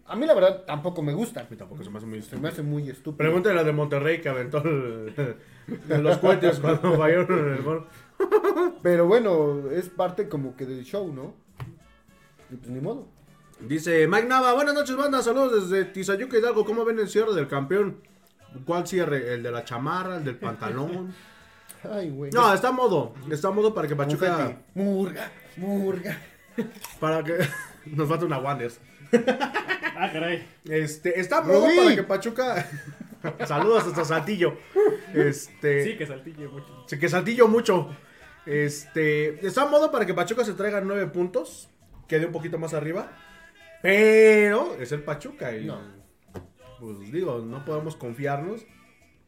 A 0.09 0.15
mí 0.17 0.25
la 0.27 0.35
verdad 0.35 0.65
tampoco 0.67 1.03
me 1.03 1.13
gusta. 1.13 1.41
A 1.41 1.47
mí 1.51 1.57
tampoco 1.57 1.83
se 1.83 1.91
me 1.91 1.99
hace 1.99 2.07
muy 2.07 2.23
Se 2.23 2.37
me 2.37 2.49
hace 2.49 2.63
muy 2.63 2.89
estúpido. 2.89 3.17
Pregúntale 3.19 3.55
a 3.55 3.63
la 3.63 3.65
de 3.65 3.73
Monterrey 3.73 4.21
que 4.21 4.29
aventó 4.29 4.59
el- 4.65 5.15
los 6.03 6.19
cohetes 6.19 6.61
cuando 6.61 6.97
fallaron 6.97 7.39
en 7.39 7.55
el 7.55 7.63
gol. 7.63 7.87
Pero 8.83 9.07
bueno, 9.07 9.71
es 9.71 9.89
parte 9.89 10.29
como 10.29 10.57
que 10.57 10.65
del 10.65 10.85
show, 10.85 11.13
¿no? 11.13 11.35
Y 12.51 12.57
pues 12.57 12.71
ni 12.71 12.81
modo. 12.81 13.09
Dice 13.61 14.07
Mike 14.07 14.27
Nava, 14.29 14.53
buenas 14.55 14.75
noches, 14.75 14.97
banda, 14.97 15.23
saludos 15.23 15.69
desde 15.71 15.87
Tizayuca 15.87 16.39
Hidalgo. 16.39 16.65
¿Cómo 16.65 16.85
ven 16.85 16.99
el 16.99 17.09
cierre 17.09 17.35
del 17.35 17.49
campeón? 17.49 17.97
¿Cuál 18.65 18.87
cierre? 18.87 19.35
¿El 19.35 19.43
de 19.43 19.51
la 19.51 19.65
chamarra? 19.65 20.17
¿El 20.19 20.25
del 20.25 20.37
pantalón? 20.37 21.13
Ay, 21.91 22.11
güey. 22.11 22.31
No, 22.33 22.53
está 22.55 22.69
a 22.69 22.73
modo. 22.73 23.13
Está 23.31 23.49
a 23.49 23.51
modo 23.51 23.75
para 23.75 23.87
que 23.89 23.97
Pachuca. 23.97 24.37
Confeti. 24.37 24.61
Murga, 24.75 25.31
murga. 25.57 26.19
Para 27.01 27.23
que. 27.25 27.39
Nos 27.87 28.09
falta 28.09 28.25
una 28.25 28.39
Wanders. 28.39 28.81
Ah, 29.99 30.11
caray. 30.13 30.47
Este, 30.69 31.21
está 31.21 31.39
a 31.39 31.43
modo 31.43 31.67
para 31.77 31.95
que 31.95 32.03
Pachuca. 32.03 32.69
Saludos 33.47 33.87
hasta 33.87 34.05
Saltillo. 34.05 34.57
Este. 35.15 35.85
Sí, 35.85 35.97
que 35.97 36.07
saltille 36.07 36.49
mucho. 36.49 36.85
Sí, 36.87 36.99
que 36.99 37.09
Saltillo 37.09 37.49
mucho. 37.49 37.97
Este. 38.45 39.47
Está 39.47 39.63
a 39.63 39.67
modo 39.67 39.91
para 39.91 40.07
que 40.07 40.15
Pachuca 40.15 40.45
se 40.45 40.55
traiga 40.55 40.81
nueve 40.81 41.07
puntos. 41.07 41.69
Quede 42.09 42.27
un 42.27 42.33
poquito 42.33 42.59
más 42.59 42.75
arriba. 42.75 43.11
Pero 43.83 44.75
es 44.81 44.93
el 44.93 45.03
Pachuca. 45.03 45.57
Y, 45.57 45.65
No. 45.65 45.81
Pues 46.79 47.11
digo, 47.11 47.39
no 47.39 47.65
podemos 47.65 47.97
confiarnos 47.97 48.67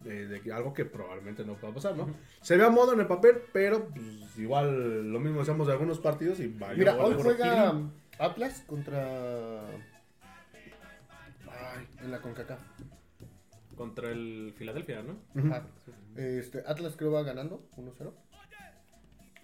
de, 0.01 0.29
de 0.29 0.41
que 0.41 0.53
algo 0.53 0.75
que 0.75 0.85
probablemente 0.85 1.45
no 1.45 1.55
pueda 1.55 1.75
pasar, 1.75 1.97
¿no? 1.97 2.15
Se 2.43 2.57
ve 2.57 2.65
a 2.65 2.69
modo 2.69 2.93
en 2.93 3.01
el 3.01 3.07
papel, 3.07 3.39
pero 3.53 3.89
pues, 3.89 4.39
igual 4.39 5.11
lo 5.11 5.19
mismo 5.19 5.41
hacemos 5.41 5.67
de 5.67 5.73
algunos 5.73 5.99
partidos 5.99 6.41
y 6.41 6.49
vaya. 6.49 6.75
Mira, 6.77 6.97
hoy 6.97 7.17
juega 7.19 7.75
Atlas 8.19 8.63
contra. 8.67 9.63
Ay, 11.79 11.89
en 12.05 12.11
la 12.11 12.21
CONCACAF. 12.21 12.61
Contra 13.77 14.11
el 14.11 14.53
Filadelfia, 14.57 15.03
¿no? 15.03 15.19
Ajá. 15.55 15.67
Este, 16.17 16.63
Atlas 16.67 16.95
creo 16.97 17.13
va 17.13 17.23
ganando 17.23 17.63
1-0. 17.77 18.13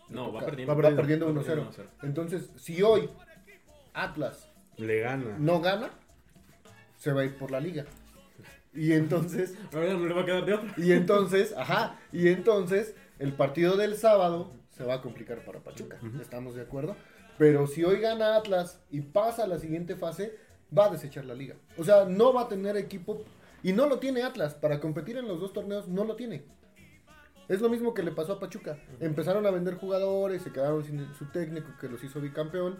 No, 0.09 0.33
va 0.33 0.41
perdiendo. 0.45 0.75
va 0.77 0.91
Va 0.91 0.97
perdiendo 0.97 1.27
Va 1.27 1.33
1-0. 1.33 1.37
perdiendo 1.45 1.71
1-0. 1.73 1.87
Entonces, 2.03 2.51
si 2.57 2.83
hoy 2.83 3.09
Atlas 3.93 4.49
Le 4.77 5.01
gana. 5.01 5.37
no 5.39 5.61
gana, 5.61 5.91
se 6.97 7.13
va 7.13 7.23
a 7.23 7.25
ir 7.25 7.37
por 7.39 7.51
la 7.51 7.61
liga. 7.61 7.85
Y 8.73 8.93
entonces, 8.93 9.57
Ahora 9.73 9.95
no 9.95 10.07
le 10.07 10.15
va 10.15 10.23
a 10.23 10.27
quedar 10.27 10.45
de 10.45 10.55
otra. 10.55 10.75
y 10.77 10.91
entonces, 10.93 11.55
ajá, 11.57 11.99
y 12.13 12.29
entonces 12.29 12.95
el 13.21 13.33
partido 13.35 13.77
del 13.77 13.97
sábado 13.97 14.53
se 14.71 14.83
va 14.85 14.95
a 14.95 15.01
complicar 15.03 15.45
para 15.45 15.61
Pachuca. 15.61 15.99
¿Estamos 16.21 16.57
de 16.57 16.63
acuerdo? 16.63 16.97
Pero 17.39 17.67
si 17.69 17.85
hoy 17.85 18.01
gana 18.01 18.37
Atlas 18.37 18.81
y 18.91 19.01
pasa 19.01 19.45
a 19.45 19.47
la 19.47 19.59
siguiente 19.61 19.95
fase, 19.97 20.37
va 20.77 20.87
a 20.87 20.91
desechar 20.91 21.25
la 21.25 21.35
liga. 21.35 21.57
O 21.77 21.85
sea, 21.85 22.05
no 22.05 22.33
va 22.33 22.43
a 22.43 22.49
tener 22.49 22.77
equipo 22.77 23.23
y 23.63 23.73
no 23.73 23.87
lo 23.87 23.99
tiene 23.99 24.23
Atlas 24.23 24.55
para 24.55 24.81
competir 24.81 25.17
en 25.17 25.29
los 25.29 25.41
dos 25.41 25.53
torneos, 25.53 25.89
no 25.89 26.05
lo 26.05 26.17
tiene. 26.17 26.45
Es 27.49 27.61
lo 27.61 27.69
mismo 27.69 27.93
que 27.93 28.03
le 28.03 28.11
pasó 28.11 28.35
a 28.35 28.41
Pachuca. 28.41 28.79
Empezaron 29.01 29.47
a 29.47 29.51
vender 29.51 29.75
jugadores, 29.75 30.43
se 30.43 30.53
quedaron 30.53 30.85
sin 30.85 31.15
su 31.15 31.27
técnico 31.27 31.69
que 31.81 31.89
los 31.89 32.03
hizo 32.03 32.21
bicampeón 32.21 32.79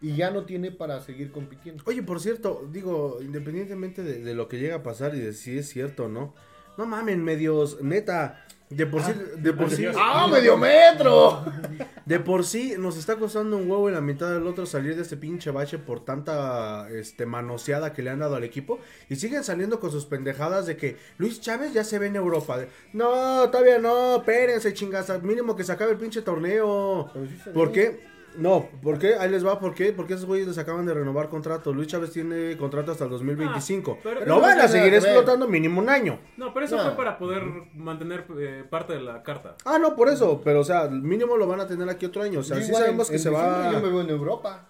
y 0.00 0.14
ya 0.16 0.30
no 0.30 0.44
tiene 0.44 0.70
para 0.70 1.00
seguir 1.00 1.32
compitiendo. 1.32 1.82
Oye, 1.86 2.02
por 2.02 2.20
cierto, 2.20 2.68
digo, 2.70 3.18
independientemente 3.22 4.02
de, 4.02 4.22
de 4.22 4.34
lo 4.34 4.48
que 4.48 4.58
llega 4.58 4.76
a 4.76 4.82
pasar 4.82 5.14
y 5.14 5.20
de 5.20 5.32
si 5.32 5.58
es 5.58 5.68
cierto 5.68 6.04
o 6.04 6.08
no, 6.08 6.34
no 6.76 6.86
mamen, 6.86 7.22
medios, 7.22 7.80
neta, 7.82 8.43
de 8.70 8.86
por 8.86 9.02
sí, 9.02 9.12
de 9.36 9.52
por 9.52 9.70
sí, 9.70 9.86
¡Ah, 9.94 10.26
medio 10.30 10.56
metro! 10.56 11.44
de 12.06 12.18
por 12.18 12.44
sí 12.44 12.74
nos 12.78 12.96
está 12.96 13.16
costando 13.16 13.56
un 13.56 13.70
huevo 13.70 13.88
y 13.88 13.92
la 13.92 14.00
mitad 14.00 14.32
del 14.32 14.46
otro 14.46 14.66
salir 14.66 14.96
de 14.96 15.02
este 15.02 15.16
pinche 15.16 15.50
bache 15.50 15.78
por 15.78 16.04
tanta, 16.04 16.88
este, 16.90 17.26
manoseada 17.26 17.92
que 17.92 18.02
le 18.02 18.10
han 18.10 18.20
dado 18.20 18.36
al 18.36 18.44
equipo 18.44 18.78
y 19.08 19.16
siguen 19.16 19.44
saliendo 19.44 19.80
con 19.80 19.90
sus 19.90 20.06
pendejadas 20.06 20.66
de 20.66 20.76
que 20.76 20.96
Luis 21.18 21.40
Chávez 21.40 21.72
ya 21.72 21.84
se 21.84 21.98
ve 21.98 22.06
en 22.06 22.16
Europa. 22.16 22.58
No, 22.92 23.48
todavía 23.50 23.78
no, 23.78 24.16
espérense, 24.16 24.72
chingas, 24.72 25.22
mínimo 25.22 25.54
que 25.54 25.64
se 25.64 25.72
acabe 25.72 25.92
el 25.92 25.98
pinche 25.98 26.22
torneo. 26.22 27.10
¿Por 27.52 27.70
qué? 27.70 28.13
No, 28.36 28.68
¿por 28.82 28.98
qué? 28.98 29.14
Ahí 29.14 29.30
les 29.30 29.46
va, 29.46 29.60
¿por 29.60 29.74
qué? 29.74 29.92
Porque 29.92 30.14
esos 30.14 30.26
güeyes 30.26 30.48
les 30.48 30.58
acaban 30.58 30.84
de 30.86 30.92
renovar 30.94 31.28
contrato. 31.28 31.72
Luis 31.72 31.86
Chávez 31.88 32.10
tiene 32.10 32.56
contrato 32.56 32.92
hasta 32.92 33.04
el 33.04 33.10
2025. 33.10 33.92
Ah, 33.96 34.00
pero- 34.02 34.26
Lo 34.26 34.40
van 34.40 34.60
a 34.60 34.66
seguir 34.68 34.92
explotando 34.94 35.46
mínimo 35.46 35.80
un 35.80 35.88
año. 35.88 36.18
No, 36.36 36.52
pero 36.52 36.66
eso 36.66 36.76
No. 36.76 36.82
fue 36.82 36.96
para 36.96 37.16
poder 37.18 37.42
mantener 37.74 38.24
eh, 38.38 38.64
parte 38.68 38.94
de 38.94 39.00
la 39.02 39.22
carta. 39.22 39.54
Ah, 39.64 39.78
no, 39.78 39.94
por 39.94 40.08
eso. 40.08 40.40
Pero, 40.42 40.60
o 40.60 40.64
sea, 40.64 40.88
mínimo 40.88 41.36
lo 41.36 41.46
van 41.46 41.60
a 41.60 41.66
tener 41.66 41.88
aquí 41.88 42.06
otro 42.06 42.22
año. 42.22 42.40
O 42.40 42.42
sea, 42.42 42.56
sí 42.56 42.64
Igual 42.64 42.82
en- 42.82 42.86
sabemos 42.86 43.08
que 43.08 43.16
en 43.16 43.22
se 43.22 43.30
va... 43.30 43.70
Yo 43.72 43.80
me 43.80 43.88
veo 43.88 44.00
en 44.00 44.10
Europa. 44.10 44.66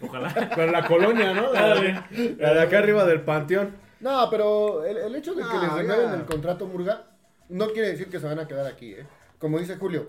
Ojalá. 0.00 0.32
Pero 0.56 0.72
la 0.72 0.86
colonia, 0.86 1.32
¿no? 1.34 1.52
La 1.52 1.74
de, 1.80 2.36
la 2.38 2.54
de 2.54 2.60
acá 2.62 2.78
arriba 2.78 3.04
del 3.04 3.20
panteón. 3.22 3.76
No, 4.00 4.28
pero 4.30 4.84
el, 4.84 4.98
el 4.98 5.14
hecho 5.16 5.34
de 5.34 5.42
que 5.42 5.48
No, 5.48 5.62
les 5.62 5.72
renueven 5.72 6.10
el 6.20 6.26
contrato 6.26 6.66
Murga 6.66 7.04
no 7.48 7.68
quiere 7.70 7.88
decir 7.88 8.08
que 8.08 8.20
se 8.20 8.26
van 8.26 8.38
a 8.38 8.46
quedar 8.46 8.66
aquí, 8.66 8.92
¿eh? 8.92 9.06
Como 9.38 9.58
dice 9.58 9.76
Julio, 9.76 10.08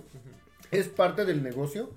es 0.72 0.90
parte 0.90 1.24
del 1.24 1.42
negocio 1.42 1.90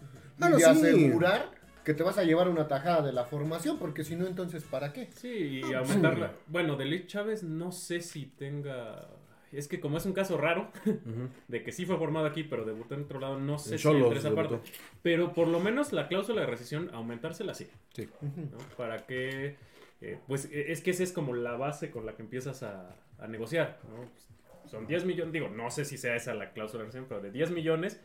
y 0.49 0.51
no, 0.51 0.57
de 0.57 0.63
sí. 0.63 0.71
asegurar 0.71 1.51
que 1.85 1.95
te 1.95 2.03
vas 2.03 2.19
a 2.19 2.25
llevar 2.25 2.49
una 2.49 2.69
tajada 2.69 3.03
de 3.03 3.13
la 3.13 3.25
formación, 3.25 3.79
porque 3.79 4.05
si 4.05 4.15
no, 4.17 4.27
entonces, 4.27 4.65
¿para 4.65 4.93
qué? 4.93 5.09
Sí, 5.13 5.63
y 5.65 5.73
aumentarla. 5.73 6.33
Bueno, 6.47 6.77
de 6.77 6.85
Luis 6.85 7.07
Chávez 7.07 7.43
no 7.43 7.73
sé 7.73 8.01
si 8.01 8.27
tenga. 8.27 9.09
Es 9.51 9.67
que 9.67 9.81
como 9.81 9.97
es 9.97 10.07
un 10.07 10.13
caso 10.13 10.37
raro, 10.39 10.71
de 11.49 11.63
que 11.65 11.73
sí 11.73 11.85
fue 11.87 11.97
formado 11.97 12.27
aquí, 12.27 12.45
pero 12.45 12.65
debutó 12.65 12.95
en 12.95 13.03
otro 13.03 13.19
lado, 13.19 13.39
no 13.41 13.59
sé 13.59 13.73
En 13.75 13.79
si 13.79 13.89
entre 13.89 14.19
esa 14.19 14.31
debutó. 14.31 14.59
parte. 14.59 14.73
Pero 15.03 15.33
por 15.33 15.49
lo 15.49 15.59
menos 15.59 15.93
la 15.93 16.07
cláusula 16.07 16.43
de 16.43 16.47
rescisión, 16.47 16.91
aumentársela 16.93 17.55
sí. 17.55 17.67
Sí. 17.95 18.09
¿no? 18.21 18.59
Para 18.77 18.99
que. 19.07 19.57
eh, 20.03 20.19
pues 20.29 20.45
eh, 20.53 20.67
es 20.71 20.83
que 20.83 20.91
esa 20.91 21.03
es 21.03 21.13
como 21.13 21.35
la 21.35 21.57
base 21.57 21.91
con 21.91 22.07
la 22.07 22.15
que 22.15 22.23
empiezas 22.23 22.63
a, 22.63 22.95
a 23.19 23.27
negociar. 23.27 23.81
¿no? 23.89 24.69
Son 24.71 24.87
10 24.87 25.05
millones, 25.05 25.33
digo, 25.33 25.49
no 25.49 25.69
sé 25.73 25.85
si 25.85 25.99
sea 25.99 26.15
esa 26.15 26.33
la 26.35 26.53
cláusula 26.53 26.83
de 26.83 26.87
rescisión, 26.87 27.07
pero 27.09 27.21
de 27.21 27.33
10 27.33 27.51
millones, 27.51 28.01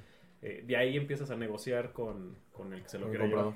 eh, 0.47 0.63
de 0.65 0.77
ahí 0.77 0.95
empiezas 0.95 1.31
a 1.31 1.35
negociar 1.35 1.91
con, 1.91 2.35
con 2.53 2.71
el 2.73 2.83
que 2.83 2.89
se 2.89 2.99
lo 2.99 3.09
quiera 3.09 3.25
llevar. 3.25 3.53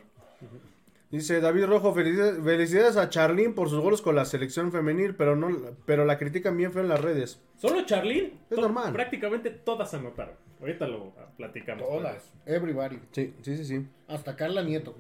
Dice 1.12 1.40
David 1.40 1.66
Rojo, 1.66 1.94
felicidades, 1.94 2.98
a 2.98 3.10
Charlín 3.10 3.54
por 3.54 3.70
sus 3.70 3.80
goles 3.80 4.02
con 4.02 4.16
la 4.16 4.26
selección 4.26 4.72
femenil, 4.72 5.16
pero 5.16 5.36
no, 5.36 5.50
pero 5.86 6.04
la 6.06 6.18
critican 6.18 6.56
bien 6.58 6.72
feo 6.72 6.82
en 6.84 6.90
las 6.90 7.02
redes. 7.02 7.40
Solo 7.58 7.84
Charlene, 7.86 8.34
Es 8.50 8.58
normal. 8.58 8.92
prácticamente 8.94 9.50
todas 9.52 9.94
anotaron. 9.94 10.36
Ahorita 10.60 10.88
lo 10.88 11.14
ah, 11.20 11.28
platicamos. 11.38 11.88
Todas, 11.88 12.32
everybody. 12.46 13.00
Sí, 13.12 13.34
sí, 13.42 13.58
sí, 13.58 13.66
sí. 13.66 13.88
Hasta 14.08 14.36
Carla 14.36 14.62
Nieto. 14.64 14.96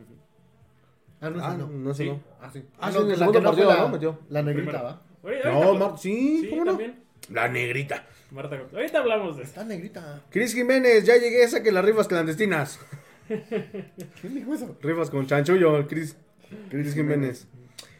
Ah, 1.21 1.29
no, 1.29 1.43
Ah, 1.43 1.55
no, 1.57 1.67
no. 1.67 1.93
Sí. 1.93 2.05
no. 2.07 2.19
Ah, 2.39 2.49
sí. 2.51 2.63
Ah, 2.79 2.91
sí, 2.91 2.97
no, 2.97 3.05
en 3.05 3.11
el 3.11 3.19
la 3.19 3.25
segundo 3.25 3.43
partido, 3.43 3.69
la, 3.69 3.77
¿no? 3.77 3.89
Metió. 3.89 4.19
La 4.29 4.41
negrita. 4.41 4.81
¿va? 4.81 5.01
Ahorita- 5.23 5.51
No, 5.51 5.73
Mar- 5.75 5.97
sí, 5.99 6.39
sí, 6.41 6.49
¿cómo 6.49 6.65
no? 6.65 6.71
también. 6.71 7.03
La 7.29 7.47
negrita. 7.49 8.05
Marta, 8.32 8.59
ahorita 8.73 8.99
hablamos 8.99 9.38
de 9.38 9.43
esto. 9.43 9.59
Está 9.59 9.65
negrita. 9.65 10.21
Cris 10.30 10.53
Jiménez, 10.53 11.03
ya 11.03 11.17
llegué, 11.17 11.47
saque 11.47 11.71
las 11.71 11.84
rifas 11.84 12.07
clandestinas. 12.07 12.80
¿Quién 13.27 14.36
dijo 14.36 14.53
eso? 14.53 14.77
Rifas 14.82 15.09
con 15.09 15.25
chanchullo, 15.25 15.88
Cris. 15.88 16.15
Cris 16.69 16.93
Jiménez. 16.93 17.47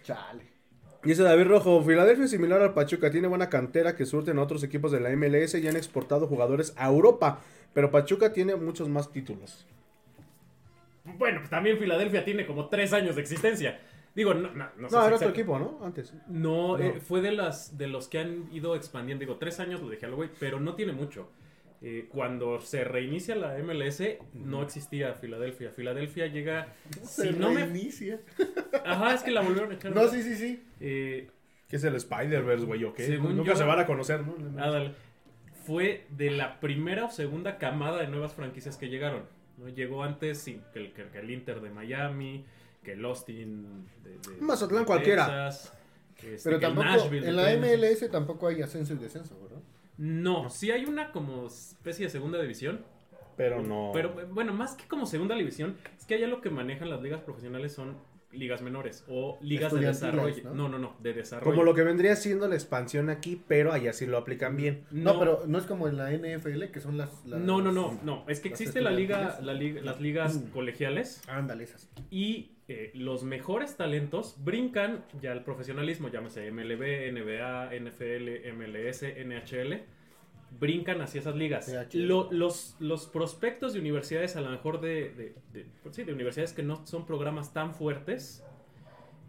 Chale. 0.04 0.44
Dice 1.04 1.24
David 1.24 1.46
Rojo, 1.46 1.82
Filadelfia 1.82 2.26
es 2.26 2.32
similar 2.32 2.62
al 2.62 2.74
Pachuca, 2.74 3.10
tiene 3.10 3.28
buena 3.28 3.50
cantera 3.50 3.96
que 3.96 4.06
surten 4.06 4.38
a 4.38 4.42
otros 4.42 4.64
equipos 4.64 4.92
de 4.92 5.00
la 5.00 5.10
MLS 5.12 5.56
y 5.56 5.68
han 5.68 5.78
exportado 5.78 6.28
jugadores 6.28 6.74
a 6.76 6.88
Europa, 6.88 7.42
pero 7.74 7.90
Pachuca 7.90 8.34
tiene 8.34 8.56
muchos 8.56 8.90
más 8.90 9.12
títulos. 9.12 9.66
Bueno, 11.06 11.40
pues 11.40 11.50
también 11.50 11.80
Filadelfia 11.80 12.26
tiene 12.26 12.46
como 12.46 12.68
tres 12.68 12.92
años 12.92 13.16
de 13.16 13.22
existencia. 13.22 13.80
Digo, 14.16 14.34
no, 14.34 14.52
no, 14.54 14.70
no 14.78 14.90
sé 14.90 14.96
No, 14.96 15.02
si 15.02 15.08
era 15.08 15.16
otro 15.16 15.30
equipo, 15.30 15.60
¿no? 15.60 15.80
Antes. 15.84 16.14
No, 16.28 16.78
No. 16.78 16.84
eh, 16.84 17.00
fue 17.00 17.22
de 17.22 17.32
las 17.32 17.78
de 17.78 17.88
los 17.88 18.08
que 18.08 18.20
han 18.20 18.50
ido 18.52 18.76
expandiendo. 18.76 19.20
Digo, 19.22 19.38
tres 19.38 19.60
años 19.60 19.82
lo 19.82 19.90
dejé 19.90 20.06
al 20.08 20.16
güey, 20.16 20.30
pero 20.40 20.60
no 20.60 20.76
tiene 20.76 20.92
mucho. 20.94 21.30
Eh, 21.82 22.08
cuando 22.10 22.60
se 22.60 22.84
reinicia 22.84 23.36
la 23.36 23.58
MLS, 23.60 24.18
no 24.34 24.62
existía 24.64 25.14
Filadelfia. 25.14 25.72
Filadelfia 25.72 26.28
llega. 26.28 26.74
Se 27.04 27.32
si 27.32 27.40
no 27.40 27.52
me. 27.52 27.64
reinicia. 27.66 28.20
Ajá, 28.86 29.14
es 29.14 29.24
que 29.24 29.32
la 29.32 29.42
volvieron 29.42 29.72
a 29.72 29.76
echar. 29.76 29.96
No, 29.96 30.08
sí, 30.10 30.22
sí, 30.22 30.36
sí. 30.36 30.64
Eh, 30.82 31.30
¿Qué 31.70 31.76
es 31.78 31.84
el 31.86 31.96
Spider-Verse, 31.96 32.66
güey? 32.66 32.84
¿O 32.84 32.94
qué? 32.94 33.06
Según 33.06 33.38
Nunca 33.38 33.52
yo- 33.52 33.58
se 33.58 33.64
van 33.64 33.80
a 33.80 33.86
conocer, 33.86 34.22
¿no? 34.26 34.36
Ah, 34.58 34.70
dale. 34.72 34.92
Fue 35.66 36.06
de 36.10 36.32
la 36.32 36.60
primera 36.60 37.06
o 37.06 37.12
segunda 37.12 37.58
camada 37.60 38.02
de 38.02 38.08
nuevas 38.08 38.34
franquicias 38.34 38.76
que 38.76 38.90
llegaron. 38.90 39.24
¿no? 39.58 39.70
Llegó 39.70 40.04
antes 40.04 40.40
sí, 40.40 40.62
que, 40.74 40.80
el, 40.80 40.92
que 40.94 41.04
el 41.20 41.30
Inter 41.32 41.62
de 41.62 41.70
Miami, 41.70 42.44
que 42.84 42.94
el 42.94 43.06
Austin 43.06 43.88
de, 44.04 44.12
de- 44.12 44.42
Mazatlán 44.42 44.82
de 44.82 44.86
cualquiera. 44.86 45.26
Texas, 45.26 45.74
este, 46.24 46.50
Pero 46.50 46.60
tampoco, 46.60 46.86
Nashville 46.88 47.28
en 47.28 47.36
la. 47.36 47.56
MLS 47.58 48.10
tampoco 48.12 48.48
hay 48.48 48.62
ascenso 48.62 48.94
y 48.94 48.98
descenso, 48.98 49.40
¿verdad? 49.42 49.60
No, 49.98 50.50
sí 50.50 50.72
hay 50.72 50.86
una 50.86 51.12
como 51.12 51.48
especie 51.48 52.06
de 52.06 52.10
segunda 52.10 52.42
división. 52.42 52.84
Pero 53.38 53.62
no. 53.64 53.92
Pero 53.94 54.14
bueno, 54.34 54.54
más 54.54 54.76
que 54.76 54.86
como 54.88 55.06
segunda 55.06 55.36
división, 55.36 55.78
es 55.98 56.06
que 56.06 56.16
allá 56.16 56.28
lo 56.28 56.42
que 56.42 56.50
manejan 56.50 56.90
las 56.90 57.02
ligas 57.02 57.22
profesionales 57.22 57.72
son 57.74 57.96
ligas 58.32 58.62
menores 58.62 59.04
o 59.08 59.38
ligas 59.42 59.74
de 59.74 59.80
desarrollo. 59.80 60.44
¿no? 60.46 60.54
¿no? 60.54 60.70
no, 60.70 60.80
no, 60.80 60.96
de 61.00 61.14
desarrollo. 61.14 61.50
Como 61.52 61.64
lo 61.64 61.74
que 61.74 61.84
vendría 61.84 62.16
siendo 62.16 62.48
la 62.48 62.56
expansión 62.56 63.10
aquí, 63.10 63.42
pero 63.48 63.72
allá 63.74 63.92
sí 63.94 64.06
lo 64.06 64.18
aplican 64.18 64.56
bien. 64.56 64.86
No, 64.92 65.18
pero 65.20 65.44
no 65.48 65.58
es 65.58 65.66
como 65.66 65.88
en 65.88 65.98
la 65.98 66.12
NFL, 66.12 66.66
que 66.72 66.80
son 66.80 66.98
las... 66.98 67.10
las- 67.26 67.40
No, 67.42 67.62
no, 67.62 67.72
no, 67.72 68.00
no. 68.04 68.26
Es 68.28 68.40
que 68.40 68.50
existe 68.50 68.82
la 68.82 68.92
liga, 68.92 69.40
la 69.42 69.54
liga- 69.54 69.82
las 69.82 70.00
ligas 70.00 70.36
Mm. 70.36 70.50
colegiales 70.52 71.22
Ándale, 71.28 71.64
esas. 71.64 71.90
y 72.12 72.52
eh, 72.68 72.92
los 72.94 73.24
mejores 73.24 73.78
talentos 73.78 74.36
brincan 74.44 75.04
ya 75.20 75.32
al 75.32 75.44
profesionalismo, 75.44 76.10
llámese 76.10 76.52
MLB, 76.52 77.12
NBA, 77.12 77.72
NFL, 77.74 78.54
MLS, 78.54 79.02
NHL, 79.26 79.82
brincan 80.60 81.02
hacia 81.02 81.20
esas 81.20 81.36
ligas. 81.36 81.68
Lo- 82.00 82.32
los, 82.32 82.76
los 82.80 83.08
prospectos 83.08 83.74
de 83.74 83.80
universidades, 83.80 84.36
a 84.36 84.42
lo 84.42 84.50
mejor 84.50 84.82
de, 84.82 85.10
de- 85.12 85.36
de- 85.54 85.66
sí, 85.92 86.04
de 86.04 86.14
universidades 86.14 86.54
que 86.54 86.64
no 86.64 86.86
son 86.86 87.06
programas 87.06 87.54
tan 87.54 87.74
fuertes, 87.74 88.44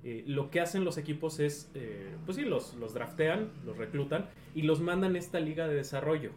eh, 0.03 0.25
lo 0.27 0.51
que 0.51 0.61
hacen 0.61 0.85
los 0.85 0.97
equipos 0.99 1.41
es, 1.41 1.71
eh, 1.75 2.15
pues 2.25 2.37
sí, 2.37 2.45
los, 2.45 2.75
los 2.75 2.95
draftean, 2.95 3.51
los 3.67 3.77
reclutan 3.77 4.27
y 4.55 4.63
los 4.63 4.81
mandan 4.81 5.15
a 5.15 5.19
esta 5.19 5.41
liga 5.41 5.69
de 5.69 5.75
desarrollo, 5.75 6.31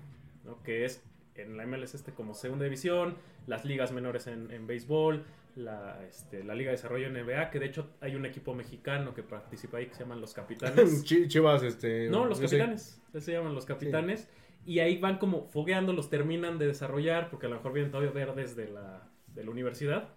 ¿no? 0.44 0.62
que 0.64 0.84
es 0.86 1.02
en 1.36 1.56
la 1.58 1.66
MLS 1.66 1.96
este 1.96 2.12
como 2.12 2.34
segunda 2.34 2.66
división, 2.66 3.16
las 3.48 3.64
ligas 3.66 3.92
menores 3.94 4.28
en, 4.28 4.52
en 4.52 4.68
béisbol, 4.68 5.24
la, 5.56 6.04
este, 6.08 6.44
la 6.44 6.56
liga 6.56 6.72
de 6.72 6.78
desarrollo 6.78 7.10
NBA, 7.10 7.52
que 7.52 7.60
de 7.60 7.68
hecho 7.68 7.90
hay 8.02 8.16
un 8.16 8.26
equipo 8.26 8.54
mexicano 8.54 9.14
que 9.14 9.24
participa 9.24 9.78
ahí 9.78 9.86
que 9.88 9.94
se 9.94 10.02
llaman 10.02 10.20
los 10.20 10.34
Capitanes. 10.36 11.04
Chi- 11.04 11.28
Chivas, 11.28 11.64
este. 11.64 12.10
No, 12.10 12.26
los 12.26 12.40
capitanes. 12.58 13.02
Se 13.18 13.32
llaman 13.32 13.54
los 13.56 13.66
capitanes. 13.66 14.28
Y 14.66 14.80
ahí 14.80 14.98
van 14.98 15.18
como 15.18 15.48
fogueando, 15.48 15.94
los 15.94 16.10
terminan 16.10 16.58
de 16.58 16.68
desarrollar, 16.68 17.30
porque 17.30 17.48
a 17.48 17.50
lo 17.50 17.56
mejor 17.56 17.74
vienen 17.74 17.92
todavía 17.92 18.12
verdes 18.12 18.56
de 18.56 18.70
la, 18.70 19.04
de 19.36 19.44
la 19.44 19.52
universidad, 19.52 20.10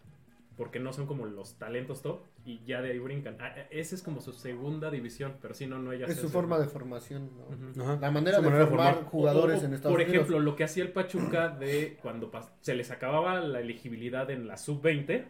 porque 0.56 0.78
no 0.80 0.92
son 0.92 1.06
como 1.06 1.26
los 1.26 1.58
talentos 1.58 2.00
top, 2.00 2.20
y 2.44 2.60
ya 2.64 2.80
de 2.80 2.92
ahí 2.92 2.98
brincan. 2.98 3.36
Ah, 3.40 3.52
ah, 3.56 3.62
esa 3.70 3.94
es 3.94 4.02
como 4.02 4.20
su 4.20 4.32
segunda 4.32 4.90
división, 4.90 5.34
pero 5.42 5.52
si 5.52 5.66
no, 5.66 5.78
no 5.80 5.92
ella 5.92 6.06
Es 6.06 6.18
su 6.20 6.28
forma 6.30 6.58
de 6.58 6.66
formación, 6.66 7.30
¿no? 7.36 7.44
Ujú. 7.44 7.82
Ajá. 7.82 7.98
La 8.00 8.10
manera 8.10 8.36
Su 8.36 8.42
de 8.44 8.48
manera 8.48 8.64
de 8.64 8.70
formar 8.70 8.94
formar. 8.94 9.10
jugadores 9.10 9.58
O- 9.58 9.62
o, 9.62 9.66
en 9.66 9.74
Estados 9.74 9.92
Por 9.92 10.00
Unidos. 10.00 10.14
ejemplo, 10.14 10.38
lo 10.40 10.56
que 10.56 10.64
hacía 10.64 10.84
el 10.84 10.92
Pachuca 10.92 11.48
de 11.48 11.98
cuando 12.00 12.30
se 12.60 12.74
les 12.74 12.90
acababa 12.92 13.40
la 13.40 13.60
elegibilidad 13.60 14.30
en 14.30 14.46
la 14.46 14.56
sub-20, 14.56 15.24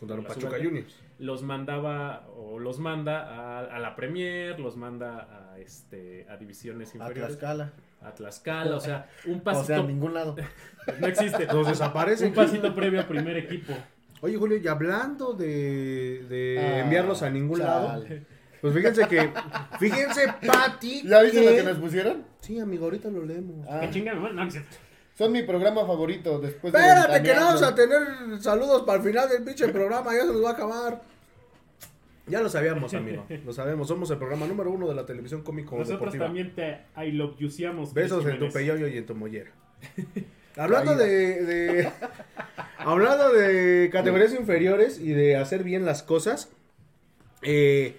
Fundaron 0.00 0.24
Pachuca. 0.24 0.56
Juniors. 0.60 0.98
los 1.18 1.42
mandaba 1.42 2.26
o 2.34 2.58
los 2.58 2.78
manda 2.80 3.20
a, 3.22 3.60
a 3.66 3.78
la 3.78 3.94
Premier, 3.94 4.58
los 4.58 4.76
manda 4.76 5.52
a, 5.52 5.58
este, 5.58 6.26
a 6.28 6.36
divisiones 6.38 6.94
A 6.94 6.96
inferiores. 6.98 7.38
Tlaxcala. 7.38 7.72
A 8.02 8.12
Tlaxcala, 8.14 8.76
o 8.76 8.80
sea, 8.80 9.08
un 9.26 9.36
O 9.40 9.42
pasito. 9.44 9.66
sea, 9.66 9.76
a 9.80 9.82
ningún 9.82 10.14
lado. 10.14 10.34
no 11.00 11.06
existe. 11.06 11.46
Los 11.46 11.68
desaparecen. 11.68 12.28
un 12.28 12.34
pasito 12.34 12.74
previo 12.74 13.00
a 13.02 13.06
primer 13.06 13.36
equipo. 13.36 13.74
Oye, 14.22 14.36
Julio, 14.36 14.58
y 14.58 14.66
hablando 14.68 15.32
de, 15.34 16.24
de 16.28 16.58
Ah, 16.58 16.78
enviarlos 16.80 17.22
a 17.22 17.30
ningún 17.30 17.58
lado, 17.60 18.02
pues 18.60 18.74
fíjense 18.74 19.06
que. 19.08 19.30
Fíjense, 19.78 20.26
Pati. 20.46 21.02
¿Ya 21.06 21.22
viste 21.22 21.42
lo 21.44 21.56
que 21.56 21.62
nos 21.62 21.78
pusieron? 21.78 22.24
Sí, 22.40 22.58
amigo, 22.58 22.84
ahorita 22.86 23.08
lo 23.10 23.24
leemos. 23.24 23.66
Ah, 23.68 23.80
Que 23.90 24.00
no, 24.02 24.32
no, 24.32 24.50
cierto. 24.50 24.76
Son 25.20 25.32
mi 25.32 25.42
programa 25.42 25.84
favorito 25.84 26.38
después 26.38 26.72
de 26.72 26.78
Espérate, 26.78 27.22
que 27.22 27.34
no 27.34 27.44
vamos 27.44 27.62
a 27.62 27.74
tener 27.74 27.98
saludos 28.40 28.84
para 28.86 29.02
el 29.02 29.04
final 29.06 29.28
del 29.28 29.42
pinche 29.44 29.68
programa, 29.68 30.14
ya 30.14 30.20
se 30.22 30.26
nos 30.28 30.42
va 30.42 30.48
a 30.48 30.52
acabar. 30.52 31.02
Ya 32.26 32.40
lo 32.40 32.48
sabíamos, 32.48 32.94
amigo. 32.94 33.26
Lo 33.44 33.52
sabemos. 33.52 33.86
Somos 33.86 34.10
el 34.10 34.16
programa 34.16 34.46
número 34.46 34.70
uno 34.70 34.88
de 34.88 34.94
la 34.94 35.04
televisión 35.04 35.42
cómico 35.42 35.76
Nosotros 35.76 35.98
deportiva. 36.14 36.24
también 36.24 36.54
te 36.54 36.80
I 36.96 37.12
love 37.12 37.36
youseamos. 37.38 37.92
Besos 37.92 38.24
en 38.24 38.38
tu 38.38 38.48
peyoyo 38.50 38.88
y 38.88 38.96
en 38.96 39.04
tu 39.04 39.14
mollera. 39.14 39.50
Hablando 40.56 40.96
de, 40.96 41.44
de- 41.44 41.92
hablando 42.78 43.30
de 43.30 43.90
categorías 43.92 44.32
inferiores 44.32 44.98
y 44.98 45.10
de 45.10 45.36
hacer 45.36 45.64
bien 45.64 45.84
las 45.84 46.02
cosas, 46.02 46.48
eh, 47.42 47.94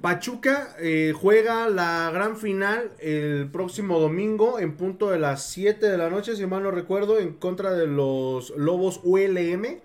Pachuca 0.00 0.76
eh, 0.78 1.12
juega 1.18 1.68
la 1.68 2.10
gran 2.12 2.36
final 2.36 2.90
el 2.98 3.48
próximo 3.50 3.98
domingo 3.98 4.58
en 4.58 4.76
punto 4.76 5.10
de 5.10 5.18
las 5.18 5.46
7 5.46 5.86
de 5.86 5.98
la 5.98 6.10
noche, 6.10 6.36
si 6.36 6.46
mal 6.46 6.62
no 6.62 6.70
recuerdo, 6.70 7.18
en 7.18 7.32
contra 7.32 7.72
de 7.72 7.86
los 7.86 8.50
Lobos 8.56 9.00
ULM 9.02 9.80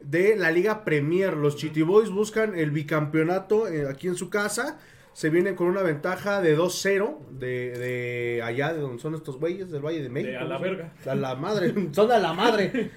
de 0.00 0.36
la 0.36 0.50
Liga 0.50 0.84
Premier. 0.84 1.36
Los 1.36 1.56
Chitiboys 1.56 2.10
buscan 2.10 2.58
el 2.58 2.70
bicampeonato 2.72 3.68
eh, 3.68 3.88
aquí 3.88 4.08
en 4.08 4.16
su 4.16 4.28
casa. 4.28 4.78
Se 5.12 5.30
vienen 5.30 5.56
con 5.56 5.66
una 5.66 5.82
ventaja 5.82 6.40
de 6.40 6.56
2-0 6.56 7.18
de, 7.30 7.70
de 7.76 8.42
allá 8.44 8.72
de 8.72 8.80
donde 8.80 9.02
son 9.02 9.14
estos 9.16 9.36
güeyes 9.38 9.68
del 9.70 9.84
Valle 9.84 10.00
de 10.02 10.08
México. 10.08 10.38
a 10.38 10.44
la 10.44 10.58
verga. 10.58 10.92
A 11.06 11.14
la 11.16 11.34
madre. 11.34 11.74
Son 11.92 12.12
a 12.12 12.18
la 12.18 12.32
madre. 12.34 12.92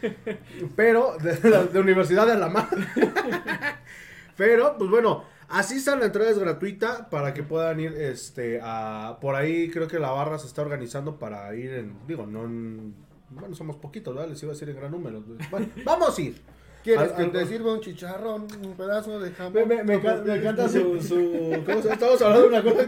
Pero 0.76 1.18
de, 1.20 1.34
de 1.74 1.80
Universidad 1.80 2.28
de 2.28 2.38
la 2.38 2.48
Madre. 2.50 2.86
Pero, 4.38 4.76
pues 4.78 4.90
bueno, 4.90 5.24
asistan, 5.52 6.00
la 6.00 6.06
entrada 6.08 6.30
es 6.30 6.40
gratuita 6.40 7.10
para 7.10 7.34
que 7.34 7.44
puedan 7.44 7.80
ir 7.80 7.94
este 7.94 8.60
a 8.64 9.18
por 9.22 9.36
ahí 9.36 9.70
creo 9.70 9.88
que 9.88 10.00
la 10.00 10.12
barra 10.12 10.40
se 10.40 10.48
está 10.48 10.62
organizando 10.62 11.18
para 11.20 11.54
ir 11.56 11.74
en 11.74 11.94
digo, 12.08 12.26
no 12.26 12.46
en- 12.46 12.94
bueno, 13.30 13.56
somos 13.56 13.78
poquitos, 13.78 14.14
¿verdad? 14.14 14.30
Les 14.30 14.42
iba 14.44 14.52
a 14.52 14.56
decir 14.56 14.70
en 14.70 14.76
gran 14.76 14.92
número. 14.92 15.24
Bueno, 15.50 15.68
vamos 15.86 16.18
a 16.18 16.22
ir. 16.22 16.42
¿Quieres 16.84 17.12
Al- 17.12 17.16
que 17.16 17.22
al- 17.24 17.32
te 17.32 17.46
sirva 17.46 17.74
un 17.74 17.80
chicharrón, 17.80 18.48
un 18.66 18.74
pedazo 18.76 19.20
de 19.20 19.32
jamón? 19.32 19.54
Me, 19.54 19.66
me- 19.78 19.84
me 19.84 20.02
encan- 20.02 20.24
me 20.24 20.36
encanta 20.36 20.68
su, 20.68 21.02
su 21.02 21.62
¿cómo 21.66 21.78
se 21.82 21.90
llama? 21.90 21.94
Estamos 21.94 22.22
hablando 22.22 22.42
de 22.42 22.48
una 22.48 22.64
cosa 22.64 22.88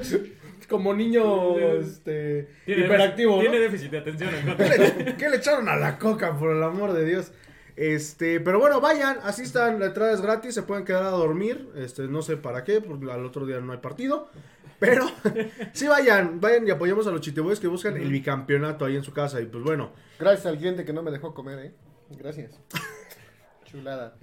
como 0.70 0.94
niño 0.94 1.60
este 1.60 2.48
Tiene 2.66 2.86
hiperactivo, 2.86 3.34
déficit- 3.34 3.36
¿no? 3.36 3.42
Tiene 3.52 3.60
déficit 3.60 3.92
de 3.92 3.98
atención. 4.00 4.30
el 4.34 4.56
¿Qué 4.58 4.66
le, 5.04 5.16
qué 5.18 5.30
le 5.30 5.36
echaron 5.38 5.70
a 5.70 5.76
la 5.76 6.00
coca, 6.00 6.38
por 6.38 6.56
el 6.56 6.64
amor 6.64 6.94
de 6.94 7.06
Dios? 7.06 7.32
Este, 7.76 8.40
pero 8.40 8.60
bueno, 8.60 8.80
vayan, 8.82 9.18
asistan, 9.24 9.80
la 9.80 9.88
entrada 9.88 10.14
es 10.14 10.22
gratis, 10.22 10.54
se 10.54 10.64
pueden 10.64 10.86
quedar 10.86 11.04
a 11.04 11.10
dormir, 11.10 11.70
este, 11.76 12.04
no 12.04 12.22
sé 12.22 12.38
para 12.38 12.64
qué, 12.64 12.82
porque 12.82 13.12
al 13.12 13.26
otro 13.26 13.46
día 13.46 13.60
no 13.60 13.72
hay 13.72 13.80
partido, 13.80 14.30
pero 14.80 15.06
sí 15.74 15.88
vayan, 15.88 16.40
vayan 16.40 16.68
y 16.68 16.72
apoyemos 16.72 17.08
a 17.08 17.12
los 17.12 17.22
chiteboys 17.22 17.60
que 17.60 17.68
buscan 17.68 17.98
el 17.98 18.12
bicampeonato 18.12 18.86
ahí 18.86 18.96
en 18.96 19.04
su 19.04 19.12
casa, 19.12 19.42
y 19.42 19.46
pues 19.46 19.64
bueno, 19.64 19.92
Gracias 20.24 20.46
al 20.46 20.58
cliente 20.58 20.86
que 20.86 20.94
no 20.94 21.04
me 21.04 21.12
dejó 21.12 21.34
comer, 21.34 21.60
¿eh? 21.60 21.74
Gracias. 22.18 22.58
Chulada. 23.66 24.16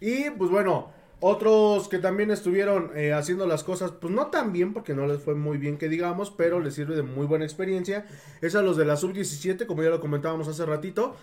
y 0.00 0.30
pues 0.30 0.50
bueno, 0.50 0.92
otros 1.20 1.88
que 1.88 1.98
también 1.98 2.30
estuvieron 2.30 2.90
eh, 2.96 3.12
haciendo 3.12 3.46
las 3.46 3.62
cosas, 3.62 3.90
pues 3.90 4.14
no 4.14 4.28
tan 4.28 4.52
bien, 4.52 4.72
porque 4.72 4.94
no 4.94 5.06
les 5.06 5.20
fue 5.20 5.34
muy 5.34 5.58
bien 5.58 5.76
que 5.76 5.90
digamos, 5.90 6.30
pero 6.30 6.58
les 6.60 6.74
sirve 6.74 6.96
de 6.96 7.02
muy 7.02 7.26
buena 7.26 7.44
experiencia, 7.44 8.06
es 8.40 8.54
a 8.54 8.62
los 8.62 8.76
de 8.76 8.84
la 8.86 8.96
sub-17, 8.96 9.66
como 9.66 9.82
ya 9.82 9.90
lo 9.90 10.00
comentábamos 10.00 10.48
hace 10.48 10.64
ratito, 10.64 11.16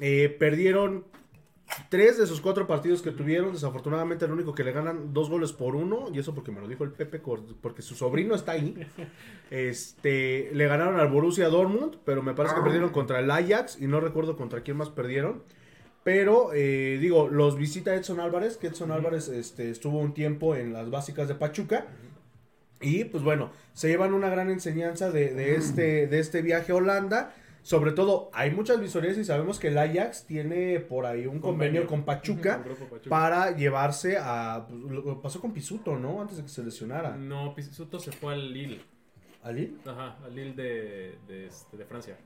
eh, 0.00 0.34
perdieron 0.38 1.04
tres 1.88 2.18
de 2.18 2.26
sus 2.26 2.40
cuatro 2.40 2.66
partidos 2.66 3.02
que 3.02 3.10
tuvieron, 3.10 3.52
desafortunadamente 3.52 4.24
el 4.24 4.32
único 4.32 4.54
que 4.54 4.64
le 4.64 4.72
ganan 4.72 5.12
dos 5.12 5.28
goles 5.28 5.52
por 5.52 5.76
uno, 5.76 6.08
y 6.12 6.18
eso 6.18 6.34
porque 6.34 6.52
me 6.52 6.60
lo 6.60 6.68
dijo 6.68 6.84
el 6.84 6.92
Pepe, 6.92 7.20
porque 7.60 7.82
su 7.82 7.94
sobrino 7.94 8.34
está 8.34 8.52
ahí. 8.52 8.74
Este, 9.50 10.50
le 10.52 10.66
ganaron 10.66 10.98
al 10.98 11.08
Borussia 11.08 11.48
Dortmund, 11.48 11.98
pero 12.04 12.22
me 12.22 12.34
parece 12.34 12.54
que 12.54 12.62
perdieron 12.62 12.90
contra 12.90 13.20
el 13.20 13.30
Ajax 13.30 13.78
y 13.80 13.86
no 13.86 14.00
recuerdo 14.00 14.36
contra 14.36 14.62
quién 14.62 14.76
más 14.76 14.90
perdieron. 14.90 15.42
Pero, 16.02 16.50
eh, 16.54 16.98
digo, 17.00 17.28
los 17.28 17.58
visita 17.58 17.94
Edson 17.94 18.20
Álvarez, 18.20 18.56
que 18.56 18.68
Edson 18.68 18.92
Álvarez 18.92 19.28
este, 19.28 19.70
estuvo 19.70 19.98
un 19.98 20.14
tiempo 20.14 20.54
en 20.54 20.72
las 20.72 20.88
básicas 20.88 21.26
de 21.26 21.34
Pachuca. 21.34 21.86
Y 22.80 23.04
pues 23.04 23.24
bueno, 23.24 23.50
se 23.72 23.88
llevan 23.88 24.14
una 24.14 24.28
gran 24.28 24.50
enseñanza 24.50 25.10
de, 25.10 25.34
de 25.34 25.56
este, 25.56 26.06
de 26.06 26.18
este 26.20 26.42
viaje 26.42 26.70
a 26.70 26.76
Holanda. 26.76 27.34
Sobre 27.66 27.90
todo, 27.90 28.30
hay 28.32 28.52
muchas 28.52 28.78
visorías 28.80 29.18
y 29.18 29.24
sabemos 29.24 29.58
que 29.58 29.66
el 29.68 29.78
Ajax 29.78 30.24
tiene 30.24 30.78
por 30.78 31.04
ahí 31.04 31.26
un 31.26 31.40
convenio, 31.40 31.80
Convenio. 31.82 31.86
con 31.88 32.04
Pachuca 32.04 32.54
Con 32.58 32.64
Grupo 32.66 32.84
Pachuca. 32.86 33.10
para 33.10 33.56
llevarse 33.56 34.16
a... 34.20 34.66
pues, 34.68 34.80
lo 34.80 35.20
pasó 35.20 35.40
con 35.40 35.52
Pisuto, 35.52 35.98
¿no? 35.98 36.20
Antes 36.20 36.36
de 36.36 36.44
que 36.44 36.48
se 36.48 36.62
lesionara. 36.62 37.16
No, 37.16 37.52
Pisuto 37.56 37.98
se 37.98 38.12
fue 38.12 38.34
al 38.34 38.52
Lille. 38.52 38.80
¿Ali? 39.42 39.76
Ajá, 39.84 40.16
al 40.24 40.32
Lille 40.36 40.52
de, 40.54 41.18
de, 41.26 41.46
este, 41.46 41.76
de 41.76 41.84
Francia. 41.86 42.16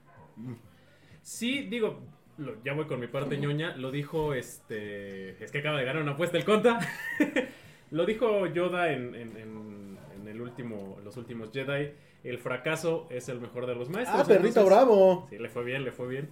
Sí, 1.22 1.62
digo, 1.70 2.00
lo- 2.38 2.62
ya 2.62 2.72
voy 2.74 2.86
con 2.86 3.00
mi 3.00 3.06
parte 3.06 3.38
ñoña. 3.38 3.74
Lo 3.76 3.90
dijo 3.90 4.34
este. 4.34 5.42
Es 5.42 5.50
que 5.50 5.58
acaba 5.60 5.78
de 5.78 5.84
ganar 5.86 6.02
una 6.02 6.12
apuesta 6.12 6.36
el 6.36 6.44
Conta. 6.44 6.78
lo 7.90 8.04
dijo 8.04 8.46
Yoda 8.46 8.92
en, 8.92 9.14
en, 9.14 9.36
en- 9.38 9.98
en 10.20 10.28
el 10.28 10.40
último, 10.40 10.98
los 11.02 11.16
últimos 11.16 11.50
Jedi. 11.50 11.92
El 12.22 12.38
fracaso 12.38 13.06
es 13.10 13.28
el 13.28 13.40
mejor 13.40 13.66
de 13.66 13.74
los 13.74 13.88
maestros. 13.88 14.22
Ah, 14.22 14.26
perrito 14.26 14.60
Entonces, 14.60 14.66
bravo. 14.66 15.26
Sí, 15.30 15.38
le 15.38 15.48
fue 15.48 15.64
bien, 15.64 15.84
le 15.84 15.92
fue 15.92 16.08
bien. 16.08 16.30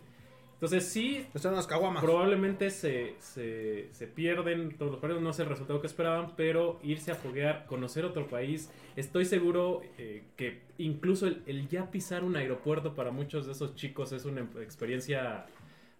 Entonces 0.54 0.88
sí, 0.88 1.24
caguamas. 1.68 2.02
Probablemente 2.02 2.70
se, 2.70 3.14
se, 3.20 3.88
se 3.92 4.06
pierden 4.08 4.76
todos 4.76 4.90
los 4.90 5.00
partidos, 5.00 5.22
no 5.22 5.30
es 5.30 5.38
el 5.38 5.46
resultado 5.46 5.80
que 5.80 5.86
esperaban, 5.86 6.34
pero 6.34 6.80
irse 6.82 7.12
a 7.12 7.14
foguear, 7.14 7.64
conocer 7.66 8.04
otro 8.04 8.26
país, 8.26 8.68
estoy 8.96 9.24
seguro 9.24 9.82
eh, 9.98 10.24
que 10.36 10.62
incluso 10.78 11.28
el, 11.28 11.44
el 11.46 11.68
ya 11.68 11.92
pisar 11.92 12.24
un 12.24 12.34
aeropuerto 12.34 12.96
para 12.96 13.12
muchos 13.12 13.46
de 13.46 13.52
esos 13.52 13.76
chicos 13.76 14.10
es 14.10 14.24
una 14.24 14.48
experiencia 14.60 15.46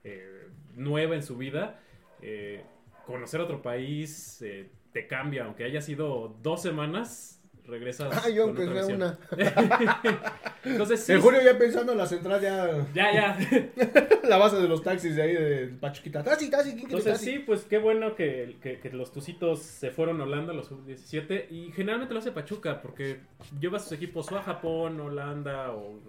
eh, 0.03 0.49
nueva 0.75 1.15
en 1.15 1.23
su 1.23 1.37
vida. 1.37 1.81
Eh, 2.21 2.65
conocer 3.07 3.41
otro 3.41 3.63
país 3.63 4.43
eh, 4.43 4.71
te 4.93 5.07
cambia, 5.07 5.45
aunque 5.45 5.65
haya 5.65 5.81
sido 5.81 6.37
dos 6.43 6.63
semanas, 6.63 7.38
regresados. 7.69 8.15
Ah, 8.17 8.29
yo 8.29 8.53
versión. 8.53 8.97
una. 8.97 9.19
Entonces, 10.65 11.01
sí. 11.05 11.13
En 11.13 11.21
julio 11.21 11.41
ya 11.43 11.57
pensando 11.57 11.93
en 11.93 11.99
la 11.99 12.07
central, 12.07 12.41
ya 12.41 12.87
Ya, 12.95 13.13
ya. 13.13 13.39
la 14.29 14.37
base 14.37 14.57
de 14.57 14.69
los 14.69 14.83
taxis 14.83 15.15
de 15.17 15.23
ahí 15.23 15.33
de 15.35 15.67
Pachuquita. 15.81 16.23
Taxi, 16.25 16.51
taxi, 16.51 16.71
¿quién 16.71 16.87
quiere 16.87 16.95
Entonces 16.99 17.13
taxi? 17.13 17.33
sí, 17.33 17.39
pues 17.41 17.65
qué 17.65 17.79
bueno 17.79 18.15
que, 18.15 18.57
que- 18.63 18.81
que 18.81 18.91
los 18.91 19.13
Tucitos 19.13 19.61
se 19.63 19.91
fueron 19.91 20.21
a 20.21 20.25
Holanda, 20.25 20.53
los 20.53 20.67
sub-17, 20.69 21.47
y 21.51 21.71
generalmente 21.73 22.13
lo 22.15 22.21
hace 22.21 22.33
Pachuca, 22.33 22.83
porque 22.83 23.21
lleva 23.61 23.79
sus 23.79 23.93
equipos 23.93 24.31
o 24.33 24.37
a 24.39 24.43
Japón, 24.43 25.01
Holanda 25.01 25.73
o 25.73 26.01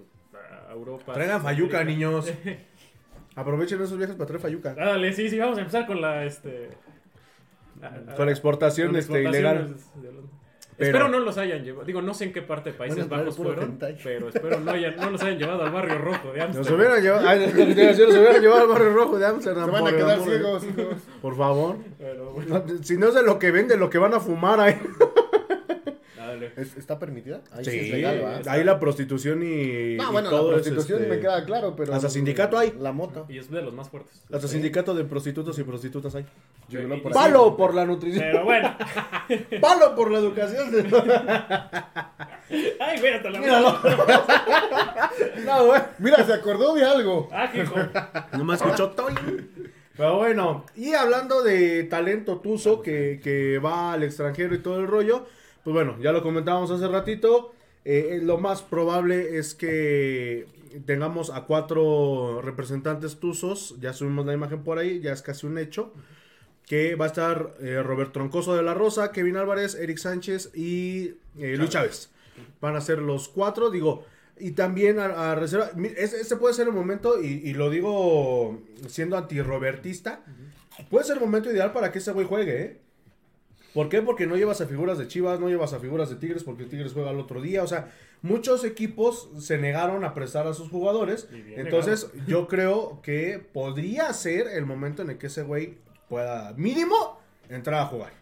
a 0.70 0.72
Europa. 0.74 1.14
Traigan 1.14 1.42
Fayuca, 1.42 1.84
niños. 1.84 2.32
Aprovechen 3.36 3.82
esos 3.82 3.98
viajes 3.98 4.16
para 4.16 4.28
traer 4.28 4.42
Fayuca. 4.42 4.74
Dale, 4.74 5.14
sí, 5.14 5.30
sí, 5.30 5.38
vamos 5.40 5.58
a 5.58 5.62
empezar 5.62 5.86
con 5.86 6.02
la, 6.02 6.26
este... 6.26 6.70
Con 8.18 8.26
la 8.26 8.32
exportación, 8.32 8.88
con 8.90 8.98
este, 8.98 9.24
ilegal. 9.24 9.76
de. 9.96 10.10
Pero- 10.80 10.92
Espero 10.98 11.10
no 11.10 11.20
los 11.20 11.38
hayan 11.38 11.64
llevado. 11.64 11.86
Digo, 11.86 12.02
no 12.02 12.14
sé 12.14 12.24
en 12.24 12.32
qué 12.34 12.42
parte 12.42 12.72
de 12.72 12.78
Países 12.78 13.06
traer 13.08 13.26
Bajos 13.26 13.36
fueron, 13.36 13.64
hentai. 13.66 13.98
pero 14.02 14.30
espero 14.30 14.60
no, 14.62 14.72
hayan- 14.72 14.96
no 14.96 15.10
los 15.12 15.22
hayan 15.22 15.38
llevado 15.38 15.64
al 15.64 15.72
barrio 15.72 15.98
rojo 15.98 16.32
de 16.32 16.40
Nos 16.40 16.48
Amsterdam. 16.56 16.76
hubieran 16.80 17.02
llevado, 17.04 17.28
ay, 17.28 17.40
nos 17.40 17.54
hubieran 18.18 18.42
llevado 18.42 18.62
al 18.62 18.68
barrio 18.70 18.94
rojo 18.94 19.20
de 19.20 19.26
Amsterdam. 19.26 19.66
Se 19.66 19.72
van 19.72 19.88
a 19.94 19.98
quedar 19.98 20.20
ciegos. 20.22 20.64
Por 21.22 21.36
favor. 21.36 21.76
Pero 21.98 22.32
bueno, 22.32 22.64
No, 22.66 22.84
si 22.84 22.98
no 22.98 23.10
es 23.10 23.14
de 23.14 23.24
lo 23.24 23.38
que 23.40 23.52
venden, 23.52 23.80
lo 23.80 23.90
que 23.90 23.98
van 23.98 24.14
a 24.14 24.22
fumar 24.22 24.60
ahí. 24.62 24.80
Dale. 26.30 26.52
¿Es- 26.56 26.78
¿Está 26.78 26.98
permitida? 27.00 27.42
Ahí 27.52 27.66
sí, 27.66 27.72
Sí, 27.72 27.80
es 27.80 27.90
legal, 27.92 28.24
¿va? 28.24 28.52
ahí 28.52 28.64
la 28.64 28.80
prostitución 28.80 29.44
y, 29.44 29.96
No, 29.98 30.10
y 30.10 30.12
bueno, 30.12 30.30
todo 30.30 30.52
la 30.52 30.58
es, 30.58 30.64
prostitución 30.64 31.02
este, 31.04 31.16
me 31.16 31.20
queda 31.22 31.44
claro, 31.46 31.76
pero... 31.76 31.94
hasta 31.94 32.10
sindicato 32.10 32.58
hay. 32.58 32.74
La 32.80 32.92
moto. 32.92 33.26
Y 33.30 33.38
es 33.38 33.50
de 33.52 33.62
los 33.62 33.74
más 33.74 33.90
fuertes. 33.90 34.24
Hasta 34.32 34.48
sindicato 34.48 34.94
de 34.96 35.04
prostitutos 35.06 35.58
y 35.60 35.64
prostitutas 35.64 36.16
hay. 36.16 36.26
Gigoló 36.70 36.96
y- 36.96 37.02
por. 37.02 37.12
Palo 37.14 37.58
por 37.58 37.74
la 37.76 37.86
nutrición. 37.86 38.24
Pero 38.32 38.44
bueno. 38.46 38.76
Palo 39.62 39.96
por 39.96 40.12
la 40.12 40.20
educación. 40.20 40.70
Ay, 42.80 43.02
mírate 43.02 43.30
la 43.30 43.40
Míralo. 43.40 43.80
no, 45.46 45.66
güey. 45.68 45.82
Mira, 46.00 46.24
se 46.26 46.34
acordó 46.34 46.74
de 46.74 46.84
algo. 46.84 47.30
Ah, 47.32 47.50
qué 47.52 47.62
hijo. 47.64 47.76
No 48.38 48.44
me 48.44 48.56
escuchó 48.56 48.90
Toy. 48.92 49.14
Pero 49.96 50.18
bueno, 50.18 50.66
y 50.78 50.94
hablando 50.94 51.44
de 51.44 51.84
talento 51.84 52.40
tuzo 52.40 52.82
que, 52.82 53.20
que 53.22 53.60
va 53.60 53.92
al 53.94 54.04
extranjero 54.04 54.56
y 54.56 54.60
todo 54.60 54.80
el 54.80 54.88
rollo, 54.88 55.28
pues 55.70 55.86
bueno, 55.86 56.02
ya 56.02 56.12
lo 56.12 56.24
comentábamos 56.24 56.72
hace 56.72 56.88
ratito. 56.88 57.54
eh, 57.86 58.20
lo 58.24 58.40
más 58.40 58.64
probable 58.64 59.38
es 59.38 59.54
que 59.54 60.48
tengamos 60.88 61.30
a 61.30 61.42
cuatro 61.46 62.42
representantes 62.42 63.20
tuzos. 63.20 63.76
Ya 63.80 63.94
subimos 63.94 64.26
la 64.26 64.34
imagen 64.34 64.64
por 64.64 64.80
ahí, 64.80 65.00
ya 65.00 65.12
es 65.14 65.22
casi 65.22 65.46
un 65.46 65.60
hecho. 65.60 65.94
Que 66.66 66.96
va 66.96 67.06
a 67.06 67.08
estar 67.10 67.54
eh, 67.62 67.84
Robert 67.84 68.12
Troncoso 68.14 68.56
de 68.56 68.64
la 68.64 68.74
Rosa, 68.74 69.12
Kevin 69.12 69.38
Álvarez, 69.38 69.76
Eric 69.76 70.00
Sánchez 70.00 70.56
y 70.56 71.14
eh, 71.38 71.56
Luis 71.56 71.70
Chávez. 71.70 72.10
Van 72.62 72.76
a 72.76 72.82
ser 72.82 72.98
los 72.98 73.30
cuatro, 73.30 73.70
digo. 73.70 74.06
Y 74.40 74.54
también 74.54 74.98
a, 74.98 75.32
a 75.32 75.36
reserva. 75.36 75.70
este 75.98 76.36
puede 76.36 76.56
ser 76.56 76.68
el 76.68 76.74
momento, 76.74 77.22
y, 77.22 77.28
y 77.28 77.54
lo 77.54 77.70
digo 77.70 78.60
siendo 78.88 79.18
anti-robertista. 79.18 80.24
Puede 80.90 81.06
ser 81.06 81.18
el 81.18 81.22
momento 81.22 81.52
ideal 81.52 81.74
para 81.74 81.92
que 81.92 82.00
ese 82.00 82.12
güey 82.12 82.26
juegue, 82.26 82.62
¿eh? 82.64 82.80
¿Por 83.74 83.90
qué? 83.90 84.02
Porque 84.02 84.26
no 84.26 84.36
llevas 84.36 84.62
a 84.62 84.66
figuras 84.66 84.98
de 84.98 85.08
Chivas, 85.08 85.40
no 85.40 85.48
llevas 85.48 85.74
a 85.74 85.80
figuras 85.80 86.10
de 86.10 86.16
Tigres, 86.16 86.44
porque 86.44 86.66
Tigres 86.66 86.94
juega 86.94 87.12
el 87.12 87.20
otro 87.20 87.42
día. 87.42 87.64
O 87.64 87.68
sea, 87.68 87.92
muchos 88.22 88.64
equipos 88.64 89.30
se 89.38 89.58
negaron 89.58 90.04
a 90.04 90.14
prestar 90.14 90.48
a 90.48 90.54
sus 90.54 90.70
jugadores. 90.70 91.30
Entonces, 91.56 92.12
yo 92.28 92.48
creo 92.48 93.00
que 93.04 93.46
podría 93.54 94.12
ser 94.14 94.48
el 94.48 94.66
momento 94.66 95.02
en 95.04 95.12
el 95.12 95.18
que 95.18 95.28
ese 95.28 95.44
güey 95.44 95.78
pueda, 96.10 96.54
mínimo, 96.58 97.20
entrar 97.50 97.82
a 97.82 97.86
jugar. 97.86 98.14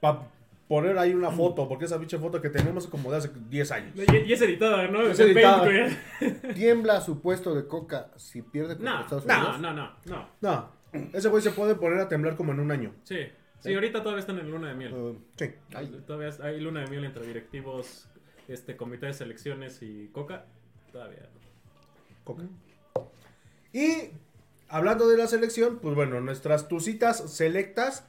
Para 0.00 0.28
poner 0.68 0.98
ahí 0.98 1.14
una 1.14 1.30
foto, 1.30 1.68
porque 1.68 1.84
esa 1.84 1.98
pinche 1.98 2.18
foto 2.18 2.40
que 2.40 2.50
tenemos 2.50 2.84
es 2.84 2.90
como 2.90 3.10
de 3.10 3.18
hace 3.18 3.30
10 3.50 3.70
años. 3.72 3.92
Y, 3.96 4.16
y 4.16 4.32
es 4.32 4.40
editada, 4.40 4.88
¿no? 4.88 5.02
Es 5.02 5.20
editada. 5.20 5.64
Güey. 5.64 5.94
Tiembla 6.54 7.00
su 7.00 7.20
puesto 7.20 7.54
de 7.54 7.66
coca 7.68 8.08
si 8.16 8.42
pierde 8.42 8.76
contra 8.76 8.94
No, 8.94 9.00
Estados 9.02 9.26
no, 9.26 9.34
Unidos. 9.34 9.60
no, 9.60 9.72
no, 9.72 9.90
no. 10.06 10.28
No, 10.40 10.68
ese 11.12 11.28
güey 11.28 11.42
se 11.42 11.50
puede 11.50 11.74
poner 11.74 12.00
a 12.00 12.08
temblar 12.08 12.34
como 12.36 12.52
en 12.52 12.60
un 12.60 12.70
año. 12.72 12.92
Sí. 13.04 13.18
Sí, 13.60 13.74
ahorita 13.74 14.02
todavía 14.02 14.20
están 14.20 14.38
en 14.38 14.50
luna 14.50 14.68
de 14.68 14.74
miel. 14.74 14.92
Eh, 14.94 15.18
Sí. 15.36 15.46
ay, 15.74 16.02
Todavía 16.06 16.30
hay 16.42 16.60
luna 16.60 16.80
de 16.80 16.86
miel 16.88 17.04
entre 17.04 17.26
directivos, 17.26 18.08
este 18.48 18.76
comité 18.76 19.06
de 19.06 19.12
selecciones 19.14 19.82
y 19.82 20.08
Coca. 20.12 20.46
Todavía. 20.92 21.28
Coca. 22.24 22.44
Y 23.72 24.10
hablando 24.68 25.08
de 25.08 25.16
la 25.16 25.26
selección, 25.26 25.78
pues 25.80 25.94
bueno, 25.94 26.20
nuestras 26.20 26.68
tucitas 26.68 27.30
selectas 27.32 28.06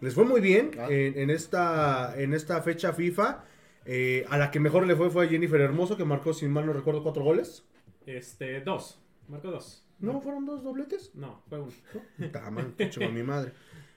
les 0.00 0.14
fue 0.14 0.24
muy 0.24 0.40
bien 0.40 0.70
Ah. 0.78 0.86
en, 0.90 1.18
en 1.18 1.30
esta, 1.30 2.14
en 2.20 2.34
esta 2.34 2.62
fecha 2.62 2.92
FIFA. 2.92 3.44
Eh, 3.86 4.24
a 4.30 4.38
la 4.38 4.50
que 4.50 4.60
mejor 4.60 4.86
le 4.86 4.96
fue 4.96 5.10
fue 5.10 5.26
a 5.26 5.28
Jennifer 5.28 5.60
Hermoso, 5.60 5.96
que 5.98 6.06
marcó, 6.06 6.32
sin 6.32 6.50
mal 6.50 6.64
no 6.64 6.72
recuerdo, 6.72 7.02
cuatro 7.02 7.22
goles. 7.22 7.66
Este, 8.06 8.60
dos. 8.62 8.98
Marcó 9.28 9.50
dos. 9.50 9.84
¿No 9.98 10.20
fueron 10.22 10.46
dos 10.46 10.62
dobletes? 10.64 11.14
No, 11.14 11.42
fue 11.48 11.60
uno. 11.60 11.72
Está 12.18 12.50
mal, 12.50 12.74
a 12.78 13.08
mi 13.10 13.22
madre. 13.22 13.52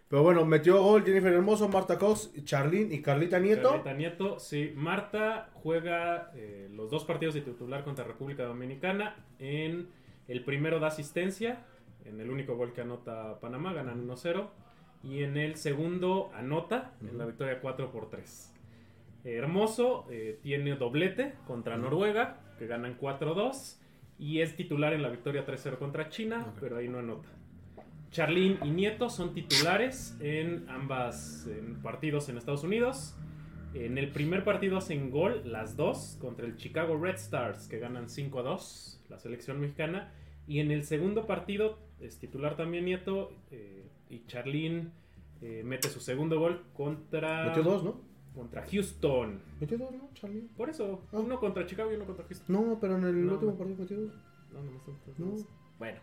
Pero 0.09 0.23
bueno, 0.23 0.45
metió 0.45 0.81
gol 0.81 1.03
Jennifer 1.03 1.33
Hermoso, 1.33 1.67
Marta 1.67 1.97
Cox, 1.97 2.31
Charlene 2.45 2.95
y 2.95 3.01
Carlita 3.01 3.39
Nieto. 3.39 3.69
Carlita 3.69 3.93
Nieto, 3.93 4.39
sí. 4.39 4.71
Marta 4.73 5.49
juega 5.55 6.31
eh, 6.33 6.69
los 6.71 6.89
dos 6.89 7.03
partidos 7.03 7.35
de 7.35 7.41
titular 7.41 7.83
contra 7.83 8.05
República 8.05 8.43
Dominicana. 8.43 9.17
En 9.39 9.89
el 10.29 10.43
primero 10.45 10.79
da 10.79 10.87
asistencia, 10.87 11.65
en 12.05 12.21
el 12.21 12.29
único 12.29 12.55
gol 12.55 12.71
que 12.71 12.81
anota 12.81 13.37
Panamá, 13.41 13.73
ganan 13.73 14.07
1-0. 14.07 14.47
Y 15.03 15.23
en 15.23 15.35
el 15.35 15.57
segundo 15.57 16.31
anota, 16.33 16.93
en 17.01 17.17
la 17.17 17.25
victoria 17.25 17.59
4 17.59 17.91
por 17.91 18.09
3. 18.09 18.53
Hermoso 19.25 20.05
eh, 20.09 20.39
tiene 20.41 20.75
doblete 20.75 21.33
contra 21.45 21.77
Noruega, 21.77 22.39
que 22.57 22.65
ganan 22.65 22.97
4-2. 22.97 23.77
Y 24.19 24.39
es 24.39 24.55
titular 24.55 24.93
en 24.93 25.01
la 25.01 25.09
victoria 25.09 25.45
3-0 25.45 25.77
contra 25.77 26.07
China, 26.09 26.53
pero 26.61 26.77
ahí 26.77 26.87
no 26.87 26.99
anota. 26.99 27.29
Charlene 28.11 28.57
y 28.63 28.69
Nieto 28.71 29.09
son 29.09 29.33
titulares 29.33 30.15
en 30.19 30.65
ambas 30.69 31.45
en 31.47 31.81
partidos 31.81 32.29
en 32.29 32.37
Estados 32.37 32.63
Unidos. 32.63 33.15
En 33.73 33.97
el 33.97 34.09
primer 34.11 34.43
partido 34.43 34.77
hacen 34.77 35.11
gol 35.11 35.41
las 35.45 35.75
dos 35.75 36.17
contra 36.19 36.45
el 36.45 36.55
Chicago 36.55 36.97
Red 36.97 37.15
Stars, 37.15 37.67
que 37.67 37.79
ganan 37.79 38.09
5 38.09 38.39
a 38.39 38.43
2, 38.43 39.03
la 39.09 39.19
selección 39.19 39.59
mexicana. 39.59 40.11
Y 40.47 40.59
en 40.59 40.71
el 40.71 40.83
segundo 40.85 41.27
partido 41.27 41.77
es 41.99 42.17
titular 42.17 42.55
también 42.55 42.85
Nieto 42.85 43.33
eh, 43.51 43.85
y 44.09 44.25
Charlene 44.25 44.89
eh, 45.41 45.61
mete 45.65 45.89
su 45.89 45.99
segundo 45.99 46.39
gol 46.39 46.63
contra, 46.73 47.47
Metió 47.47 47.61
dos, 47.63 47.83
¿no? 47.83 48.01
contra 48.33 48.63
Houston. 48.65 49.41
Metió 49.59 49.77
dos, 49.77 49.91
¿no, 49.91 50.09
Charlene? 50.13 50.47
Por 50.55 50.69
eso, 50.69 51.03
Ah. 51.11 51.17
uno 51.19 51.37
contra 51.39 51.65
Chicago 51.65 51.91
y 51.91 51.95
uno 51.95 52.05
contra 52.05 52.25
Houston. 52.25 52.45
No, 52.47 52.77
pero 52.79 52.97
en 52.97 53.03
el 53.03 53.25
No, 53.25 53.33
último 53.33 53.57
partido 53.57 53.77
metió 53.79 53.99
dos. 53.99 54.13
No, 54.53 54.63
no, 54.63 54.71
no, 54.71 55.25
No. 55.35 55.45
Bueno, 55.77 55.99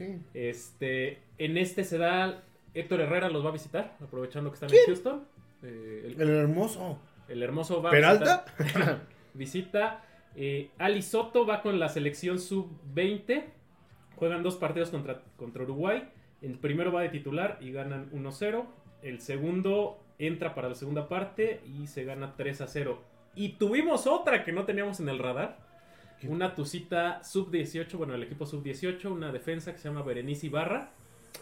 sí. 0.00 0.18
este, 0.34 1.18
en 1.38 1.56
este 1.58 1.84
se 1.84 1.98
da 1.98 2.42
Héctor 2.74 3.00
Herrera 3.02 3.28
los 3.30 3.44
va 3.44 3.50
a 3.50 3.52
visitar, 3.52 3.96
aprovechando 4.02 4.50
que 4.50 4.54
están 4.54 4.70
en 4.70 4.76
Houston. 4.86 5.24
Eh, 5.62 6.02
el, 6.06 6.20
El 6.22 6.30
hermoso. 6.30 6.98
el 7.28 7.42
hermoso 7.42 7.82
va 7.82 7.90
a 7.90 7.92
¿Peralta? 7.92 8.44
visitar- 8.58 9.00
visita. 9.34 10.04
eh, 10.36 10.70
Ali 10.78 11.02
Soto 11.02 11.44
va 11.46 11.62
con 11.62 11.78
la 11.78 11.88
selección 11.88 12.38
sub-20. 12.38 13.44
Juegan 14.16 14.42
dos 14.42 14.56
partidos 14.56 14.90
contra, 14.90 15.22
contra 15.36 15.62
Uruguay. 15.64 16.08
El 16.42 16.58
primero 16.58 16.92
va 16.92 17.02
de 17.02 17.08
titular 17.10 17.58
y 17.60 17.72
ganan 17.72 18.10
1-0. 18.12 18.64
El 19.02 19.20
segundo 19.20 19.98
entra 20.18 20.54
para 20.54 20.68
la 20.68 20.74
segunda 20.74 21.08
parte 21.08 21.60
y 21.66 21.86
se 21.86 22.04
gana 22.04 22.34
3-0. 22.36 22.96
Y 23.34 23.50
tuvimos 23.54 24.06
otra 24.06 24.44
que 24.44 24.52
no 24.52 24.64
teníamos 24.64 25.00
en 25.00 25.08
el 25.08 25.18
radar. 25.18 25.58
Una 26.28 26.54
tucita 26.54 27.22
sub-18, 27.24 27.96
bueno, 27.96 28.14
el 28.14 28.22
equipo 28.22 28.46
sub-18, 28.46 29.10
una 29.10 29.32
defensa 29.32 29.72
que 29.72 29.78
se 29.78 29.88
llama 29.88 30.02
Berenice 30.02 30.46
Ibarra. 30.46 30.90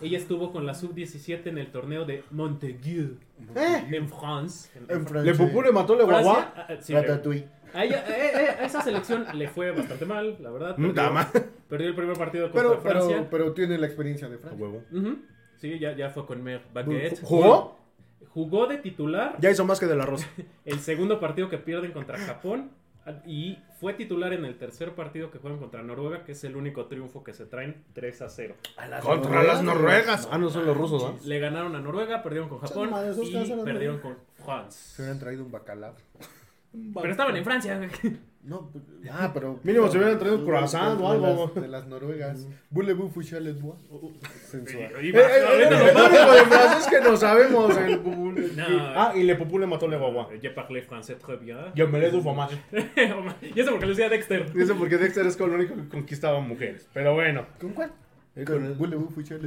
Ella 0.01 0.18
estuvo 0.18 0.53
con 0.53 0.66
la 0.66 0.74
sub-17 0.74 1.47
en 1.47 1.59
el 1.59 1.72
torneo 1.72 2.05
de 2.05 2.22
Montaigu, 2.31 3.16
¿Eh? 3.57 3.85
en 3.91 4.09
France. 4.09 4.70
En- 4.79 4.85
En 5.07 5.24
¿Le 5.24 5.72
mató 5.72 5.97
le 5.97 6.05
guagua? 6.05 6.53
ah, 6.55 6.66
ah, 6.68 6.76
sí, 6.81 6.93
Ratatouille. 6.95 7.47
a, 7.74 7.85
ella- 7.85 8.05
eh, 8.09 8.31
eh, 8.35 8.49
a 8.61 8.64
esa 8.66 8.83
selección 8.83 9.26
le 9.35 9.49
fue 9.49 9.72
bastante 9.72 10.05
mal, 10.05 10.37
la 10.41 10.51
verdad. 10.51 10.76
Mm, 10.79 10.93
Perdió, 10.95 11.24
perdió 11.68 11.89
el 11.89 11.95
primer 11.97 12.16
partido 12.16 12.51
contra 12.51 12.68
Pero, 12.70 12.81
Francia. 12.81 13.16
pero, 13.16 13.31
pero 13.31 13.53
tiene 13.55 13.79
la 13.79 13.87
experiencia 13.87 14.29
de 14.29 14.39
Francia. 14.39 14.62
huevo. 14.62 14.83
Sí, 15.57 15.79
ya, 15.81 15.97
ya 15.97 16.11
fue 16.11 16.24
con 16.26 16.43
Mer 16.45 16.62
Baguette. 16.72 17.20
¿Jugó? 17.22 17.76
Jugó 18.29 18.66
de 18.66 18.79
titular 18.79 19.37
Ya 19.41 19.51
hizo 19.51 19.64
más 19.64 19.81
que 19.81 19.87
de 19.87 19.97
la 19.97 20.05
rosa. 20.07 20.29
el 20.64 20.79
segundo 20.81 21.18
partido 21.18 21.49
que 21.49 21.59
pierden 21.59 21.93
contra 21.93 22.18
Japón. 22.18 22.70
Y 23.24 23.59
fue 23.80 23.94
titular 23.94 24.32
en 24.32 24.44
el 24.44 24.59
tercer 24.59 24.94
partido 24.94 25.30
que 25.30 25.38
juegan 25.38 25.59
contra 25.59 25.82
Noruega, 25.82 26.24
que 26.24 26.32
es 26.32 26.44
el 26.44 26.56
único 26.56 26.86
triunfo 26.86 27.22
que 27.24 27.32
se 27.32 27.46
traen 27.46 27.84
3 27.92 28.22
a 28.22 28.28
0. 28.28 28.54
Contra 29.02 29.42
las 29.42 29.62
noruegas. 29.62 30.28
Ah, 30.30 30.38
no 30.38 30.50
son 30.50 30.66
los 30.66 30.76
rusos, 30.76 31.02
¿no? 31.02 31.18
Le 31.24 31.38
ganaron 31.38 31.74
a 31.76 31.80
Noruega, 31.80 32.22
perdieron 32.22 32.48
con 32.48 32.59
Japón 32.59 32.90
y 32.90 33.64
perdieron 33.64 33.98
con 34.00 34.16
France. 34.44 34.96
Se 34.96 35.02
hubieran 35.02 35.18
traído 35.18 35.44
un 35.44 35.52
bacalao. 35.52 35.94
Pero 36.95 37.11
estaban 37.11 37.37
en 37.37 37.45
Francia, 37.45 37.77
güey. 37.79 37.91
No, 38.45 38.71
pues, 38.71 38.85
ah, 39.11 39.31
pero. 39.35 39.59
Mínimo 39.64 39.89
se 39.89 39.99
hubieran 39.99 40.19
traído 40.19 40.45
croissant 40.45 40.99
de- 40.99 41.05
o 41.05 41.11
de 41.11 41.27
algo. 41.29 41.47
las- 41.55 41.62
De 41.62 41.69
las 41.69 41.87
noruegas. 41.87 42.47
Voulez-vous 42.71 43.12
coucher 43.12 43.43
les 43.43 43.61
bois? 43.61 43.77
Sensual. 44.51 45.05
Y 45.05 45.09
Eh, 45.09 45.12
vas, 45.12 45.23
eh, 45.23 45.35
eh, 45.35 45.69
el 45.69 45.97
único 45.97 46.33
de 46.33 46.45
francés 46.47 46.87
que 46.89 47.01
no 47.01 47.16
sabemos. 47.16 47.77
El. 47.77 48.01
Ah, 48.97 49.12
y 49.14 49.23
le 49.25 49.35
pupule 49.35 49.66
mató 49.66 49.87
le 49.89 49.97
guagua. 49.97 50.29
Je 50.41 50.51
parle 50.51 50.83
français 50.83 51.16
très 51.19 51.37
bien. 51.39 51.59
Yo 51.75 51.89
me 51.89 51.99
le 51.99 52.11
du 52.11 52.21
fromage. 52.23 52.57
y 53.55 53.61
eso 53.61 53.71
porque 53.73 53.87
lo 53.87 53.91
decía 53.93 54.09
Dexter. 54.09 54.47
Y 54.55 54.62
eso 54.62 54.77
porque 54.77 54.97
Dexter 54.99 55.27
es 55.27 55.37
con 55.37 55.51
lo 55.51 55.57
único 55.57 55.75
que 55.75 55.89
conquistaba 55.89 56.41
mujeres. 56.41 56.89
Pero 56.95 57.14
bueno. 57.14 57.47
¿Con 57.61 57.71
cuál? 57.73 57.93
Eh, 58.39 58.45
con? 58.45 58.78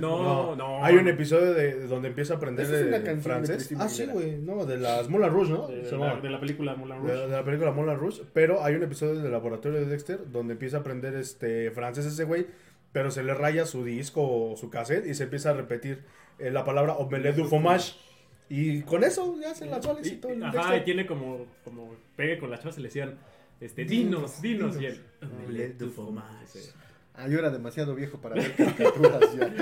No, 0.01 0.55
no. 0.55 0.83
Hay 0.83 0.95
un 0.95 1.07
episodio 1.07 1.53
de, 1.53 1.75
de 1.75 1.87
donde 1.87 2.09
empieza 2.09 2.33
a 2.33 2.37
aprender 2.37 2.65
Esa 2.65 2.79
es 2.79 2.87
una 2.87 2.99
de 2.99 3.03
canción 3.05 3.17
de 3.17 3.21
francés. 3.23 3.55
Cristina 3.55 3.83
ah, 3.85 3.89
sí, 3.89 4.03
Aguilera. 4.03 4.19
güey. 4.19 4.37
No, 4.41 4.65
de 4.65 4.77
las 4.77 5.07
Moulin 5.09 5.29
Rouge, 5.29 5.51
¿no? 5.51 5.67
De, 5.67 5.85
Se 5.85 5.91
la, 5.91 5.97
llamaba. 5.97 6.19
de 6.21 6.29
la 6.29 6.39
película 6.39 6.75
Moulin 6.75 6.95
De, 7.05 7.13
Rouge. 7.13 7.27
de 7.27 7.35
la 7.37 7.43
película 7.45 7.71
Moulin 7.71 7.97
Rouge, 7.97 8.21
pero 8.33 8.63
hay 8.63 8.75
un 8.75 8.83
episodio 8.83 9.21
del 9.21 9.31
laboratorio 9.31 9.79
de 9.79 9.85
Dexter 9.85 10.29
donde 10.31 10.53
empieza 10.53 10.77
a 10.77 10.79
aprender 10.81 11.15
este 11.15 11.71
francés 11.71 12.05
ese 12.05 12.25
güey, 12.25 12.47
pero 12.91 13.11
se 13.11 13.23
le 13.23 13.33
raya 13.33 13.65
su 13.65 13.85
disco 13.85 14.21
o 14.51 14.57
su 14.57 14.69
cassette 14.69 15.05
y 15.07 15.13
se 15.13 15.23
empieza 15.23 15.51
a 15.51 15.53
repetir 15.53 16.03
eh, 16.39 16.51
la 16.51 16.65
palabra 16.65 16.93
omelette 16.95 17.37
du 17.37 17.45
fromage. 17.45 17.93
Y 18.49 18.81
con 18.81 19.05
eso 19.05 19.37
ya 19.41 19.55
se 19.55 19.65
las 19.67 19.85
soles 19.85 20.05
y 20.11 20.17
todo 20.17 20.33
el 20.33 20.43
Ajá, 20.43 20.51
Dexter. 20.57 20.81
y 20.81 20.83
tiene 20.83 21.05
como, 21.05 21.45
como 21.63 21.95
pegue 22.17 22.37
con 22.37 22.49
las 22.51 22.59
chavas 22.59 22.77
y 22.77 22.81
le 22.81 22.89
decían, 22.89 23.17
este, 23.61 23.85
dinos, 23.85 24.41
dinos, 24.41 24.75
y 24.81 24.87
él. 24.87 25.01
Omelette 25.45 25.77
du 25.77 25.89
fromage. 25.89 26.59
Ah, 27.21 27.27
yo 27.27 27.37
era 27.39 27.49
demasiado 27.51 27.93
viejo 27.95 28.19
para 28.19 28.35
ver 28.35 28.55
caricaturas 28.55 29.35
ya. 29.37 29.53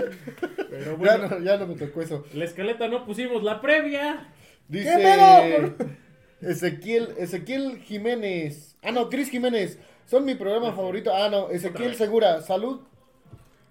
Pero 0.69 0.85
Ya 0.85 0.93
bueno, 0.93 1.27
no, 1.27 1.39
ya 1.39 1.57
no 1.57 1.67
me 1.67 1.75
tocó 1.75 2.01
eso. 2.01 2.25
la 2.33 2.45
escaleta 2.45 2.87
no 2.87 3.05
pusimos 3.05 3.43
la 3.43 3.59
previa. 3.59 4.31
Dice 4.67 4.95
pedo? 4.97 5.75
Ezequiel, 6.41 7.09
Ezequiel 7.17 7.79
Jiménez. 7.79 8.77
Ah, 8.81 8.91
no, 8.91 9.09
Cris 9.09 9.29
Jiménez. 9.29 9.77
Son 10.05 10.23
mi 10.25 10.35
programa 10.35 10.71
favorito. 10.73 11.11
Ah, 11.13 11.27
no, 11.29 11.49
Ezequiel. 11.49 11.95
Segura. 11.95 12.41
Salud 12.41 12.81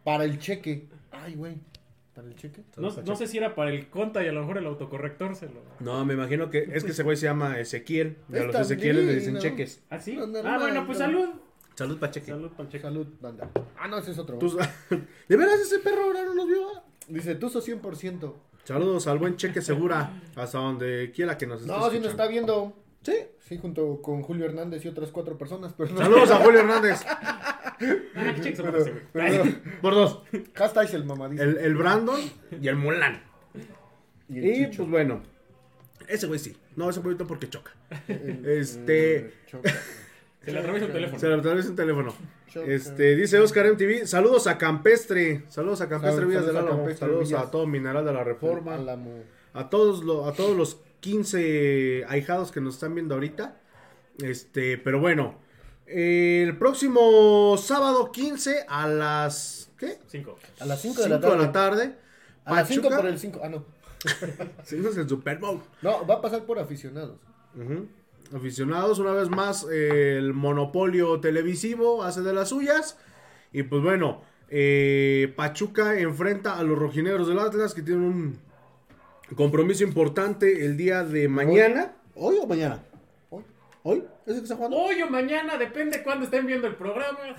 para 0.05 0.25
el 0.25 0.39
cheque. 0.39 0.87
Ay, 1.11 1.35
güey. 1.35 1.55
¿Para 2.15 2.29
el 2.29 2.35
cheque? 2.35 2.63
No, 2.77 2.91
no 2.91 3.17
sé 3.17 3.27
si 3.27 3.39
era 3.39 3.55
para 3.55 3.71
el 3.71 3.89
conta 3.89 4.23
y 4.23 4.29
a 4.29 4.33
lo 4.33 4.41
mejor 4.41 4.59
el 4.59 4.67
autocorrector 4.67 5.35
se 5.37 5.47
lo... 5.47 5.63
No, 5.81 6.05
me 6.05 6.15
imagino 6.15 6.51
que 6.51 6.69
es 6.73 6.85
que 6.85 6.91
ese 6.91 7.05
güey 7.05 7.17
se 7.17 7.27
llama 7.27 7.59
Ezequiel. 7.59 8.19
Y 8.33 8.37
a 8.37 8.43
los 8.45 8.57
Ezequieles 8.57 9.05
le 9.07 9.15
dicen 9.15 9.39
cheques. 9.39 9.83
¿Ah, 9.89 9.99
sí? 10.01 10.15
No, 10.17 10.27
normal, 10.27 10.53
ah, 10.55 10.59
bueno, 10.59 10.85
pues 10.87 10.99
no. 10.99 11.05
salud. 11.07 11.29
Salud 11.79 11.97
pa' 11.99 12.11
cheque. 12.11 12.27
Salud, 12.33 12.51
Pancheco. 12.57 12.83
Salud, 12.89 13.07
banda. 13.21 13.51
Ah, 13.79 13.87
no, 13.87 13.99
ese 13.99 14.11
es 14.11 14.19
otro. 14.19 14.37
¿De 15.29 15.37
veras 15.37 15.61
ese 15.61 15.79
perro 15.79 16.03
ahora 16.07 16.25
no 16.25 16.35
nos 16.35 16.49
vio? 16.49 16.67
Dice, 17.07 17.37
Tuzo 17.37 17.63
100%. 17.63 18.35
Saludos 18.65 19.07
al 19.07 19.19
buen 19.21 19.37
cheque 19.37 19.63
segura. 19.63 20.11
Hasta 20.35 20.59
donde 20.59 21.13
quiera 21.15 21.39
que 21.39 21.47
nos 21.47 21.61
esté 21.61 21.71
No, 21.73 21.77
si 21.77 21.81
nos 21.81 21.93
escuchando. 21.95 22.09
está 22.09 22.27
viendo. 22.27 22.73
Sí. 23.03 23.15
Sí, 23.39 23.59
junto 23.59 24.03
con 24.03 24.23
Julio 24.23 24.45
Hernández 24.47 24.85
y 24.85 24.89
otras 24.89 25.13
cuatro 25.13 25.39
personas. 25.39 25.73
Pero 25.79 25.91
no. 25.93 25.99
Saludos 25.99 26.31
a 26.33 26.37
Julio 26.39 26.61
Hernández. 26.61 27.01
Ah, 27.81 28.33
güey. 28.35 28.55
pero- 29.13 29.45
Por 29.81 29.95
dos. 29.95 30.23
Hashtag 30.55 30.93
el 30.97 31.05
mamadito. 31.05 31.41
El, 31.45 31.59
el 31.59 31.77
Brandon 31.77 32.21
y 32.61 32.67
el 32.67 32.75
Mulan. 32.75 33.23
y 34.29 34.39
el 34.39 34.45
Y 34.47 34.55
Chicho. 34.65 34.79
pues 34.79 34.91
bueno. 34.91 35.23
Ese 36.09 36.27
güey 36.27 36.41
sí. 36.41 36.57
No, 36.75 36.91
ese 36.91 37.01
poquito 37.01 37.25
porque 37.25 37.49
choca. 37.49 37.71
El- 38.09 38.45
Este. 38.47 39.17
el 39.19 39.33
choca. 39.47 39.73
Se 40.49 40.53
le 40.55 40.59
atraviesa 40.61 40.87
un 40.87 40.93
teléfono. 40.93 41.19
Se 41.21 41.29
lo 41.29 41.35
atraviesa 41.37 41.69
un 41.71 41.77
teléfono. 41.77 42.15
Este, 42.67 43.17
dice 43.17 43.39
Oscar 43.41 43.67
MTV. 43.73 44.07
Saludos 44.07 44.47
a 44.47 44.59
Campestre. 44.59 45.45
Saludos 45.49 45.81
a 45.81 45.89
Campestre 45.89 46.17
Saludos 46.23 46.29
Villas 46.29 46.47
del 46.47 46.57
a 46.57 46.61
Álamo. 46.61 46.77
Campestre 46.79 47.07
Saludos 47.09 47.33
a 47.35 47.51
todo 47.51 47.67
Mineral 47.67 48.05
de 48.05 48.13
la 48.13 48.25
Reforma. 48.25 48.79
A 49.55 49.71
todos, 49.71 50.03
lo- 50.05 50.27
a 50.27 50.33
todos 50.33 50.57
los 50.57 50.79
15 51.01 52.05
ahijados 52.09 52.53
que 52.53 52.61
nos 52.61 52.75
están 52.75 52.95
viendo 52.95 53.15
ahorita. 53.15 53.57
Este, 54.23 54.79
pero 54.79 55.01
bueno. 55.01 55.39
El 55.87 56.59
próximo 56.59 57.57
sábado 57.59 58.13
15 58.13 58.67
a 58.69 58.87
las. 58.89 59.71
¿Qué? 59.79 59.99
Cinco. 60.07 60.39
A 60.61 60.67
las 60.67 60.83
5 60.83 61.03
de 61.03 61.09
la 61.09 61.17
5 61.17 61.29
tarde. 61.29 61.39
de 61.41 61.47
la 61.47 61.53
tarde. 61.53 61.95
A 62.45 62.55
las 62.57 62.69
5 62.69 62.83
Pachuca. 62.83 62.97
por 63.01 63.07
el 63.11 63.19
5. 63.19 63.41
Ah, 63.43 63.49
no. 63.49 63.65
Sí, 64.65 64.77
ese 64.77 64.89
es 64.91 64.97
el 64.99 65.09
Super 65.09 65.39
Bowl. 65.39 65.61
No, 65.83 66.07
va 66.07 66.15
a 66.17 66.21
pasar 66.21 66.45
por 66.45 66.59
aficionados. 66.59 67.17
Ujú. 67.57 67.87
Aficionados, 68.35 68.99
una 68.99 69.13
vez 69.13 69.31
más, 69.31 69.67
eh, 69.71 70.17
el 70.19 70.35
monopolio 70.35 71.21
televisivo 71.21 72.03
hace 72.03 72.21
de 72.21 72.33
las 72.33 72.51
suyas. 72.51 72.99
Y 73.53 73.63
pues 73.63 73.83
bueno, 73.83 74.23
eh, 74.51 75.33
Pachuca 75.37 75.99
enfrenta 75.99 76.59
a 76.59 76.63
los 76.63 76.79
rojinegros 76.79 77.29
del 77.29 77.39
Atlas 77.39 77.75
que 77.75 77.83
tienen 77.83 78.05
un 78.05 78.39
compromiso 79.35 79.85
importante 79.85 80.65
el 80.65 80.77
día 80.77 81.05
de 81.05 81.29
mañana. 81.29 81.97
¿Hoy, 82.15 82.37
o 82.41 82.47
mañana? 82.47 82.83
Hoy. 83.31 83.45
¿Hoy? 83.83 84.05
¿Es 84.27 84.35
el 84.35 84.39
que 84.41 84.43
está 84.43 84.57
jugando? 84.57 84.77
Hoy 84.77 85.01
o 85.03 85.09
mañana, 85.09 85.57
depende 85.57 86.03
cuándo 86.03 86.25
estén 86.25 86.47
viendo 86.47 86.67
el 86.67 86.77
programa. 86.77 87.19
Eh, 87.31 87.37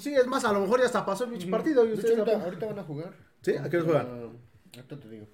Sí, 0.00 0.14
es 0.14 0.26
más, 0.26 0.44
a 0.44 0.52
lo 0.52 0.60
mejor 0.60 0.78
ya 0.80 0.86
hasta 0.86 1.04
pasó 1.04 1.24
el 1.24 1.30
pinche 1.30 1.48
partido. 1.48 1.84
Y 1.84 1.88
De 1.88 1.94
hecho, 1.94 2.22
ustedes 2.22 2.40
ahorita 2.40 2.66
van 2.66 2.78
a 2.78 2.82
jugar. 2.84 3.12
¿Sí? 3.42 3.56
¿A 3.56 3.68
qué 3.68 3.78
hora 3.78 3.84
juegan? 3.86 4.06
Ah, 4.08 4.76
ahorita 4.76 5.00
te 5.00 5.08
digo. 5.08 5.26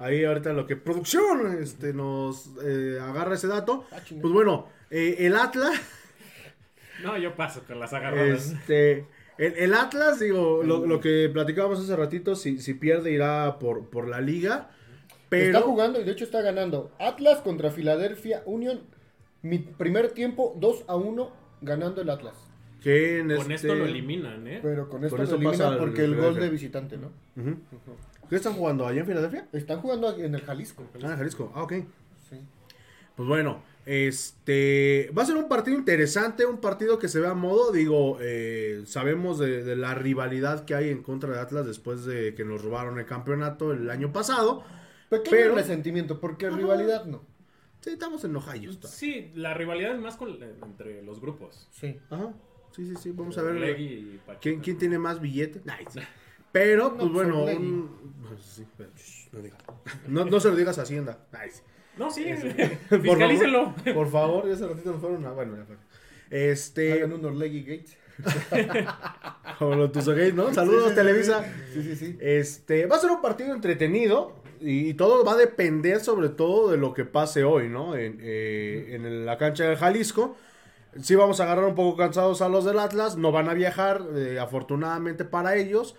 Ahí 0.00 0.24
ahorita 0.24 0.54
lo 0.54 0.66
que 0.66 0.76
producción 0.76 1.62
este, 1.62 1.92
nos 1.92 2.50
eh, 2.64 2.98
agarra 3.00 3.34
ese 3.34 3.46
dato. 3.48 3.84
Ah. 3.92 3.98
Pues 4.08 4.32
bueno, 4.32 4.66
eh, 4.90 5.16
el 5.20 5.36
Atlas... 5.36 5.74
No, 7.02 7.16
yo 7.16 7.34
paso 7.34 7.62
con 7.66 7.80
las 7.80 7.94
agarradas. 7.94 8.50
Este, 8.50 9.06
el, 9.38 9.54
el 9.56 9.72
Atlas, 9.72 10.20
digo, 10.20 10.62
lo, 10.62 10.86
lo 10.86 11.00
que 11.00 11.30
platicábamos 11.32 11.80
hace 11.80 11.96
ratito, 11.96 12.36
si, 12.36 12.58
si 12.60 12.74
pierde 12.74 13.10
irá 13.10 13.58
por, 13.58 13.88
por 13.88 14.06
la 14.06 14.20
liga. 14.20 14.68
Pero 15.30 15.46
Está 15.46 15.62
jugando 15.62 15.98
y 15.98 16.04
de 16.04 16.12
hecho 16.12 16.24
está 16.24 16.42
ganando. 16.42 16.92
Atlas 16.98 17.38
contra 17.38 17.70
Philadelphia 17.70 18.42
Union. 18.44 18.80
Mi 19.40 19.58
primer 19.60 20.10
tiempo 20.10 20.54
2 20.58 20.84
a 20.88 20.96
1 20.96 21.32
ganando 21.62 22.02
el 22.02 22.10
Atlas. 22.10 22.34
Que 22.82 23.18
en 23.20 23.28
Con 23.28 23.40
este- 23.40 23.54
esto 23.54 23.74
lo 23.74 23.84
eliminan, 23.86 24.46
¿eh? 24.46 24.60
Pero 24.62 24.88
con 24.88 25.04
esto 25.04 25.16
Con 25.16 25.18
lo 25.18 25.24
esto 25.24 25.36
pasa 25.36 25.48
elimina 25.48 25.68
al 25.68 25.78
porque 25.78 26.04
el 26.04 26.16
gol 26.16 26.34
de 26.36 26.48
visitante, 26.50 26.96
¿no? 26.96 27.12
Ujú. 27.36 27.56
¿Qué 28.28 28.36
están 28.36 28.54
jugando 28.54 28.86
allá 28.86 29.00
en 29.00 29.06
Filadelfia? 29.06 29.48
Están 29.52 29.80
jugando 29.80 30.16
en 30.16 30.34
el 30.34 30.40
Jalisco. 30.42 30.84
Ah, 31.02 31.12
en 31.12 31.16
Jalisco. 31.16 31.52
Ah, 31.54 31.62
ok. 31.64 31.72
Sí. 32.28 32.36
Pues 33.16 33.28
bueno, 33.28 33.62
este 33.86 35.10
va 35.16 35.22
a 35.22 35.26
ser 35.26 35.36
un 35.36 35.48
partido 35.48 35.76
interesante, 35.76 36.46
un 36.46 36.58
partido 36.60 36.98
que 36.98 37.08
se 37.08 37.20
ve 37.20 37.26
a 37.26 37.34
modo, 37.34 37.72
digo, 37.72 38.18
eh, 38.20 38.82
sabemos 38.86 39.38
de, 39.38 39.62
de 39.64 39.76
la 39.76 39.94
rivalidad 39.94 40.64
que 40.64 40.74
hay 40.74 40.90
en 40.90 41.02
contra 41.02 41.32
de 41.32 41.40
Atlas 41.40 41.66
después 41.66 42.04
de 42.04 42.34
que 42.34 42.44
nos 42.44 42.62
robaron 42.62 42.98
el 42.98 43.06
campeonato 43.06 43.72
el 43.72 43.90
año 43.90 44.12
pasado. 44.12 44.62
Pequeño 45.08 45.30
Pero- 45.30 45.54
resentimiento, 45.56 46.20
porque 46.20 46.46
Ajá. 46.46 46.56
rivalidad 46.56 47.04
no. 47.06 47.24
Sí, 47.80 47.90
estamos 47.90 48.22
enojadillos. 48.24 48.78
todavía. 48.78 48.96
Sí, 48.98 49.32
la 49.34 49.54
rivalidad 49.54 49.94
es 49.94 50.00
más 50.00 50.16
con, 50.16 50.38
entre 50.42 51.02
los 51.02 51.20
grupos. 51.20 51.66
Sí. 51.72 51.98
Ajá. 52.10 52.32
Sí, 52.72 52.86
sí, 52.86 52.94
sí, 52.96 53.12
vamos 53.12 53.36
a 53.38 53.42
ver. 53.42 53.76
Pachuca. 54.26 54.40
¿Quién, 54.40 54.60
quién 54.60 54.78
tiene 54.78 54.98
más 54.98 55.20
billete? 55.20 55.60
Nice. 55.64 56.00
Pero, 56.52 56.90
No, 56.90 56.96
pues 56.98 57.12
bueno, 57.12 57.42
Orlegui. 57.42 57.64
un- 57.64 58.14
pues, 58.26 58.40
sí, 58.42 58.66
pero, 58.76 58.90
shh, 58.96 59.28
no, 59.32 59.40
diga. 59.40 59.56
no, 60.08 60.24
no 60.24 60.40
se 60.40 60.48
lo 60.48 60.56
digas 60.56 60.78
a 60.78 60.82
Hacienda. 60.82 61.18
Nice. 61.32 61.62
No, 61.96 62.10
sí, 62.10 62.24
Por 62.88 63.00
fiscalícenlo. 63.02 63.72
favor, 63.74 63.94
por 63.94 64.10
favor, 64.10 64.48
ya 64.48 64.54
hace 64.54 64.66
ratito 64.66 64.92
nos 64.92 65.00
fueron 65.00 65.24
a... 65.26 65.32
Bueno, 65.32 65.56
ya 65.56 65.64
fue. 65.64 65.76
Este... 66.30 66.92
Hagan 66.94 67.12
un 67.12 67.38
Gates. 67.38 67.96
Como 69.58 69.74
lo 69.74 69.90
tuzo 69.90 70.14
gay, 70.14 70.32
¿no? 70.32 70.52
Saludos, 70.52 70.82
Sí, 70.84 70.88
sí, 70.88 70.90
sí, 70.90 70.96
Televisa. 70.96 71.44
Sí, 71.72 71.82
sí, 71.82 71.96
sí. 71.96 72.16
Este, 72.20 72.86
va 72.86 72.96
a 72.96 73.00
ser 73.00 73.10
un 73.10 73.20
partido 73.20 73.54
entretenido 73.54 74.36
y, 74.60 74.94
todo 74.94 75.24
va 75.24 75.32
a 75.32 75.36
depender 75.36 76.00
sobre 76.00 76.28
todo 76.28 76.70
de 76.70 76.76
lo 76.76 76.92
que 76.92 77.04
pase 77.04 77.44
hoy, 77.44 77.68
¿no? 77.68 77.96
En, 77.96 78.18
eh, 78.20 78.88
en 78.90 79.24
la 79.26 79.38
cancha 79.38 79.64
de 79.64 79.76
Jalisco. 79.76 80.36
Sí 80.98 81.14
vamos 81.14 81.40
a 81.40 81.44
agarrar 81.44 81.64
un 81.64 81.74
poco 81.74 81.96
cansados 81.96 82.42
a 82.42 82.48
los 82.48 82.64
del 82.64 82.78
Atlas, 82.78 83.16
no 83.16 83.30
van 83.30 83.48
a 83.48 83.54
viajar, 83.54 84.02
eh, 84.14 84.38
afortunadamente 84.40 85.24
para 85.24 85.56
ellos. 85.56 85.96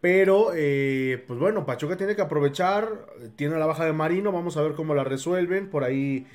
Pero, 0.00 0.50
eh, 0.54 1.24
pues 1.26 1.38
bueno, 1.38 1.64
Pachuca 1.64 1.96
tiene 1.96 2.14
que 2.14 2.20
aprovechar, 2.20 3.06
tiene 3.36 3.58
la 3.58 3.64
baja 3.64 3.86
de 3.86 3.94
Marino, 3.94 4.32
vamos 4.32 4.58
a 4.58 4.62
ver 4.62 4.74
cómo 4.74 4.94
la 4.94 5.02
resuelven, 5.02 5.70
por 5.70 5.82
ahí 5.82 6.26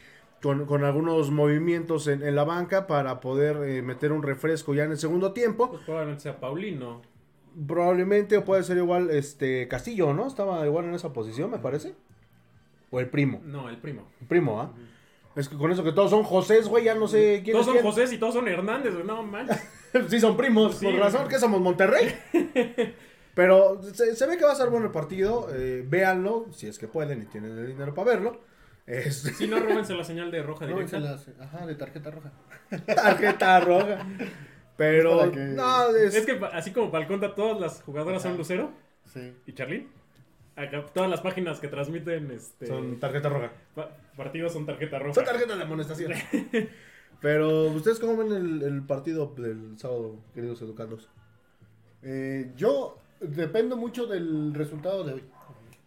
con, 0.41 0.65
con 0.65 0.83
algunos 0.83 1.29
movimientos 1.29 2.07
en, 2.07 2.23
en 2.23 2.35
la 2.35 2.45
banca 2.45 2.87
para 2.87 3.19
poder 3.19 3.57
eh, 3.69 3.83
meter 3.83 4.11
un 4.11 4.23
refresco 4.23 4.73
ya 4.73 4.85
en 4.85 4.91
el 4.91 4.97
segundo 4.97 5.33
tiempo. 5.33 5.69
Pues 5.69 5.83
probablemente 5.83 6.23
sea 6.23 6.39
Paulino. 6.39 7.03
Probablemente 7.67 8.37
o 8.37 8.45
puede 8.45 8.63
ser 8.63 8.77
igual 8.77 9.11
este 9.11 9.67
Castillo, 9.67 10.13
¿no? 10.13 10.25
Estaba 10.25 10.65
igual 10.65 10.85
en 10.85 10.95
esa 10.95 11.13
posición, 11.13 11.51
me 11.51 11.59
parece. 11.59 11.93
O 12.89 12.99
el 12.99 13.09
primo. 13.09 13.39
No, 13.45 13.69
el 13.69 13.77
primo. 13.77 14.07
El 14.19 14.27
primo, 14.27 14.61
¿ah? 14.61 14.71
Es 15.35 15.47
que 15.47 15.55
con 15.57 15.71
eso 15.71 15.83
que 15.83 15.91
todos 15.91 16.09
son 16.09 16.23
José, 16.23 16.61
güey, 16.63 16.83
ya 16.85 16.95
no 16.95 17.07
sé 17.07 17.41
quién 17.43 17.53
Todos 17.53 17.67
es 17.67 17.73
son 17.73 17.81
quién. 17.81 17.85
José 17.85 18.15
y 18.15 18.17
todos 18.17 18.33
son 18.33 18.47
Hernández, 18.47 18.93
güey, 18.93 19.05
no 19.05 19.23
manches. 19.23 19.61
sí, 20.09 20.19
son 20.19 20.35
primos, 20.35 20.75
Sí, 20.75 20.85
por 20.85 20.93
güey. 20.95 21.03
razón 21.03 21.27
que 21.27 21.39
somos 21.39 21.61
Monterrey. 21.61 22.13
Pero 23.35 23.81
se, 23.93 24.15
se 24.15 24.25
ve 24.27 24.37
que 24.37 24.43
va 24.43 24.51
a 24.51 24.55
ser 24.55 24.69
bueno 24.69 24.87
el 24.87 24.91
partido. 24.91 25.47
eh, 25.53 25.83
véanlo, 25.87 26.47
si 26.51 26.67
es 26.67 26.77
que 26.79 26.87
pueden 26.87 27.21
y 27.21 27.25
tienen 27.25 27.57
el 27.57 27.67
dinero 27.67 27.93
para 27.93 28.09
verlo. 28.11 28.41
Este, 28.85 29.31
Si 29.35 29.47
no, 29.47 29.59
róbense 29.59 29.93
la 29.93 30.03
señal 30.03 30.31
de 30.31 30.41
roja 30.43 30.65
No, 30.65 30.73
directa. 30.73 30.97
se 30.97 31.03
las- 31.03 31.29
ajá, 31.39 31.65
de 31.65 31.75
tarjeta 31.75 32.11
roja. 32.11 32.31
tarjeta 32.85 33.59
roja. 33.61 34.05
Pero, 34.75 35.19
Para 35.19 35.31
que- 35.31 35.39
no, 35.39 35.89
es, 35.95 36.15
Es 36.15 36.25
que 36.25 36.35
pa- 36.35 36.47
así 36.47 36.71
como 36.71 36.89
para 36.91 37.03
el 37.03 37.07
conta, 37.07 37.35
todas 37.35 37.59
las 37.61 37.81
jugadoras 37.83 38.21
son 38.23 38.35
Lucero 38.37 38.71
Sí. 39.05 39.33
y 39.45 39.53
Charlín. 39.53 39.89
Acá 40.59 40.85
todas 40.93 41.09
las 41.09 41.21
páginas 41.21 41.59
que 41.59 41.67
transmiten 41.69 42.31
este 42.31 42.67
son 42.67 42.99
tarjeta 42.99 43.29
roja. 43.29 43.51
pa- 43.75 43.95
partidos 44.17 44.51
son 44.53 44.65
tarjeta 44.65 44.99
roja. 44.99 45.13
Son 45.13 45.23
tarjetas 45.25 45.57
de 45.57 45.63
amonestación. 45.63 46.11
Pero, 47.21 47.63
¿ustedes 47.67 47.99
cómo 47.99 48.15
ven 48.17 48.31
el, 48.33 48.61
el 48.63 48.81
partido 48.83 49.33
del 49.37 49.77
sábado, 49.77 50.17
queridos 50.33 50.61
educandos? 50.61 51.09
Eh, 52.01 52.51
yo 52.55 52.97
dependo 53.19 53.75
mucho 53.77 54.05
del 54.07 54.53
resultado 54.53 55.03
de 55.03 55.13
hoy. 55.15 55.23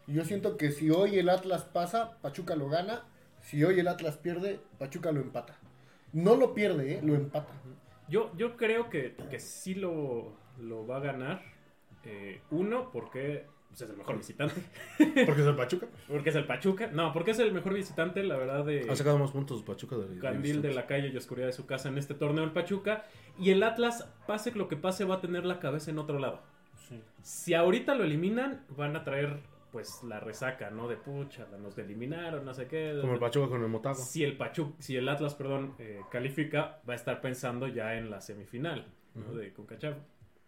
Yo 0.06 0.24
siento 0.24 0.56
que 0.56 0.72
si 0.72 0.90
hoy 0.90 1.18
el 1.18 1.28
Atlas 1.28 1.64
pasa, 1.64 2.18
Pachuca 2.20 2.54
lo 2.56 2.68
gana. 2.68 3.04
Si 3.40 3.62
hoy 3.64 3.78
el 3.80 3.88
Atlas 3.88 4.16
pierde, 4.18 4.60
Pachuca 4.78 5.10
lo 5.12 5.20
empata. 5.20 5.56
No 6.12 6.36
lo 6.36 6.52
pierde, 6.54 6.94
¿eh? 6.94 7.00
lo 7.02 7.14
empata. 7.14 7.52
Yo, 8.08 8.30
yo 8.36 8.56
creo 8.56 8.90
que, 8.90 9.14
que 9.30 9.38
sí 9.38 9.74
lo, 9.74 10.32
lo 10.60 10.86
va 10.86 10.98
a 10.98 11.00
ganar. 11.00 11.42
Eh, 12.04 12.40
uno, 12.50 12.90
porque 12.92 13.46
pues, 13.72 13.82
es 13.82 13.90
el 13.90 13.96
mejor 13.96 14.18
visitante. 14.18 14.54
Porque 15.26 15.40
es 15.40 15.46
el 15.46 15.56
Pachuca. 15.56 15.86
Porque 16.06 16.28
es 16.28 16.36
el 16.36 16.44
Pachuca. 16.44 16.88
No, 16.88 17.12
porque 17.14 17.30
es 17.30 17.38
el 17.38 17.52
mejor 17.52 17.72
visitante, 17.72 18.22
la 18.22 18.36
verdad, 18.36 18.66
de 18.66 18.86
Ha 18.90 18.94
sacado 18.94 19.18
más 19.18 19.30
puntos 19.30 19.62
Pachuca 19.62 19.96
de 19.96 20.18
Candil 20.18 20.60
de 20.60 20.74
la 20.74 20.86
calle 20.86 21.08
y 21.08 21.16
oscuridad 21.16 21.46
de 21.46 21.54
su 21.54 21.64
casa 21.64 21.88
en 21.88 21.96
este 21.96 22.12
torneo 22.12 22.44
el 22.44 22.50
Pachuca. 22.50 23.04
Y 23.38 23.50
el 23.50 23.62
Atlas, 23.62 24.06
pase 24.26 24.52
lo 24.52 24.68
que 24.68 24.76
pase, 24.76 25.06
va 25.06 25.16
a 25.16 25.20
tener 25.22 25.46
la 25.46 25.58
cabeza 25.58 25.90
en 25.90 25.98
otro 25.98 26.18
lado. 26.18 26.42
Si 27.22 27.54
ahorita 27.54 27.94
lo 27.94 28.04
eliminan, 28.04 28.66
van 28.76 28.94
a 28.94 29.04
traer 29.04 29.40
pues 29.70 30.02
la 30.02 30.20
resaca, 30.20 30.70
¿no? 30.70 30.86
De 30.86 30.96
pucha, 30.96 31.46
nos 31.58 31.78
eliminaron, 31.78 32.44
no 32.44 32.52
sé 32.52 32.66
qué. 32.66 32.98
Como 33.00 33.14
el 33.14 33.18
Pachuca 33.18 33.48
con 33.48 33.62
el 33.62 33.68
Motago. 33.68 33.94
Si 33.94 34.22
el 34.22 34.36
Pachu, 34.36 34.74
si 34.78 34.96
el 34.96 35.08
Atlas, 35.08 35.34
perdón, 35.34 35.74
eh, 35.78 36.00
califica, 36.10 36.82
va 36.86 36.92
a 36.92 36.96
estar 36.96 37.22
pensando 37.22 37.68
ya 37.68 37.96
en 37.96 38.10
la 38.10 38.20
semifinal, 38.20 38.92
¿no? 39.14 39.32
De 39.32 39.54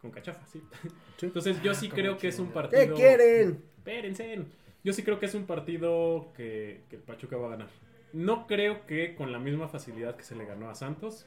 Concachafa. 0.05 0.40
Concachafa, 0.40 0.46
sí. 0.46 0.62
Sí. 1.16 1.26
Entonces 1.26 1.62
yo 1.62 1.74
sí 1.74 1.88
creo 1.88 2.18
que 2.18 2.28
es 2.28 2.38
un 2.38 2.48
partido. 2.48 2.80
¿Qué 2.80 2.92
quieren? 2.92 3.64
Espérense. 3.78 4.44
Yo 4.82 4.92
sí 4.92 5.02
creo 5.02 5.18
que 5.18 5.26
es 5.26 5.34
un 5.34 5.46
partido 5.46 6.32
que, 6.36 6.84
que 6.90 6.96
el 6.96 7.02
Pachuca 7.02 7.36
va 7.36 7.46
a 7.46 7.50
ganar. 7.50 7.68
No 8.12 8.46
creo 8.46 8.86
que 8.86 9.14
con 9.14 9.32
la 9.32 9.38
misma 9.38 9.68
facilidad 9.68 10.16
que 10.16 10.22
se 10.22 10.36
le 10.36 10.44
ganó 10.44 10.68
a 10.68 10.74
Santos, 10.74 11.26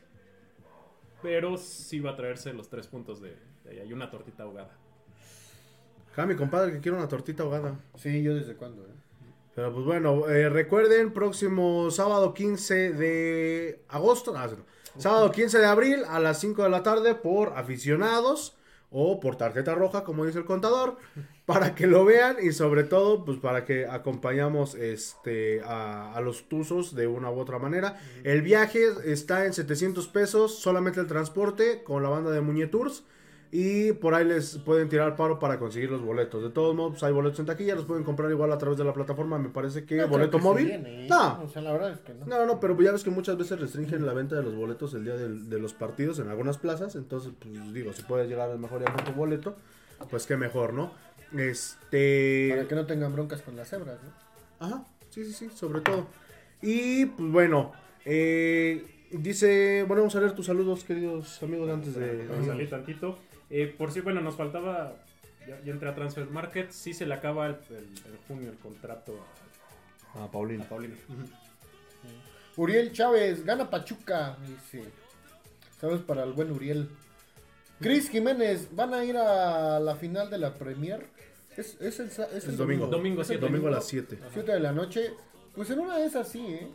pero 1.21 1.57
sí 1.57 1.99
va 1.99 2.11
a 2.11 2.15
traerse 2.15 2.53
los 2.53 2.69
tres 2.69 2.88
puntos 2.88 3.21
de, 3.21 3.36
de 3.63 3.71
ahí. 3.71 3.80
Hay 3.80 3.93
una 3.93 4.09
tortita 4.11 4.43
ahogada. 4.43 4.78
Ah, 6.15 6.25
mi 6.25 6.36
compadre 6.36 6.73
que 6.73 6.80
quiere 6.80 6.97
una 6.97 7.07
tortita 7.07 7.43
ahogada. 7.43 7.80
Sí, 7.95 8.23
yo 8.23 8.34
desde 8.34 8.55
cuándo, 8.55 8.84
¿eh? 8.84 8.95
Pero 9.53 9.71
pues 9.71 9.86
bueno, 9.86 10.28
eh, 10.28 10.49
recuerden, 10.49 11.13
próximo 11.13 11.91
sábado 11.91 12.34
15 12.34 12.93
de 12.93 13.84
agosto, 13.88 14.34
ah, 14.36 14.47
no, 14.47 14.65
sábado 14.99 15.32
15 15.32 15.59
de 15.59 15.65
abril 15.65 16.03
a 16.07 16.19
las 16.19 16.39
5 16.39 16.63
de 16.63 16.69
la 16.69 16.84
tarde 16.84 17.13
por 17.15 17.53
aficionados 17.55 18.57
o 18.91 19.19
por 19.19 19.35
tarjeta 19.35 19.75
roja, 19.75 20.03
como 20.03 20.25
dice 20.25 20.39
el 20.39 20.45
contador, 20.45 20.97
para 21.45 21.75
que 21.75 21.88
lo 21.88 22.05
vean 22.05 22.38
y 22.41 22.51
sobre 22.51 22.83
todo, 22.83 23.25
pues 23.25 23.38
para 23.38 23.65
que 23.65 23.85
acompañamos 23.85 24.75
este 24.75 25.61
a, 25.63 26.13
a 26.13 26.21
los 26.21 26.47
Tuzos 26.47 26.95
de 26.95 27.07
una 27.07 27.29
u 27.31 27.39
otra 27.39 27.59
manera. 27.59 27.99
El 28.23 28.41
viaje 28.41 28.81
está 29.05 29.45
en 29.45 29.53
700 29.53 30.07
pesos, 30.07 30.59
solamente 30.59 30.99
el 30.99 31.07
transporte 31.07 31.83
con 31.83 32.03
la 32.03 32.09
banda 32.09 32.31
de 32.31 32.41
Muñetours. 32.41 33.03
Y 33.52 33.93
por 33.93 34.14
ahí 34.14 34.26
les 34.26 34.58
pueden 34.58 34.89
tirar 34.89 35.16
paro 35.16 35.39
para 35.39 35.58
conseguir 35.58 35.89
los 35.89 36.02
boletos. 36.02 36.43
De 36.43 36.50
todos 36.50 36.76
modos, 36.76 36.91
pues, 36.93 37.04
hay 37.04 37.14
boletos 37.14 37.39
en 37.39 37.45
taquilla, 37.45 37.76
los 37.76 37.86
pueden 37.86 38.04
comprar 38.04 38.30
igual 38.30 38.52
a 38.52 38.58
través 38.58 38.78
de 38.78 38.84
la 38.84 38.91
plataforma. 38.93 39.38
Me 39.39 39.50
parece 39.50 39.86
que 39.86 39.95
No 39.95 40.08
boleto 40.10 40.38
que 40.38 40.43
móvil. 40.43 40.70
¿eh? 40.70 41.08
No, 41.10 41.41
O 41.43 41.48
sea, 41.48 41.62
la 41.62 41.72
verdad 41.72 41.91
es 41.91 42.00
que 42.02 42.14
no. 42.14 42.26
no, 42.26 42.45
no, 42.45 42.60
pero 42.60 42.80
ya 42.82 42.91
ves 42.91 43.04
que 43.06 43.10
muchas 43.10 43.38
veces 43.38 43.60
restringen 43.60 44.06
la 44.06 44.14
venta 44.14 44.36
de 44.36 44.43
los 44.43 44.54
boletos 44.56 44.93
el 44.95 45.06
día 45.06 45.16
del- 45.16 45.50
de 45.50 45.60
los 45.60 45.74
partidos 45.74 46.20
en 46.20 46.28
algunas 46.28 46.58
plazas. 46.58 46.95
Entonces, 46.95 47.32
pues 47.39 47.74
digo, 47.74 47.93
si 47.93 48.04
puedes 48.04 48.28
llegar 48.28 48.50
al 48.50 48.60
mejor 48.60 48.84
ya 48.84 48.91
con 48.93 49.06
tu 49.06 49.12
boleto, 49.14 49.56
pues 50.10 50.26
qué 50.26 50.36
mejor, 50.36 50.74
¿no? 50.74 50.91
Este. 51.38 52.48
Para 52.52 52.68
que 52.68 52.76
no 52.76 52.86
tengan 52.86 53.14
broncas 53.14 53.41
con 53.41 53.56
las 53.56 53.70
cebras, 53.70 53.98
¿no? 54.04 54.66
Ajá, 54.66 54.86
sí, 55.10 55.24
sí, 55.26 55.34
sí, 55.34 55.50
sobre 55.56 55.82
todo. 55.82 56.08
Y 56.62 57.06
pues 57.06 57.32
bueno, 57.32 57.72
eh, 58.06 58.86
dice, 59.12 59.84
bueno, 59.88 60.02
vamos 60.04 60.16
a 60.16 60.20
leer 60.20 60.34
tus 60.34 60.45
saludos, 60.48 60.84
queridos 60.84 61.41
amigos, 61.43 61.70
antes 61.70 61.95
de... 61.95 62.26
Vamos 62.28 62.45
a 62.48 62.52
salir 62.52 62.70
tantito. 62.70 63.20
Eh, 63.50 63.74
por 63.78 63.91
si, 63.91 64.02
bueno, 64.02 64.22
nos 64.22 64.36
faltaba. 64.36 64.95
Ya, 65.48 65.62
ya 65.64 65.72
entré 65.72 65.88
a 65.89 65.95
Transfer 65.95 66.30
Market. 66.30 66.72
Sí 66.72 66.93
se 66.93 67.06
le 67.06 67.14
acaba 67.14 67.48
el, 67.48 67.58
junio 68.28 68.50
el 68.50 68.58
contrato 68.58 69.18
A 70.16 70.26
a, 70.26 70.32
Paulino. 70.32 70.64
a 70.64 70.68
Paulino. 70.68 70.95
Uriel 72.58 72.91
Chávez, 72.91 73.45
gana 73.45 73.70
Pachuca. 73.70 74.38
Dice. 74.45 74.84
Saludos 75.80 76.02
para 76.02 76.24
el 76.24 76.34
buen 76.34 76.52
Uriel. 76.52 76.89
Cris 77.80 78.10
Jiménez, 78.10 78.70
¿van 78.76 78.93
a 78.93 79.06
ir 79.06 79.16
a 79.16 79.80
la 79.80 79.95
final 79.95 80.30
de 80.30 80.39
la 80.39 80.54
Premier? 80.54 81.06
Es, 81.56 81.78
es 81.80 82.00
el, 82.00 82.08
es 82.08 82.45
el 82.48 82.58
domingo. 82.58 82.88
Domingo, 82.88 83.22
Es 83.22 83.30
el 83.30 83.36
siete. 83.38 83.45
Domingo 83.45 83.68
a 83.68 83.72
las 83.72 83.86
7. 83.86 84.20
7 84.34 84.52
de 84.52 84.60
la 84.60 84.72
noche. 84.72 85.12
Pues 85.56 85.70
en 85.70 85.80
una 85.80 85.98
de 85.98 86.06
esas 86.06 86.28
sí, 86.28 86.45
¿eh? 86.45 86.68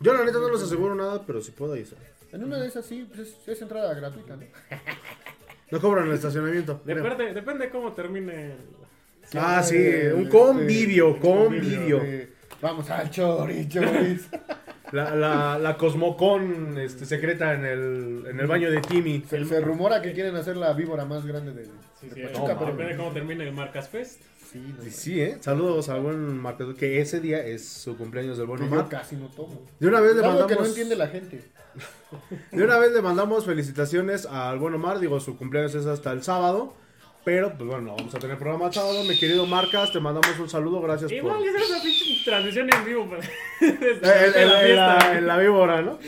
Yo 0.00 0.12
la 0.12 0.24
neta 0.24 0.38
no 0.38 0.50
les 0.50 0.62
aseguro 0.62 0.94
nada, 0.94 1.24
pero 1.26 1.40
si 1.40 1.50
puedo 1.50 1.74
ahí 1.74 1.82
está. 1.82 1.96
En 2.32 2.44
una 2.44 2.58
de 2.58 2.66
esas 2.68 2.84
sí, 2.84 3.06
pues 3.08 3.20
es, 3.28 3.48
es 3.48 3.62
entrada 3.62 3.92
gratuita, 3.94 4.36
¿no? 4.36 4.42
No 5.70 5.80
cobran 5.80 6.06
el 6.08 6.14
estacionamiento. 6.14 6.80
Depende, 6.84 7.32
depende 7.34 7.68
cómo 7.70 7.92
termine. 7.92 8.46
el- 8.52 8.78
Ah, 9.38 9.62
sí, 9.62 9.76
un 10.14 10.26
convivio, 10.28 11.18
convivio. 11.20 12.02
vamos 12.62 12.88
al 12.90 13.10
chori, 13.10 13.68
choris. 13.68 14.28
La, 14.90 15.14
la, 15.14 15.58
la 15.58 15.76
Cosmocon 15.76 16.78
este, 16.78 17.04
secreta 17.04 17.52
en 17.52 17.66
el, 17.66 18.24
en 18.30 18.40
el 18.40 18.46
baño 18.46 18.70
de 18.70 18.80
Timmy. 18.80 19.22
se, 19.28 19.44
se 19.44 19.60
rumora 19.60 20.00
que 20.00 20.14
quieren 20.14 20.34
hacer 20.34 20.56
la 20.56 20.72
víbora 20.72 21.04
más 21.04 21.26
grande 21.26 21.52
de, 21.52 21.66
Sí, 22.00 22.08
de 22.08 22.14
sí, 22.14 22.22
Pachuca, 22.22 22.54
no, 22.54 22.58
pero 22.58 22.72
depende 22.72 22.96
cómo 22.96 23.10
termine 23.10 23.44
el 23.44 23.52
Marcas 23.52 23.90
Fest. 23.90 24.22
Sí, 24.52 24.74
no, 24.76 24.82
Sí, 24.84 24.90
sí, 24.90 25.20
¿eh? 25.20 25.38
Saludos 25.40 25.88
al 25.88 26.00
buen 26.00 26.38
Marcos, 26.40 26.74
que 26.76 27.00
ese 27.00 27.20
día 27.20 27.44
es 27.44 27.66
su 27.68 27.96
cumpleaños 27.96 28.38
del 28.38 28.46
buen 28.46 28.60
yo 28.60 28.66
Omar. 28.66 28.88
casi 28.88 29.16
no 29.16 29.26
tomo. 29.28 29.60
De 29.78 29.86
una 29.88 30.00
vez 30.00 30.14
le 30.14 30.20
Es 30.20 30.26
algo 30.26 30.36
que 30.46 30.54
mandamos... 30.54 30.62
no 30.64 30.68
entiende 30.68 30.96
la 30.96 31.08
gente. 31.08 31.42
De 32.52 32.64
una 32.64 32.78
vez 32.78 32.92
le 32.92 33.02
mandamos 33.02 33.44
felicitaciones 33.44 34.26
al 34.26 34.58
buen 34.58 34.74
Omar. 34.74 34.98
Digo, 35.00 35.20
su 35.20 35.36
cumpleaños 35.36 35.74
es 35.74 35.86
hasta 35.86 36.12
el 36.12 36.22
sábado. 36.22 36.74
Pero, 37.24 37.52
pues 37.58 37.68
bueno, 37.68 37.94
vamos 37.94 38.14
a 38.14 38.18
tener 38.18 38.38
programa 38.38 38.68
el 38.68 38.72
sábado. 38.72 39.04
Mi 39.04 39.18
querido 39.18 39.44
Marcas, 39.44 39.92
te 39.92 40.00
mandamos 40.00 40.38
un 40.38 40.48
saludo. 40.48 40.80
Gracias 40.80 41.10
por. 41.10 41.18
Igual, 41.18 41.44
es 41.44 41.70
una 41.70 41.82
pinche 41.82 42.04
transmisión 42.24 42.70
en 42.72 42.84
vivo. 42.84 43.10
para- 43.10 43.22
Eh, 43.60 43.76
desde 44.00 44.42
en, 44.42 44.48
la 44.48 44.62
en 44.68 44.76
la, 44.76 44.92
fiesta. 44.96 45.18
en 45.18 45.26
la 45.26 45.38
víbora, 45.38 45.82
¿no? 45.82 45.98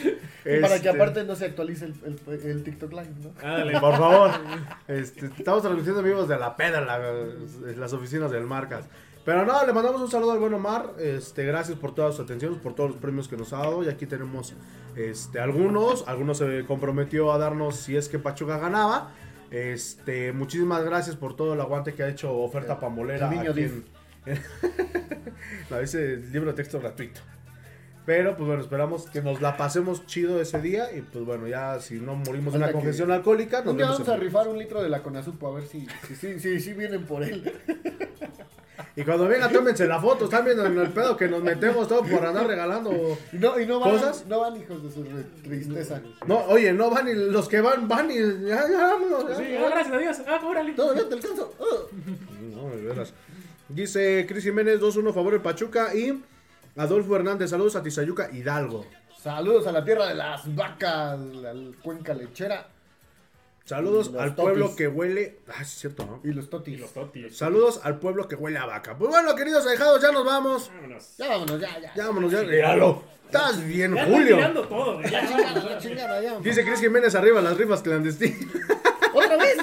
Para 0.44 0.68
que 0.68 0.74
Este, 0.76 0.88
aparte 0.88 1.24
no 1.24 1.34
se 1.36 1.44
actualice 1.46 1.84
el, 1.86 1.94
el- 2.04 2.40
el 2.50 2.62
TikTok 2.64 2.90
Live, 2.92 3.10
¿no? 3.22 3.30
Ándale, 3.46 3.78
Por 3.80 3.96
favor. 3.96 4.30
Este, 4.88 5.26
estamos 5.26 5.62
transmitiendo 5.62 6.02
vivos 6.02 6.28
de 6.28 6.38
la 6.38 6.56
peda 6.56 6.78
en 6.78 6.86
la- 6.86 7.70
en 7.72 7.80
las 7.80 7.92
oficinas 7.92 8.30
del 8.30 8.44
Marcas. 8.46 8.86
Pero 9.24 9.44
no, 9.44 9.64
le 9.66 9.72
mandamos 9.74 10.00
un 10.00 10.10
saludo 10.10 10.32
al 10.32 10.38
buen 10.38 10.54
Omar. 10.54 10.94
Este, 10.98 11.44
gracias 11.44 11.76
por 11.78 11.94
toda 11.94 12.10
su 12.10 12.22
atención, 12.22 12.58
por 12.58 12.74
todos 12.74 12.90
los 12.90 12.98
premios 12.98 13.28
que 13.28 13.36
nos 13.36 13.52
ha 13.52 13.58
dado. 13.58 13.84
Y 13.84 13.88
aquí 13.88 14.06
tenemos 14.06 14.54
este, 14.96 15.38
algunos. 15.40 16.08
Algunos 16.08 16.38
se 16.38 16.64
comprometió 16.64 17.30
a 17.32 17.36
darnos 17.38 17.76
si 17.76 17.96
es 17.96 18.08
que 18.08 18.18
Pachuca 18.18 18.56
ganaba. 18.58 19.10
Este, 19.50 20.32
muchísimas 20.32 20.82
gracias 20.84 21.16
por 21.16 21.36
todo 21.36 21.52
el 21.52 21.60
aguante 21.60 21.92
que 21.92 22.02
ha 22.02 22.08
hecho 22.08 22.32
Oferta 22.32 22.80
Pambolera. 22.80 23.28
el 23.30 23.38
niño 23.38 23.50
aquí 23.50 23.60
Div. 23.62 23.84
en- 24.26 24.40
no, 25.70 25.78
ese 25.80 26.16
libro 26.16 26.50
de 26.50 26.56
texto 26.56 26.80
gratuito. 26.80 27.20
Pero 28.10 28.34
pues 28.36 28.44
bueno, 28.48 28.60
esperamos 28.60 29.08
que 29.08 29.22
nos 29.22 29.40
la 29.40 29.56
pasemos 29.56 30.04
chido 30.04 30.40
ese 30.40 30.60
día. 30.60 30.92
Y 30.92 31.00
pues 31.02 31.24
bueno, 31.24 31.46
ya 31.46 31.78
si 31.78 31.94
no 32.00 32.16
morimos 32.16 32.52
de 32.52 32.58
una 32.58 32.72
congestión 32.72 33.12
alcohólica, 33.12 33.58
nos 33.60 33.68
Un 33.70 33.76
día 33.76 33.86
vamos 33.88 34.08
a 34.08 34.14
en- 34.16 34.20
rifar 34.20 34.48
un 34.48 34.58
litro 34.58 34.82
de 34.82 34.88
la 34.88 35.00
Conazupo 35.00 35.46
a 35.46 35.52
ver 35.54 35.64
si, 35.68 35.86
si, 36.08 36.16
si, 36.16 36.40
si- 36.40 36.58
si 36.58 36.72
vienen 36.72 37.06
por 37.06 37.22
él. 37.22 37.52
Y 38.96 39.04
cuando 39.04 39.28
vengan, 39.28 39.52
tómense 39.52 39.86
la 39.86 40.00
foto. 40.00 40.24
Están 40.24 40.44
viendo 40.44 40.66
en 40.66 40.76
el 40.76 40.88
pedo 40.88 41.16
que 41.16 41.28
nos 41.28 41.40
metemos 41.42 41.86
todo 41.86 42.02
por 42.02 42.26
andar 42.26 42.46
regalando. 42.48 42.90
Y 43.32 43.36
no, 43.36 43.60
y 43.60 43.64
no 43.64 43.78
van, 43.78 43.90
¿Cosas? 43.92 44.26
no 44.26 44.40
van 44.40 44.56
hijos 44.56 44.82
de 44.82 44.90
su 44.90 45.04
tristeza. 45.44 46.02
No, 46.26 46.38
oye, 46.46 46.72
no 46.72 46.90
van 46.90 47.06
y 47.06 47.14
los 47.14 47.48
que 47.48 47.60
van, 47.60 47.86
van 47.86 48.10
y 48.10 48.16
ya, 48.48 48.68
ya, 48.68 48.78
vámonos. 48.88 49.28
ya. 49.28 49.36
Sí, 49.36 49.44
ah, 49.56 49.68
gracias 49.70 49.94
a 49.94 49.98
Dios. 49.98 50.16
Ah, 50.26 50.40
órale. 50.44 50.72
Todavía 50.72 51.08
te 51.08 51.14
alcanzo. 51.14 51.54
No, 52.52 52.70
de 52.70 52.82
veras. 52.82 53.14
Dice 53.68 54.26
Cris 54.28 54.42
Jiménez 54.42 54.80
2-1 54.80 55.14
favor 55.14 55.34
el 55.34 55.40
Pachuca 55.40 55.94
y 55.94 56.20
Adolfo 56.76 57.16
Hernández, 57.16 57.50
saludos 57.50 57.76
a 57.76 57.82
Tizayuca 57.82 58.30
Hidalgo. 58.32 58.86
Saludos 59.22 59.66
a 59.66 59.72
la 59.72 59.84
tierra 59.84 60.06
de 60.06 60.14
las 60.14 60.54
vacas, 60.54 61.18
la 61.20 61.52
cuenca 61.82 62.14
lechera 62.14 62.68
Saludos 63.66 64.08
al 64.18 64.34
totis. 64.34 64.34
pueblo 64.36 64.74
que 64.74 64.88
huele. 64.88 65.38
Ah, 65.48 65.56
sí, 65.58 65.62
es 65.62 65.68
cierto, 65.80 66.04
¿no? 66.04 66.20
y 66.24 66.32
los 66.32 66.46
Y 66.46 66.48
totis. 66.48 66.80
los 66.80 66.92
totis. 66.92 67.36
Saludos 67.36 67.80
al 67.84 67.98
pueblo 68.00 68.26
que 68.26 68.34
huele 68.34 68.58
a 68.58 68.66
vaca. 68.66 68.96
Pues 68.98 69.10
bueno, 69.10 69.34
queridos 69.36 69.64
alejados, 69.64 70.02
ya 70.02 70.10
nos 70.10 70.24
vamos. 70.24 70.70
Vámonos. 70.74 71.16
Ya 71.18 71.28
vámonos, 71.28 71.60
ya, 71.60 71.78
ya. 71.80 71.94
Ya 71.94 72.06
vámonos, 72.06 72.32
ya. 72.32 72.42
Míralo. 72.42 73.02
Estás 73.26 73.64
bien, 73.64 73.94
Ya 73.94 74.06
Julio. 74.06 74.36
tirando 74.36 74.62
todo. 74.66 75.00
Ya, 75.02 75.24
chingada, 75.28 75.62
ya, 75.68 75.78
chingada, 75.78 76.20
ya. 76.20 76.38
Dice 76.40 76.64
Cris 76.64 76.80
Jiménez 76.80 77.14
arriba 77.14 77.40
las 77.40 77.56
rifas 77.56 77.80
clandestinas. 77.82 78.40
¿Otra 79.14 79.36
vez? 79.36 79.58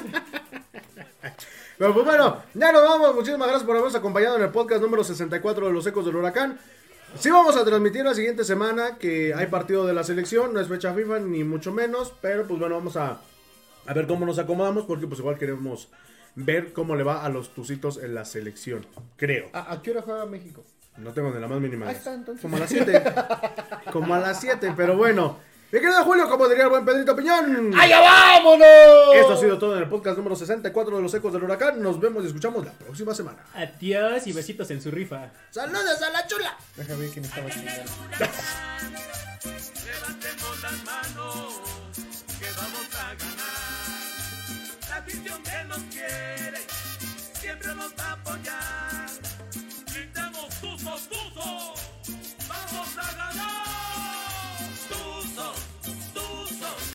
Pero 1.77 1.93
pues 1.93 2.05
bueno, 2.05 2.43
ya 2.53 2.71
nos 2.71 2.83
vamos. 2.83 3.13
Muchísimas 3.15 3.47
gracias 3.47 3.63
por 3.65 3.75
habernos 3.75 3.95
acompañado 3.95 4.37
en 4.37 4.43
el 4.43 4.49
podcast 4.51 4.81
número 4.81 5.03
64 5.03 5.67
de 5.67 5.73
Los 5.73 5.85
Ecos 5.85 6.05
del 6.05 6.15
Huracán. 6.15 6.57
Sí 7.15 7.29
vamos 7.31 7.55
a 7.55 7.65
transmitir 7.65 8.03
la 8.03 8.13
siguiente 8.13 8.43
semana 8.43 8.97
que 8.97 9.33
hay 9.33 9.47
partido 9.47 9.87
de 9.87 9.93
la 9.93 10.03
selección, 10.03 10.53
no 10.53 10.59
es 10.59 10.67
fecha 10.67 10.93
FIFA 10.93 11.19
ni 11.19 11.43
mucho 11.43 11.71
menos, 11.71 12.13
pero 12.21 12.45
pues 12.45 12.59
bueno, 12.59 12.75
vamos 12.75 12.95
a, 12.95 13.19
a 13.87 13.93
ver 13.93 14.05
cómo 14.07 14.25
nos 14.25 14.37
acomodamos 14.37 14.85
porque 14.85 15.07
pues 15.07 15.19
igual 15.19 15.37
queremos 15.37 15.89
ver 16.35 16.73
cómo 16.73 16.95
le 16.95 17.03
va 17.03 17.25
a 17.25 17.29
los 17.29 17.53
tucitos 17.55 17.97
en 17.97 18.13
la 18.13 18.23
selección, 18.25 18.85
creo. 19.15 19.49
¿A, 19.53 19.73
a 19.73 19.81
qué 19.81 19.91
hora 19.91 20.03
juega 20.03 20.25
México? 20.25 20.63
No 20.97 21.11
tengo 21.13 21.31
ni 21.31 21.39
la 21.39 21.47
más 21.47 21.59
mínima. 21.59 21.87
Ahí 21.87 21.95
está, 21.95 22.13
entonces. 22.13 22.41
Como 22.41 22.57
a 22.57 22.59
las 22.59 22.69
7. 22.69 23.03
Como 23.91 24.13
a 24.15 24.19
las 24.19 24.39
7, 24.41 24.73
pero 24.75 24.97
bueno. 24.97 25.37
Mi 25.69 25.79
querido 25.81 26.01
Julio, 26.05 26.29
como 26.29 26.47
diría 26.47 26.63
el 26.63 26.69
buen 26.69 26.85
Pedrito 26.85 27.13
Piñón. 27.13 27.73
¡Allá 27.77 27.99
vámonos! 27.99 29.15
Esto 29.15 29.33
ha 29.33 29.37
sido 29.37 29.57
todo 29.57 29.75
en 29.75 29.83
el 29.83 29.89
podcast 29.89 30.17
número 30.17 30.33
64 30.37 30.95
de 30.95 31.01
los 31.01 31.13
Ecos 31.13 31.33
del 31.33 31.43
Huracán. 31.43 31.81
Nos 31.81 31.99
vemos 31.99 32.23
y 32.23 32.27
escuchamos 32.27 32.63
la 32.63 32.71
próxima 32.71 33.13
semana. 33.13 33.39
Adiós 33.53 34.25
y 34.27 34.31
besitos 34.31 34.71
en 34.71 34.81
su 34.81 34.91
rifa. 34.91 35.29
¡Saludos 35.49 36.01
a 36.01 36.09
la 36.11 36.25
chula! 36.25 36.57
Déjame 36.77 36.99
ver 37.01 37.09
quién 37.09 37.25
estaba 37.25 37.49
chingando. 37.49 37.91
Levantemos 39.43 40.61
las 40.63 40.83
manos 40.85 41.59
que 42.39 42.45
vamos 42.55 42.87
a 42.95 43.13
ganar. 43.15 44.89
La 44.89 44.95
afición 44.97 45.43
que 45.43 45.63
nos 45.65 45.79
quiere 45.93 46.61
siempre 47.33 47.75
nos 47.75 47.91
va 47.99 48.05
a 48.05 48.11
apoyar. 48.13 49.05
Gritamos 49.93 50.49
tuzos, 50.61 51.09
tuzos. 51.09 51.76